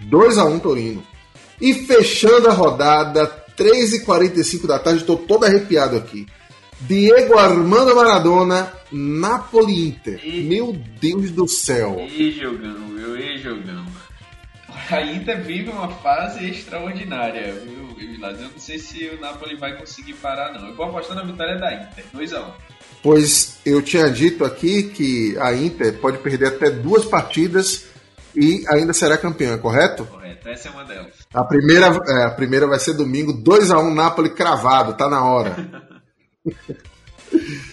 2 0.00 0.38
a 0.38 0.44
1 0.44 0.58
Torino. 0.58 1.02
E 1.60 1.72
fechando 1.72 2.48
a 2.48 2.52
rodada, 2.52 3.26
3h45 3.56 4.66
da 4.66 4.78
tarde, 4.78 5.00
estou 5.00 5.16
todo 5.16 5.44
arrepiado 5.44 5.96
aqui. 5.96 6.26
Diego 6.80 7.38
Armando 7.38 7.96
Maradona, 7.96 8.72
Napoli 8.92 9.88
Inter. 9.88 10.20
E... 10.22 10.42
Meu 10.42 10.76
Deus 11.00 11.30
do 11.30 11.48
céu. 11.48 12.06
E 12.10 12.30
jogão, 12.32 12.78
meu, 12.88 13.16
e 13.18 13.38
jogão. 13.38 13.86
A 14.90 15.02
Inter 15.02 15.42
vive 15.42 15.70
uma 15.70 15.88
fase 15.88 16.48
extraordinária, 16.50 17.52
viu, 17.64 17.86
Vilas? 17.96 18.38
Eu 18.40 18.50
não 18.50 18.58
sei 18.58 18.78
se 18.78 19.08
o 19.08 19.20
Napoli 19.20 19.56
vai 19.56 19.76
conseguir 19.78 20.12
parar, 20.14 20.52
não. 20.52 20.68
Eu 20.68 20.74
vou 20.74 20.86
apostar 20.86 21.16
na 21.16 21.22
vitória 21.22 21.58
da 21.58 21.74
Inter, 21.74 22.04
2x1. 22.14 22.52
Pois 23.02 23.58
eu 23.64 23.80
tinha 23.80 24.10
dito 24.10 24.44
aqui 24.44 24.84
que 24.84 25.36
a 25.38 25.54
Inter 25.54 25.98
pode 25.98 26.18
perder 26.18 26.48
até 26.48 26.70
duas 26.70 27.04
partidas 27.04 27.86
e 28.36 28.64
ainda 28.68 28.92
será 28.92 29.16
campeã, 29.16 29.56
correto? 29.58 30.04
Correto, 30.04 30.48
essa 30.48 30.68
é 30.68 30.70
uma 30.70 30.84
delas. 30.84 31.12
A 31.32 31.42
primeira, 31.42 31.86
é, 32.06 32.24
a 32.26 32.30
primeira 32.30 32.66
vai 32.66 32.78
ser 32.78 32.92
domingo, 32.92 33.32
2 33.32 33.70
a 33.70 33.78
1 33.78 33.94
Napoli 33.94 34.30
cravado, 34.30 34.94
tá 34.94 35.08
na 35.08 35.24
hora. 35.24 35.56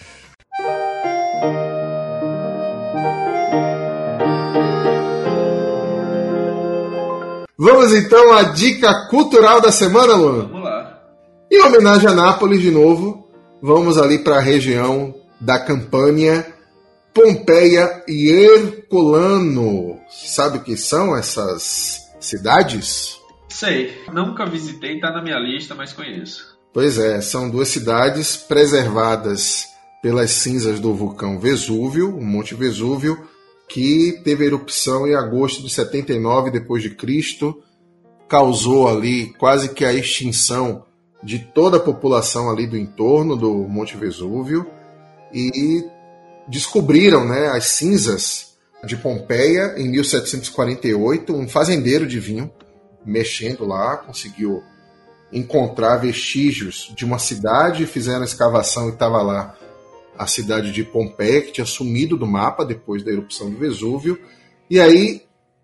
Vamos 7.56 7.94
então 7.94 8.34
à 8.34 8.44
dica 8.44 9.08
cultural 9.10 9.62
da 9.62 9.72
semana, 9.72 10.16
Luan? 10.16 10.48
Vamos 10.48 10.64
lá. 10.64 11.00
Em 11.50 11.62
homenagem 11.62 12.10
a 12.10 12.14
Nápoles 12.14 12.62
de 12.62 12.72
novo, 12.72 13.30
vamos 13.62 13.98
ali 13.98 14.20
para 14.20 14.38
a 14.38 14.42
região 14.42 15.16
da 15.40 15.58
Campânia 15.60 16.46
Pompeia 17.14 18.04
e 18.08 18.30
Herculano. 18.30 20.00
Sabe 20.10 20.58
o 20.58 20.64
que 20.64 20.76
são 20.76 21.16
essas 21.16 22.02
cidades? 22.20 23.20
Sei, 23.50 23.94
nunca 24.12 24.46
visitei, 24.46 25.00
tá 25.00 25.12
na 25.12 25.22
minha 25.22 25.38
lista, 25.38 25.76
mas 25.76 25.94
conheço. 25.94 26.58
Pois 26.74 26.98
é, 26.98 27.22
são 27.22 27.50
duas 27.50 27.68
cidades 27.68 28.36
preservadas 28.36 29.68
pelas 30.02 30.32
cinzas 30.32 30.80
do 30.80 30.94
vulcão 30.94 31.40
Vesúvio, 31.40 32.18
o 32.18 32.26
Monte 32.26 32.56
Vesúvio, 32.56 33.28
que 33.70 34.20
teve 34.24 34.46
erupção 34.46 35.08
em 35.08 35.14
agosto 35.14 35.62
de 35.62 35.70
79 35.70 36.50
depois 36.50 36.82
de 36.82 36.90
Cristo, 36.90 37.62
causou 38.28 38.88
ali 38.88 39.34
quase 39.34 39.70
que 39.70 39.86
a 39.86 39.94
extinção 39.94 40.84
de 41.24 41.40
toda 41.40 41.78
a 41.78 41.80
população 41.80 42.50
ali 42.50 42.66
do 42.66 42.76
entorno 42.76 43.36
do 43.36 43.54
Monte 43.68 43.96
Vesúvio 43.96 44.66
e 45.32 45.86
descobriram 46.48 47.26
né, 47.26 47.48
as 47.48 47.66
cinzas 47.66 48.54
de 48.84 48.98
Pompeia 48.98 49.76
em 49.78 49.90
1748. 49.90 51.34
Um 51.34 51.48
fazendeiro 51.48 52.06
de 52.06 52.20
vinho, 52.20 52.52
mexendo 53.06 53.66
lá, 53.66 53.98
conseguiu 53.98 54.64
encontrar 55.32 55.98
vestígios 55.98 56.92
de 56.96 57.06
uma 57.06 57.18
cidade, 57.18 57.88
fizeram 57.88 58.22
a 58.22 58.26
escavação 58.26 58.88
e 58.88 58.94
estava 58.94 59.22
lá 59.22 59.58
a 60.18 60.28
cidade 60.28 60.72
de 60.72 60.84
Pompeia, 60.84 61.42
que 61.42 61.52
tinha 61.52 61.66
sumido 61.66 62.16
do 62.16 62.28
mapa 62.28 62.64
depois 62.64 63.04
da 63.04 63.12
erupção 63.12 63.50
do 63.50 63.58
Vesúvio. 63.58 64.20
E 64.70 64.80
aí, 64.80 65.24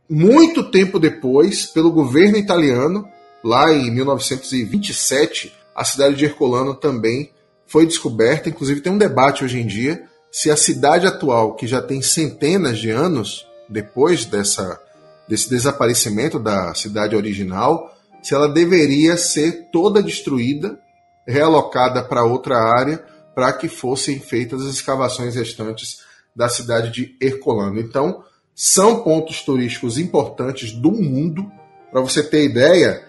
muito 0.10 0.72
tempo 0.72 1.00
depois, 1.00 1.68
pelo 1.68 1.92
governo 1.92 2.38
italiano, 2.38 3.08
lá 3.44 3.72
em 3.72 3.92
1927, 3.92 5.54
a 5.76 5.84
cidade 5.84 6.16
de 6.16 6.26
Herculano 6.26 6.74
também 6.74 7.32
foi 7.68 7.86
descoberta. 7.86 8.50
Inclusive, 8.50 8.82
tem 8.82 8.92
um 8.92 8.98
debate 8.98 9.44
hoje 9.44 9.60
em 9.60 9.68
dia 9.68 10.09
se 10.32 10.52
a 10.52 10.56
cidade 10.56 11.08
atual, 11.08 11.56
que 11.56 11.68
já 11.68 11.82
tem 11.82 12.02
centenas 12.02 12.78
de 12.78 12.90
anos 12.90 13.48
depois 13.68 14.26
dessa, 14.26 14.80
desse 15.28 15.50
desaparecimento 15.50 16.40
da 16.40 16.74
cidade 16.74 17.16
original, 17.16 17.96
se 18.22 18.34
ela 18.34 18.50
deveria 18.50 19.18
ser 19.18 19.70
toda 19.72 20.04
destruída, 20.04 20.80
realocada 21.28 22.04
para 22.04 22.24
outra 22.24 22.58
área, 22.58 23.04
para 23.34 23.54
que 23.54 23.70
fossem 23.70 24.20
feitas 24.20 24.62
as 24.62 24.74
escavações 24.74 25.36
restantes 25.36 26.00
da 26.36 26.50
cidade 26.50 26.92
de 26.92 27.16
Herculano. 27.22 27.80
Então, 27.80 28.24
são 28.54 29.02
pontos 29.02 29.42
turísticos 29.42 29.98
importantes 29.98 30.74
do 30.74 30.92
mundo. 30.92 31.50
Para 31.92 32.02
você 32.02 32.22
ter 32.22 32.44
ideia, 32.44 33.04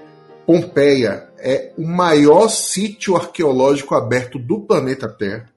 Pompeia 0.47 1.29
é 1.39 1.73
o 1.77 1.87
maior 1.87 2.49
sítio 2.49 3.17
arqueológico 3.17 3.95
aberto 3.95 4.39
do 4.39 4.61
planeta 4.61 5.09
Terra. 5.09 5.50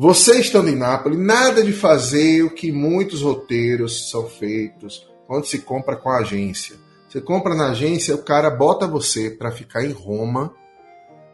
Você 0.00 0.40
estando 0.40 0.70
em 0.70 0.76
Nápoles, 0.76 1.18
nada 1.18 1.62
de 1.62 1.74
fazer 1.74 2.42
o 2.42 2.48
que 2.48 2.72
muitos 2.72 3.20
roteiros 3.20 4.08
são 4.08 4.26
feitos 4.26 5.06
quando 5.26 5.44
se 5.44 5.58
compra 5.58 5.94
com 5.94 6.08
a 6.08 6.20
agência. 6.20 6.74
Você 7.06 7.20
compra 7.20 7.54
na 7.54 7.68
agência, 7.68 8.14
o 8.14 8.24
cara 8.24 8.48
bota 8.48 8.86
você 8.86 9.28
para 9.28 9.50
ficar 9.50 9.84
em 9.84 9.92
Roma 9.92 10.54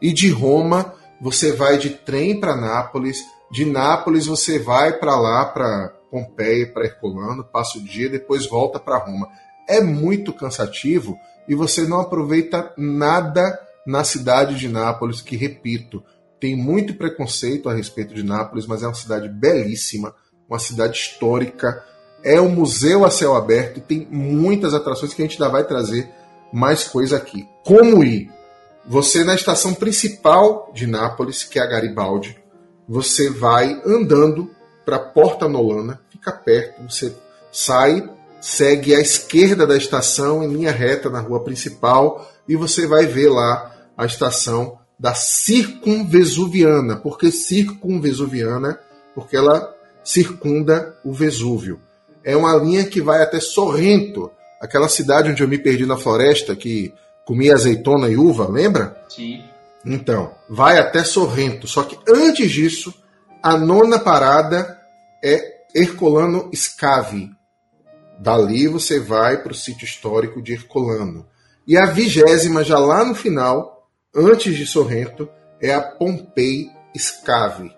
e 0.03 0.12
de 0.12 0.31
Roma 0.31 0.93
você 1.21 1.53
vai 1.53 1.79
de 1.79 1.91
trem 1.91 2.41
para 2.41 2.57
Nápoles, 2.57 3.25
de 3.53 3.64
Nápoles 3.64 4.27
você 4.27 4.59
vai 4.59 4.95
para 4.95 5.14
lá 5.17 5.45
para 5.45 5.95
Pompeia, 6.11 6.67
para 6.67 6.87
Herculano, 6.87 7.45
passa 7.45 7.79
o 7.79 7.85
dia, 7.85 8.09
depois 8.09 8.49
volta 8.49 8.81
para 8.81 8.99
Roma. 8.99 9.29
É 9.69 9.81
muito 9.81 10.33
cansativo 10.33 11.17
e 11.49 11.55
você 11.55 11.83
não 11.83 12.01
aproveita 12.01 12.75
nada 12.77 13.61
na 13.87 14.03
cidade 14.03 14.57
de 14.57 14.69
Nápoles, 14.69 15.23
que 15.23 15.37
repito, 15.37 16.03
tem 16.41 16.57
muito 16.57 16.95
preconceito 16.95 17.68
a 17.68 17.74
respeito 17.74 18.14
de 18.14 18.22
Nápoles, 18.22 18.66
mas 18.66 18.82
é 18.82 18.87
uma 18.87 18.95
cidade 18.95 19.28
belíssima, 19.28 20.14
uma 20.49 20.59
cidade 20.59 20.97
histórica. 20.97 21.84
É 22.22 22.41
um 22.41 22.49
museu 22.49 23.05
a 23.05 23.11
céu 23.11 23.34
aberto 23.34 23.80
tem 23.80 24.07
muitas 24.11 24.74
atrações 24.74 25.14
que 25.14 25.22
a 25.22 25.24
gente 25.24 25.41
ainda 25.41 25.53
vai 25.53 25.64
trazer 25.64 26.09
mais 26.53 26.84
coisa 26.84 27.16
aqui. 27.16 27.49
Como 27.64 28.03
ir? 28.05 28.30
Você 28.87 29.24
na 29.24 29.34
estação 29.34 29.74
principal 29.74 30.70
de 30.74 30.87
Nápoles, 30.87 31.43
que 31.43 31.59
é 31.59 31.62
a 31.62 31.66
Garibaldi, 31.66 32.39
você 32.89 33.28
vai 33.28 33.80
andando 33.84 34.51
para 34.84 34.99
Porta 34.99 35.49
Nolana, 35.49 36.01
fica 36.09 36.30
perto, 36.30 36.82
você 36.89 37.12
sai, 37.51 38.09
segue 38.41 38.95
à 38.95 39.01
esquerda 39.01 39.66
da 39.66 39.76
estação 39.76 40.45
em 40.45 40.53
linha 40.53 40.70
reta 40.70 41.11
na 41.11 41.18
rua 41.18 41.43
principal 41.43 42.30
e 42.49 42.55
você 42.55 42.87
vai 42.87 43.07
ver 43.07 43.28
lá 43.28 43.74
a 43.97 44.07
estação 44.07 44.78
da 44.99 45.14
circunvesuviana. 45.14 46.97
Por 46.97 47.18
que 47.18 47.30
circunvesuviana? 47.30 48.80
Porque 49.14 49.36
ela 49.36 49.74
circunda 50.03 50.97
o 51.05 51.12
Vesúvio. 51.12 51.80
é 52.24 52.36
uma 52.36 52.57
linha 52.57 52.84
que 52.84 53.01
vai 53.01 53.22
até 53.22 53.38
Sorrento, 53.38 54.30
aquela 54.61 54.88
cidade 54.88 55.30
onde 55.30 55.42
eu 55.42 55.49
me 55.49 55.59
perdi 55.59 55.86
na 55.86 55.97
floresta, 55.97 56.57
que 56.57 56.92
comia 57.24 57.55
azeitona 57.55 58.09
e 58.09 58.16
uva, 58.16 58.49
lembra? 58.49 59.01
Sim. 59.09 59.44
Então, 59.84 60.32
vai 60.49 60.78
até 60.78 61.05
Sorrento. 61.05 61.68
Só 61.68 61.84
que 61.84 61.97
antes 62.09 62.51
disso, 62.51 62.92
a 63.42 63.57
nona 63.57 63.99
parada 63.99 64.80
é 65.22 65.57
Herculano 65.74 66.51
Scave. 66.55 67.30
Dali 68.18 68.66
você 68.66 68.99
vai 68.99 69.42
para 69.42 69.53
o 69.53 69.55
sítio 69.55 69.84
histórico 69.84 70.42
de 70.42 70.55
Herculano. 70.55 71.26
E 71.66 71.76
a 71.76 71.86
vigésima, 71.86 72.64
já 72.64 72.78
lá 72.78 73.05
no 73.05 73.14
final, 73.14 73.76
antes 74.17 74.57
de 74.57 74.67
Sorrento, 74.67 75.29
é 75.61 75.75
a 75.75 75.81
Pompei 75.81 76.71
Scave. 76.97 77.71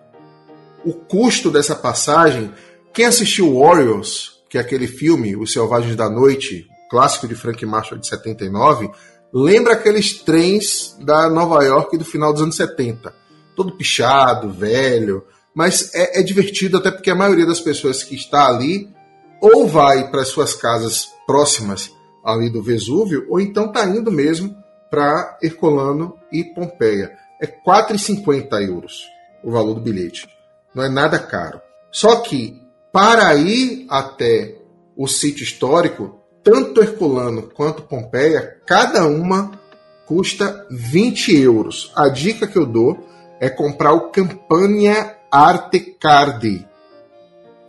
O 0.85 0.93
custo 0.93 1.51
dessa 1.51 1.75
passagem, 1.75 2.53
quem 2.93 3.05
assistiu 3.05 3.59
Warriors, 3.59 4.39
que 4.49 4.57
é 4.57 4.61
aquele 4.61 4.87
filme, 4.87 5.35
Os 5.35 5.51
Selvagens 5.51 5.95
da 5.97 6.09
Noite, 6.09 6.65
clássico 6.89 7.27
de 7.27 7.35
Frank 7.35 7.63
Marshall 7.65 7.99
de 7.99 8.07
79, 8.07 8.89
lembra 9.33 9.73
aqueles 9.73 10.13
trens 10.13 10.97
da 11.01 11.29
Nova 11.29 11.63
York 11.63 11.97
do 11.97 12.05
final 12.05 12.31
dos 12.31 12.41
anos 12.41 12.55
70. 12.55 13.13
Todo 13.55 13.75
pichado, 13.75 14.49
velho, 14.49 15.25
mas 15.53 15.93
é, 15.93 16.21
é 16.21 16.23
divertido 16.23 16.77
até 16.77 16.89
porque 16.89 17.11
a 17.11 17.15
maioria 17.15 17.45
das 17.45 17.59
pessoas 17.59 18.01
que 18.01 18.15
está 18.15 18.47
ali 18.47 18.89
ou 19.41 19.67
vai 19.67 20.09
para 20.09 20.21
as 20.21 20.29
suas 20.29 20.53
casas 20.53 21.09
próximas 21.27 21.91
ali 22.23 22.49
do 22.49 22.61
Vesúvio, 22.61 23.25
ou 23.29 23.39
então 23.39 23.67
está 23.67 23.85
indo 23.85 24.11
mesmo 24.11 24.55
para 24.89 25.37
Herculano 25.41 26.17
e 26.31 26.43
Pompeia. 26.43 27.17
É 27.41 27.47
4,50 27.47 28.67
euros 28.67 29.07
o 29.43 29.51
valor 29.51 29.75
do 29.75 29.81
bilhete. 29.81 30.27
Não 30.73 30.83
é 30.83 30.89
nada 30.89 31.17
caro. 31.19 31.61
Só 31.91 32.17
que 32.17 32.61
para 32.91 33.33
ir 33.35 33.85
até 33.89 34.55
o 34.95 35.07
sítio 35.07 35.43
histórico, 35.43 36.19
tanto 36.43 36.81
Herculano 36.81 37.43
quanto 37.43 37.83
Pompeia, 37.83 38.57
cada 38.65 39.05
uma 39.05 39.51
custa 40.05 40.65
20 40.69 41.35
euros. 41.39 41.91
A 41.95 42.09
dica 42.09 42.47
que 42.47 42.57
eu 42.57 42.65
dou 42.65 43.07
é 43.39 43.49
comprar 43.49 43.93
o 43.93 44.09
Campania 44.09 45.15
Arte 45.31 45.79
Card. 45.79 46.67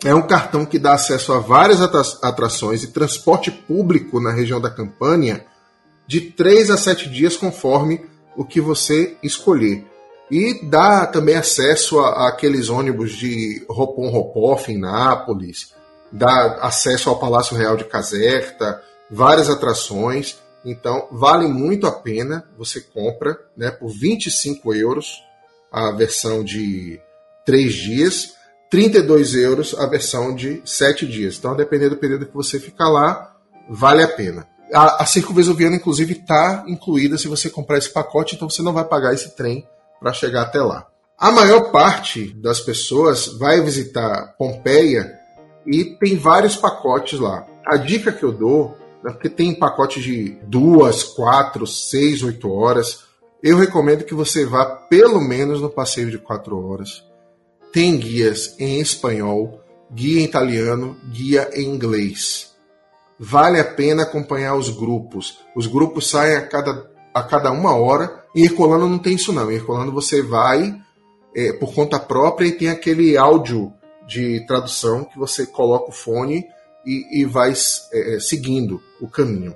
É 0.05 0.14
um 0.14 0.23
cartão 0.23 0.64
que 0.64 0.79
dá 0.79 0.95
acesso 0.95 1.33
a 1.33 1.39
várias 1.39 1.81
atrações 2.23 2.83
e 2.83 2.89
transporte 2.93 3.51
público 3.51 4.18
na 4.18 4.33
região 4.33 4.59
da 4.61 4.71
Campania 4.71 5.45
de 6.11 6.21
3 6.23 6.73
a 6.73 6.77
7 6.77 7.09
dias, 7.09 7.37
conforme 7.37 8.05
o 8.37 8.45
que 8.45 8.61
você 8.61 9.17
escolher. 9.23 9.87
E 10.29 10.61
dá 10.67 11.07
também 11.07 11.37
acesso 11.37 12.01
aqueles 12.01 12.69
ônibus 12.69 13.13
de 13.13 13.65
Ropon 13.71 14.11
Ropoff 14.11 14.73
em 14.73 14.77
Nápoles, 14.77 15.73
dá 16.11 16.59
acesso 16.63 17.09
ao 17.09 17.21
Palácio 17.21 17.57
Real 17.57 17.77
de 17.77 17.85
Caserta, 17.85 18.83
várias 19.09 19.49
atrações. 19.49 20.37
Então, 20.65 21.07
vale 21.13 21.47
muito 21.47 21.87
a 21.87 21.93
pena. 21.93 22.45
Você 22.59 22.81
compra 22.81 23.39
né, 23.57 23.71
por 23.71 23.91
25 23.91 24.75
euros 24.75 25.23
a 25.71 25.93
versão 25.93 26.43
de 26.43 27.01
3 27.47 27.73
dias, 27.73 28.35
32 28.69 29.37
euros 29.37 29.79
a 29.79 29.87
versão 29.87 30.35
de 30.35 30.61
7 30.65 31.07
dias. 31.07 31.37
Então, 31.39 31.55
dependendo 31.55 31.95
do 31.95 32.01
período 32.01 32.27
que 32.27 32.35
você 32.35 32.59
ficar 32.59 32.89
lá, 32.89 33.37
vale 33.69 34.03
a 34.03 34.09
pena. 34.09 34.49
A, 34.73 35.03
a 35.03 35.07
Vesuviana, 35.33 35.77
inclusive, 35.77 36.12
está 36.12 36.64
incluída 36.66 37.18
se 37.18 37.29
você 37.29 37.51
comprar 37.51 37.79
esse 37.79 37.91
pacote, 37.91 38.37
então 38.37 38.49
você 38.49 38.62
não 38.62 38.73
vai 38.73 38.85
pagar 38.85 39.12
esse 39.12 39.35
trem 39.37 39.66
para 40.01 40.12
chegar 40.12 40.43
até 40.43 40.61
lá. 40.61 40.87
A 41.18 41.31
maior 41.31 41.71
parte 41.71 42.33
das 42.41 42.61
pessoas 42.61 43.27
vai 43.27 43.61
visitar 43.61 44.35
Pompeia 44.39 45.18
e 45.66 45.85
tem 45.85 46.16
vários 46.16 46.57
pacotes 46.57 47.21
lá. 47.21 47.47
A 47.66 47.77
dica 47.77 48.11
que 48.11 48.23
eu 48.23 48.33
dou, 48.33 48.75
né, 49.05 49.12
porque 49.12 49.29
tem 49.29 49.55
pacote 49.55 50.01
de 50.01 50.39
duas, 50.47 51.03
quatro, 51.03 51.66
seis, 51.66 52.23
oito 52.23 52.51
horas, 52.51 53.05
eu 53.43 53.59
recomendo 53.59 54.05
que 54.05 54.14
você 54.14 54.47
vá 54.47 54.64
pelo 54.64 55.21
menos 55.21 55.61
no 55.61 55.68
passeio 55.68 56.11
de 56.11 56.18
quatro 56.18 56.59
horas. 56.66 57.05
Tem 57.73 57.99
guias 57.99 58.55
em 58.59 58.81
espanhol, 58.81 59.61
guia 59.93 60.21
em 60.21 60.25
italiano, 60.25 60.97
guia 61.11 61.51
em 61.53 61.64
inglês. 61.64 62.49
Vale 63.23 63.61
a 63.61 63.64
pena 63.64 64.05
acompanhar 64.05 64.57
os 64.57 64.71
grupos. 64.71 65.41
Os 65.55 65.66
grupos 65.66 66.09
saem 66.09 66.37
a 66.37 66.47
cada, 66.47 66.91
a 67.12 67.23
cada 67.23 67.53
uma 67.53 67.77
hora. 67.77 68.25
Em 68.35 68.45
Herculano 68.45 68.89
não 68.89 68.99
tem 68.99 69.14
isso 69.14 69.31
não. 69.31 69.51
Em 69.51 69.57
Herculano 69.57 69.93
você 69.93 70.23
vai 70.23 70.75
é, 71.37 71.53
por 71.53 71.75
conta 71.75 71.99
própria 71.99 72.47
e 72.47 72.53
tem 72.53 72.71
aquele 72.71 73.18
áudio 73.18 73.75
de 74.07 74.45
tradução 74.47 75.05
que 75.05 75.18
você 75.18 75.45
coloca 75.45 75.91
o 75.91 75.93
fone 75.93 76.47
e, 76.87 77.21
e 77.21 77.25
vai 77.27 77.53
é, 77.93 78.16
é, 78.16 78.21
seguindo 78.21 78.83
o 79.01 79.07
caminho. 79.07 79.55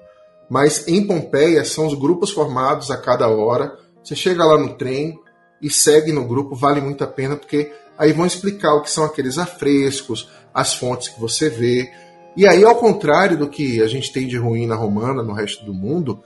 Mas 0.48 0.86
em 0.86 1.06
Pompeia 1.06 1.64
são 1.64 1.86
os 1.86 1.94
grupos 1.94 2.30
formados 2.30 2.90
a 2.90 2.98
cada 2.98 3.28
hora. 3.28 3.78
Você 4.02 4.14
chega 4.14 4.44
lá 4.44 4.58
no 4.58 4.74
trem 4.74 5.18
e 5.60 5.70
segue 5.70 6.12
no 6.12 6.26
grupo, 6.26 6.54
vale 6.54 6.82
muito 6.82 7.02
a 7.02 7.06
pena, 7.06 7.34
porque 7.34 7.72
aí 7.96 8.12
vão 8.12 8.26
explicar 8.26 8.74
o 8.74 8.82
que 8.82 8.90
são 8.90 9.04
aqueles 9.04 9.38
afrescos, 9.38 10.28
as 10.52 10.74
fontes 10.74 11.08
que 11.08 11.18
você 11.18 11.48
vê. 11.48 11.90
E 12.36 12.46
aí, 12.46 12.64
ao 12.64 12.76
contrário 12.76 13.36
do 13.38 13.48
que 13.48 13.80
a 13.80 13.86
gente 13.86 14.12
tem 14.12 14.26
de 14.26 14.36
ruína 14.36 14.74
romana 14.74 15.22
no 15.22 15.32
resto 15.32 15.64
do 15.64 15.72
mundo, 15.72 16.22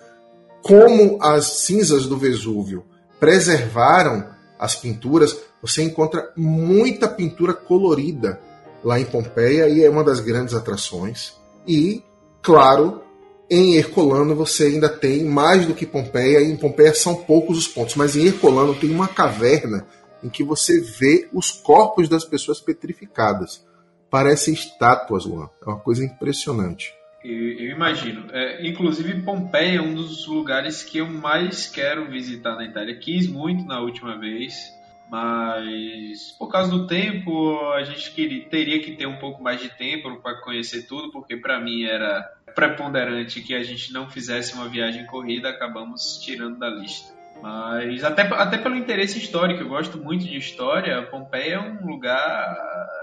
como 0.63 1.19
as 1.23 1.47
cinzas 1.61 2.07
do 2.07 2.17
Vesúvio 2.17 2.85
preservaram 3.21 4.27
as 4.59 4.75
pinturas, 4.75 5.37
você 5.61 5.83
encontra 5.83 6.33
muita 6.37 7.09
pintura 7.09 7.53
colorida 7.53 8.41
lá 8.83 8.99
em 8.99 9.05
Pompeia 9.05 9.69
e 9.69 9.85
é 9.85 9.91
uma 9.91 10.03
das 10.03 10.21
grandes 10.21 10.55
atrações. 10.55 11.35
E, 11.67 12.03
claro, 12.43 13.03
em 13.51 13.77
Herculano 13.77 14.35
você 14.35 14.65
ainda 14.65 14.89
tem 14.89 15.25
mais 15.25 15.67
do 15.67 15.75
que 15.75 15.87
Pompeia. 15.87 16.41
Em 16.43 16.57
Pompeia 16.57 16.95
são 16.95 17.15
poucos 17.15 17.59
os 17.59 17.69
pontos, 17.69 17.97
mas 17.97 18.17
em 18.17 18.27
Herculano 18.27 18.75
tem 18.75 18.91
uma 18.91 19.09
caverna 19.09 19.87
em 20.23 20.29
que 20.29 20.43
você 20.43 20.81
vê 20.81 21.29
os 21.33 21.51
corpos 21.51 22.09
das 22.09 22.25
pessoas 22.25 22.61
petrificadas. 22.61 23.65
Parecem 24.11 24.55
estátuas, 24.55 25.25
Luan. 25.25 25.49
É 25.63 25.71
uma 25.71 25.79
coisa 25.79 26.05
impressionante. 26.05 26.95
Eu, 27.25 27.59
eu 27.59 27.71
imagino. 27.73 28.27
É, 28.33 28.67
inclusive, 28.67 29.23
Pompeia 29.23 29.79
é 29.79 29.83
um 29.83 29.95
dos 29.95 30.27
lugares 30.27 30.83
que 30.83 30.99
eu 30.99 31.07
mais 31.07 31.67
quero 31.67 32.09
visitar 32.11 32.55
na 32.55 32.65
Itália. 32.65 32.99
Quis 32.99 33.27
muito 33.27 33.65
na 33.65 33.81
última 33.81 34.19
vez 34.19 34.79
mas 35.11 36.33
por 36.39 36.49
causa 36.49 36.71
do 36.71 36.87
tempo 36.87 37.73
a 37.73 37.83
gente 37.83 38.11
queria, 38.13 38.45
teria 38.45 38.83
que 38.83 38.93
ter 38.93 39.07
um 39.07 39.17
pouco 39.17 39.43
mais 39.43 39.61
de 39.61 39.71
tempo 39.71 40.21
para 40.21 40.41
conhecer 40.43 40.87
tudo, 40.87 41.11
porque 41.11 41.37
para 41.37 41.59
mim 41.59 41.85
era 41.85 42.31
preponderante 42.55 43.41
que 43.41 43.55
a 43.55 43.63
gente 43.63 43.93
não 43.93 44.11
fizesse 44.11 44.55
uma 44.55 44.69
viagem 44.69 45.07
corrida, 45.07 45.49
acabamos 45.49 46.19
tirando 46.19 46.59
da 46.59 46.69
lista. 46.69 47.17
Mas 47.41 48.05
até, 48.05 48.23
até 48.23 48.59
pelo 48.59 48.75
interesse 48.75 49.19
histórico, 49.19 49.63
eu 49.63 49.69
gosto 49.69 49.97
muito 49.97 50.25
de 50.25 50.37
história, 50.37 51.03
Pompeia 51.03 51.55
é 51.55 51.61
um 51.61 51.87
lugar 51.87 52.57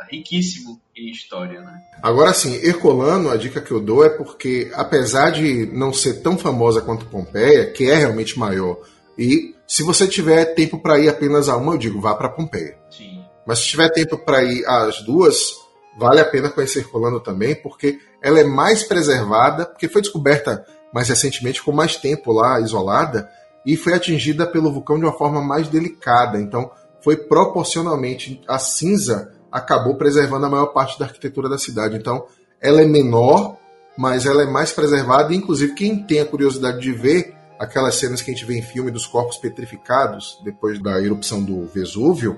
riquíssimo 0.10 0.82
em 0.96 1.10
história. 1.10 1.62
Né? 1.62 1.82
Agora 2.02 2.34
sim, 2.34 2.56
Herculano, 2.64 3.30
a 3.30 3.38
dica 3.38 3.62
que 3.62 3.72
eu 3.72 3.80
dou 3.80 4.06
é 4.06 4.10
porque, 4.10 4.72
apesar 4.74 5.32
de 5.32 5.66
não 5.68 5.92
ser 5.92 6.22
tão 6.22 6.38
famosa 6.38 6.82
quanto 6.82 7.06
Pompeia, 7.06 7.72
que 7.72 7.90
é 7.90 7.96
realmente 7.96 8.38
maior, 8.40 8.78
e 9.18 9.56
se 9.68 9.84
você 9.84 10.08
tiver 10.08 10.46
tempo 10.54 10.80
para 10.80 11.00
ir 11.00 11.10
apenas 11.10 11.50
a 11.50 11.58
uma, 11.58 11.74
eu 11.74 11.78
digo, 11.78 12.00
vá 12.00 12.14
para 12.16 12.30
Pompeia. 12.30 12.78
Sim. 12.90 13.24
Mas 13.46 13.60
se 13.60 13.68
tiver 13.68 13.90
tempo 13.90 14.18
para 14.18 14.44
ir 14.44 14.66
às 14.66 15.02
duas, 15.02 15.54
vale 15.98 16.20
a 16.20 16.26
pena 16.26 16.50
conhecer 16.50 16.88
Colano 16.90 17.20
também, 17.20 17.56
porque 17.56 18.00
ela 18.22 18.40
é 18.40 18.44
mais 18.44 18.84
preservada, 18.84 19.66
porque 19.66 19.88
foi 19.88 20.02
descoberta 20.02 20.66
mais 20.94 21.10
recentemente, 21.10 21.62
com 21.62 21.72
mais 21.72 21.96
tempo 21.98 22.32
lá 22.32 22.60
isolada, 22.60 23.30
e 23.66 23.76
foi 23.76 23.94
atingida 23.94 24.46
pelo 24.46 24.72
vulcão 24.72 24.98
de 24.98 25.06
uma 25.06 25.18
forma 25.18 25.42
mais 25.42 25.68
delicada. 25.68 26.40
Então, 26.40 26.72
foi 27.02 27.18
proporcionalmente 27.18 28.42
a 28.48 28.58
cinza 28.58 29.35
acabou 29.56 29.96
preservando 29.96 30.46
a 30.46 30.50
maior 30.50 30.68
parte 30.68 31.00
da 31.00 31.06
arquitetura 31.06 31.48
da 31.48 31.58
cidade. 31.58 31.96
Então, 31.96 32.26
ela 32.60 32.82
é 32.82 32.86
menor, 32.86 33.56
mas 33.98 34.26
ela 34.26 34.44
é 34.44 34.46
mais 34.46 34.74
preservada. 34.74 35.34
Inclusive, 35.34 35.74
quem 35.74 36.04
tem 36.04 36.20
a 36.20 36.26
curiosidade 36.26 36.82
de 36.82 36.92
ver 36.92 37.34
aquelas 37.58 37.96
cenas 37.96 38.22
que 38.22 38.30
a 38.30 38.34
gente 38.34 38.46
vê 38.46 38.58
em 38.58 38.62
filme 38.62 38.92
dos 38.92 39.08
corpos 39.08 39.38
petrificados 39.38 40.38
depois 40.44 40.78
da 40.84 41.02
erupção 41.02 41.42
do 41.42 41.66
Vesúvio, 41.68 42.38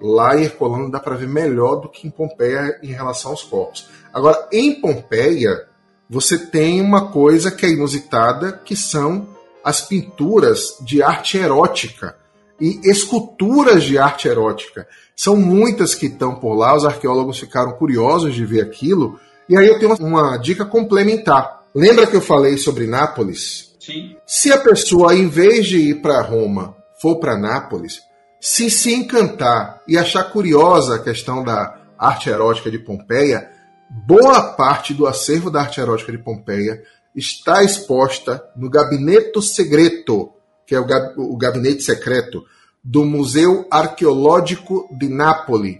lá 0.00 0.38
em 0.38 0.44
Herculano 0.44 0.90
dá 0.90 0.98
para 0.98 1.16
ver 1.16 1.28
melhor 1.28 1.76
do 1.76 1.90
que 1.90 2.06
em 2.06 2.10
Pompeia 2.10 2.80
em 2.82 2.92
relação 2.92 3.32
aos 3.32 3.42
corpos. 3.42 3.86
Agora, 4.10 4.48
em 4.50 4.80
Pompeia, 4.80 5.68
você 6.08 6.38
tem 6.38 6.80
uma 6.80 7.10
coisa 7.10 7.50
que 7.50 7.66
é 7.66 7.68
inusitada, 7.68 8.52
que 8.52 8.74
são 8.74 9.28
as 9.62 9.82
pinturas 9.82 10.78
de 10.80 11.02
arte 11.02 11.36
erótica 11.36 12.23
e 12.60 12.80
esculturas 12.84 13.84
de 13.84 13.98
arte 13.98 14.28
erótica. 14.28 14.86
São 15.16 15.36
muitas 15.36 15.94
que 15.94 16.06
estão 16.06 16.34
por 16.34 16.54
lá, 16.54 16.74
os 16.74 16.84
arqueólogos 16.84 17.38
ficaram 17.38 17.72
curiosos 17.72 18.34
de 18.34 18.44
ver 18.44 18.62
aquilo. 18.62 19.18
E 19.48 19.56
aí 19.56 19.66
eu 19.66 19.78
tenho 19.78 19.94
uma 20.00 20.36
dica 20.36 20.64
complementar. 20.64 21.64
Lembra 21.74 22.06
que 22.06 22.16
eu 22.16 22.20
falei 22.20 22.56
sobre 22.56 22.86
Nápoles? 22.86 23.74
Sim. 23.80 24.16
Se 24.26 24.52
a 24.52 24.58
pessoa, 24.58 25.14
em 25.14 25.28
vez 25.28 25.66
de 25.66 25.78
ir 25.78 26.00
para 26.00 26.22
Roma, 26.22 26.76
for 27.00 27.16
para 27.16 27.36
Nápoles, 27.36 28.00
se 28.40 28.70
se 28.70 28.94
encantar 28.94 29.82
e 29.86 29.96
achar 29.96 30.24
curiosa 30.24 30.96
a 30.96 31.02
questão 31.02 31.42
da 31.42 31.80
arte 31.98 32.28
erótica 32.28 32.70
de 32.70 32.78
Pompeia, 32.78 33.50
boa 33.90 34.52
parte 34.52 34.94
do 34.94 35.06
acervo 35.06 35.50
da 35.50 35.60
arte 35.60 35.80
erótica 35.80 36.12
de 36.12 36.18
Pompeia 36.18 36.82
está 37.14 37.62
exposta 37.62 38.42
no 38.56 38.68
Gabinete 38.68 39.40
Segreto, 39.40 40.33
que 40.66 40.74
é 40.74 40.80
o, 40.80 40.84
gab 40.84 41.14
o 41.16 41.36
gabinete 41.36 41.82
secreto 41.82 42.44
do 42.82 43.04
Museu 43.04 43.66
Arqueológico 43.70 44.88
de 44.98 45.08
Nápoles, 45.08 45.78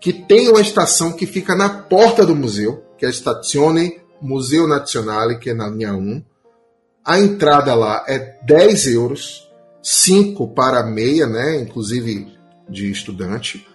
que 0.00 0.12
tem 0.12 0.48
uma 0.48 0.60
estação 0.60 1.12
que 1.12 1.26
fica 1.26 1.54
na 1.54 1.68
porta 1.68 2.26
do 2.26 2.34
museu, 2.34 2.84
que 2.98 3.04
é 3.04 3.08
a 3.08 3.12
Stazione 3.12 4.00
Museu 4.20 4.66
Nazionale, 4.66 5.38
que 5.38 5.50
é 5.50 5.54
na 5.54 5.68
linha 5.68 5.94
1. 5.94 6.22
A 7.04 7.20
entrada 7.20 7.74
lá 7.74 8.04
é 8.08 8.36
10 8.44 8.88
euros, 8.88 9.48
5 9.80 10.48
para 10.48 10.82
meia, 10.82 11.26
né, 11.26 11.60
inclusive 11.60 12.32
de 12.68 12.90
estudante, 12.90 13.66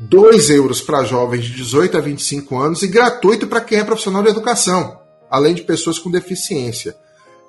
2 0.00 0.50
euros 0.50 0.80
para 0.80 1.04
jovens 1.04 1.44
de 1.44 1.54
18 1.54 1.98
a 1.98 2.00
25 2.00 2.58
anos 2.58 2.82
e 2.82 2.88
gratuito 2.88 3.46
para 3.46 3.60
quem 3.60 3.78
é 3.78 3.84
profissional 3.84 4.22
de 4.22 4.30
educação, 4.30 4.98
além 5.30 5.54
de 5.54 5.62
pessoas 5.62 5.98
com 5.98 6.10
deficiência. 6.10 6.96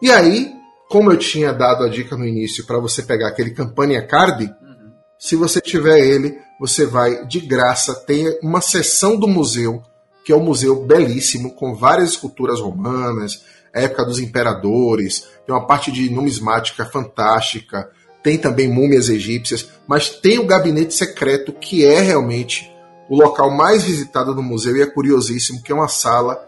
E 0.02 0.12
aí, 0.12 0.61
como 0.92 1.10
eu 1.10 1.18
tinha 1.18 1.54
dado 1.54 1.86
a 1.86 1.90
dica 1.90 2.18
no 2.18 2.28
início 2.28 2.66
para 2.66 2.78
você 2.78 3.02
pegar 3.02 3.30
aquele 3.30 3.52
Campania 3.52 4.06
Card, 4.06 4.44
uhum. 4.44 4.92
se 5.18 5.38
você 5.38 5.62
tiver 5.62 6.00
ele, 6.00 6.38
você 6.60 6.86
vai 6.86 7.26
de 7.26 7.40
graça. 7.40 7.96
Tem 7.96 8.38
uma 8.44 8.60
seção 8.60 9.18
do 9.18 9.26
museu, 9.26 9.82
que 10.26 10.34
é 10.34 10.36
um 10.36 10.44
museu 10.44 10.86
belíssimo, 10.86 11.56
com 11.56 11.74
várias 11.74 12.10
esculturas 12.10 12.60
romanas, 12.60 13.42
época 13.74 14.04
dos 14.04 14.20
imperadores, 14.20 15.30
tem 15.46 15.56
uma 15.56 15.66
parte 15.66 15.94
de 15.94 16.10
numismática 16.10 16.86
fantástica, 16.86 17.90
tem 18.22 18.38
também 18.38 18.68
múmias 18.68 19.08
egípcias, 19.08 19.70
mas 19.88 20.10
tem 20.10 20.40
o 20.40 20.46
gabinete 20.46 20.94
secreto, 20.94 21.54
que 21.54 21.86
é 21.86 22.02
realmente 22.02 22.70
o 23.10 23.16
local 23.16 23.50
mais 23.50 23.86
visitado 23.86 24.36
do 24.36 24.44
museu 24.44 24.76
e 24.76 24.82
é 24.82 24.86
curiosíssimo, 24.86 25.64
que 25.64 25.72
é 25.72 25.76
uma 25.76 25.88
sala 25.88 26.46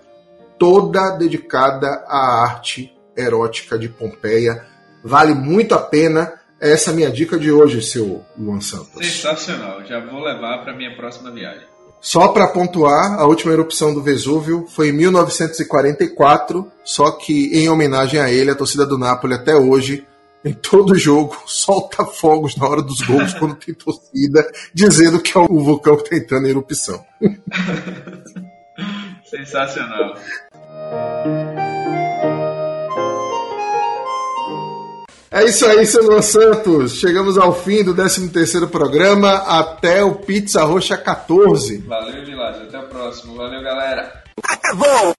toda 0.60 1.12
dedicada 1.12 2.04
à 2.10 2.44
arte 2.44 2.94
erótica 3.16 3.78
de 3.78 3.90
Pompeia. 3.90 4.66
Vale 5.04 5.34
muito 5.34 5.76
a 5.76 5.80
pena. 5.80 6.34
Essa 6.60 6.90
é 6.90 6.94
a 6.94 6.96
minha 6.96 7.12
dica 7.12 7.38
de 7.38 7.52
hoje, 7.52 7.82
seu 7.82 8.24
Luan 8.38 8.62
Santos. 8.62 9.06
Sensacional, 9.06 9.84
já 9.86 10.00
vou 10.00 10.22
levar 10.22 10.64
para 10.64 10.76
minha 10.76 10.96
próxima 10.96 11.32
viagem. 11.32 11.68
Só 12.00 12.30
para 12.30 12.48
pontuar, 12.48 13.18
a 13.18 13.26
última 13.26 13.54
erupção 13.54 13.94
do 13.94 14.04
Vesúvio 14.04 14.66
foi 14.68 14.90
em 14.90 14.92
1944, 14.92 16.70
só 16.84 17.12
que 17.12 17.58
em 17.58 17.70
homenagem 17.70 18.20
a 18.20 18.30
ele, 18.30 18.52
a 18.52 18.56
torcida 18.56 18.86
do 18.86 18.98
Napoli 18.98 19.34
até 19.34 19.56
hoje, 19.56 20.06
em 20.44 20.52
todo 20.52 20.96
jogo, 20.96 21.38
solta 21.48 22.06
fogos 22.06 22.58
na 22.58 22.68
hora 22.68 22.82
dos 22.82 23.00
gols 23.02 23.34
quando 23.40 23.56
tem 23.56 23.74
torcida, 23.74 24.46
dizendo 24.74 25.22
que 25.22 25.38
é 25.38 25.42
o 25.42 25.64
vulcão 25.64 25.96
que 25.96 26.04
está 26.04 26.18
entrando 26.18 26.46
em 26.46 26.50
erupção. 26.50 27.04
Sensacional. 29.24 30.16
É 35.34 35.46
isso 35.46 35.66
aí, 35.66 35.84
Luan 36.04 36.22
Santos. 36.22 37.00
Chegamos 37.00 37.40
ao 37.40 37.56
fim 37.56 37.84
do 37.84 37.96
13º 37.96 38.70
programa. 38.70 39.32
Até 39.32 40.04
o 40.04 40.14
Pizza 40.14 40.64
Roxa 40.64 40.96
14. 40.96 41.80
Valeu, 41.88 42.24
Vilagem. 42.24 42.62
Até 42.62 42.78
o 42.78 42.84
próximo. 42.84 43.36
Valeu, 43.36 43.64
galera. 43.64 44.24
Acabou! 44.44 45.16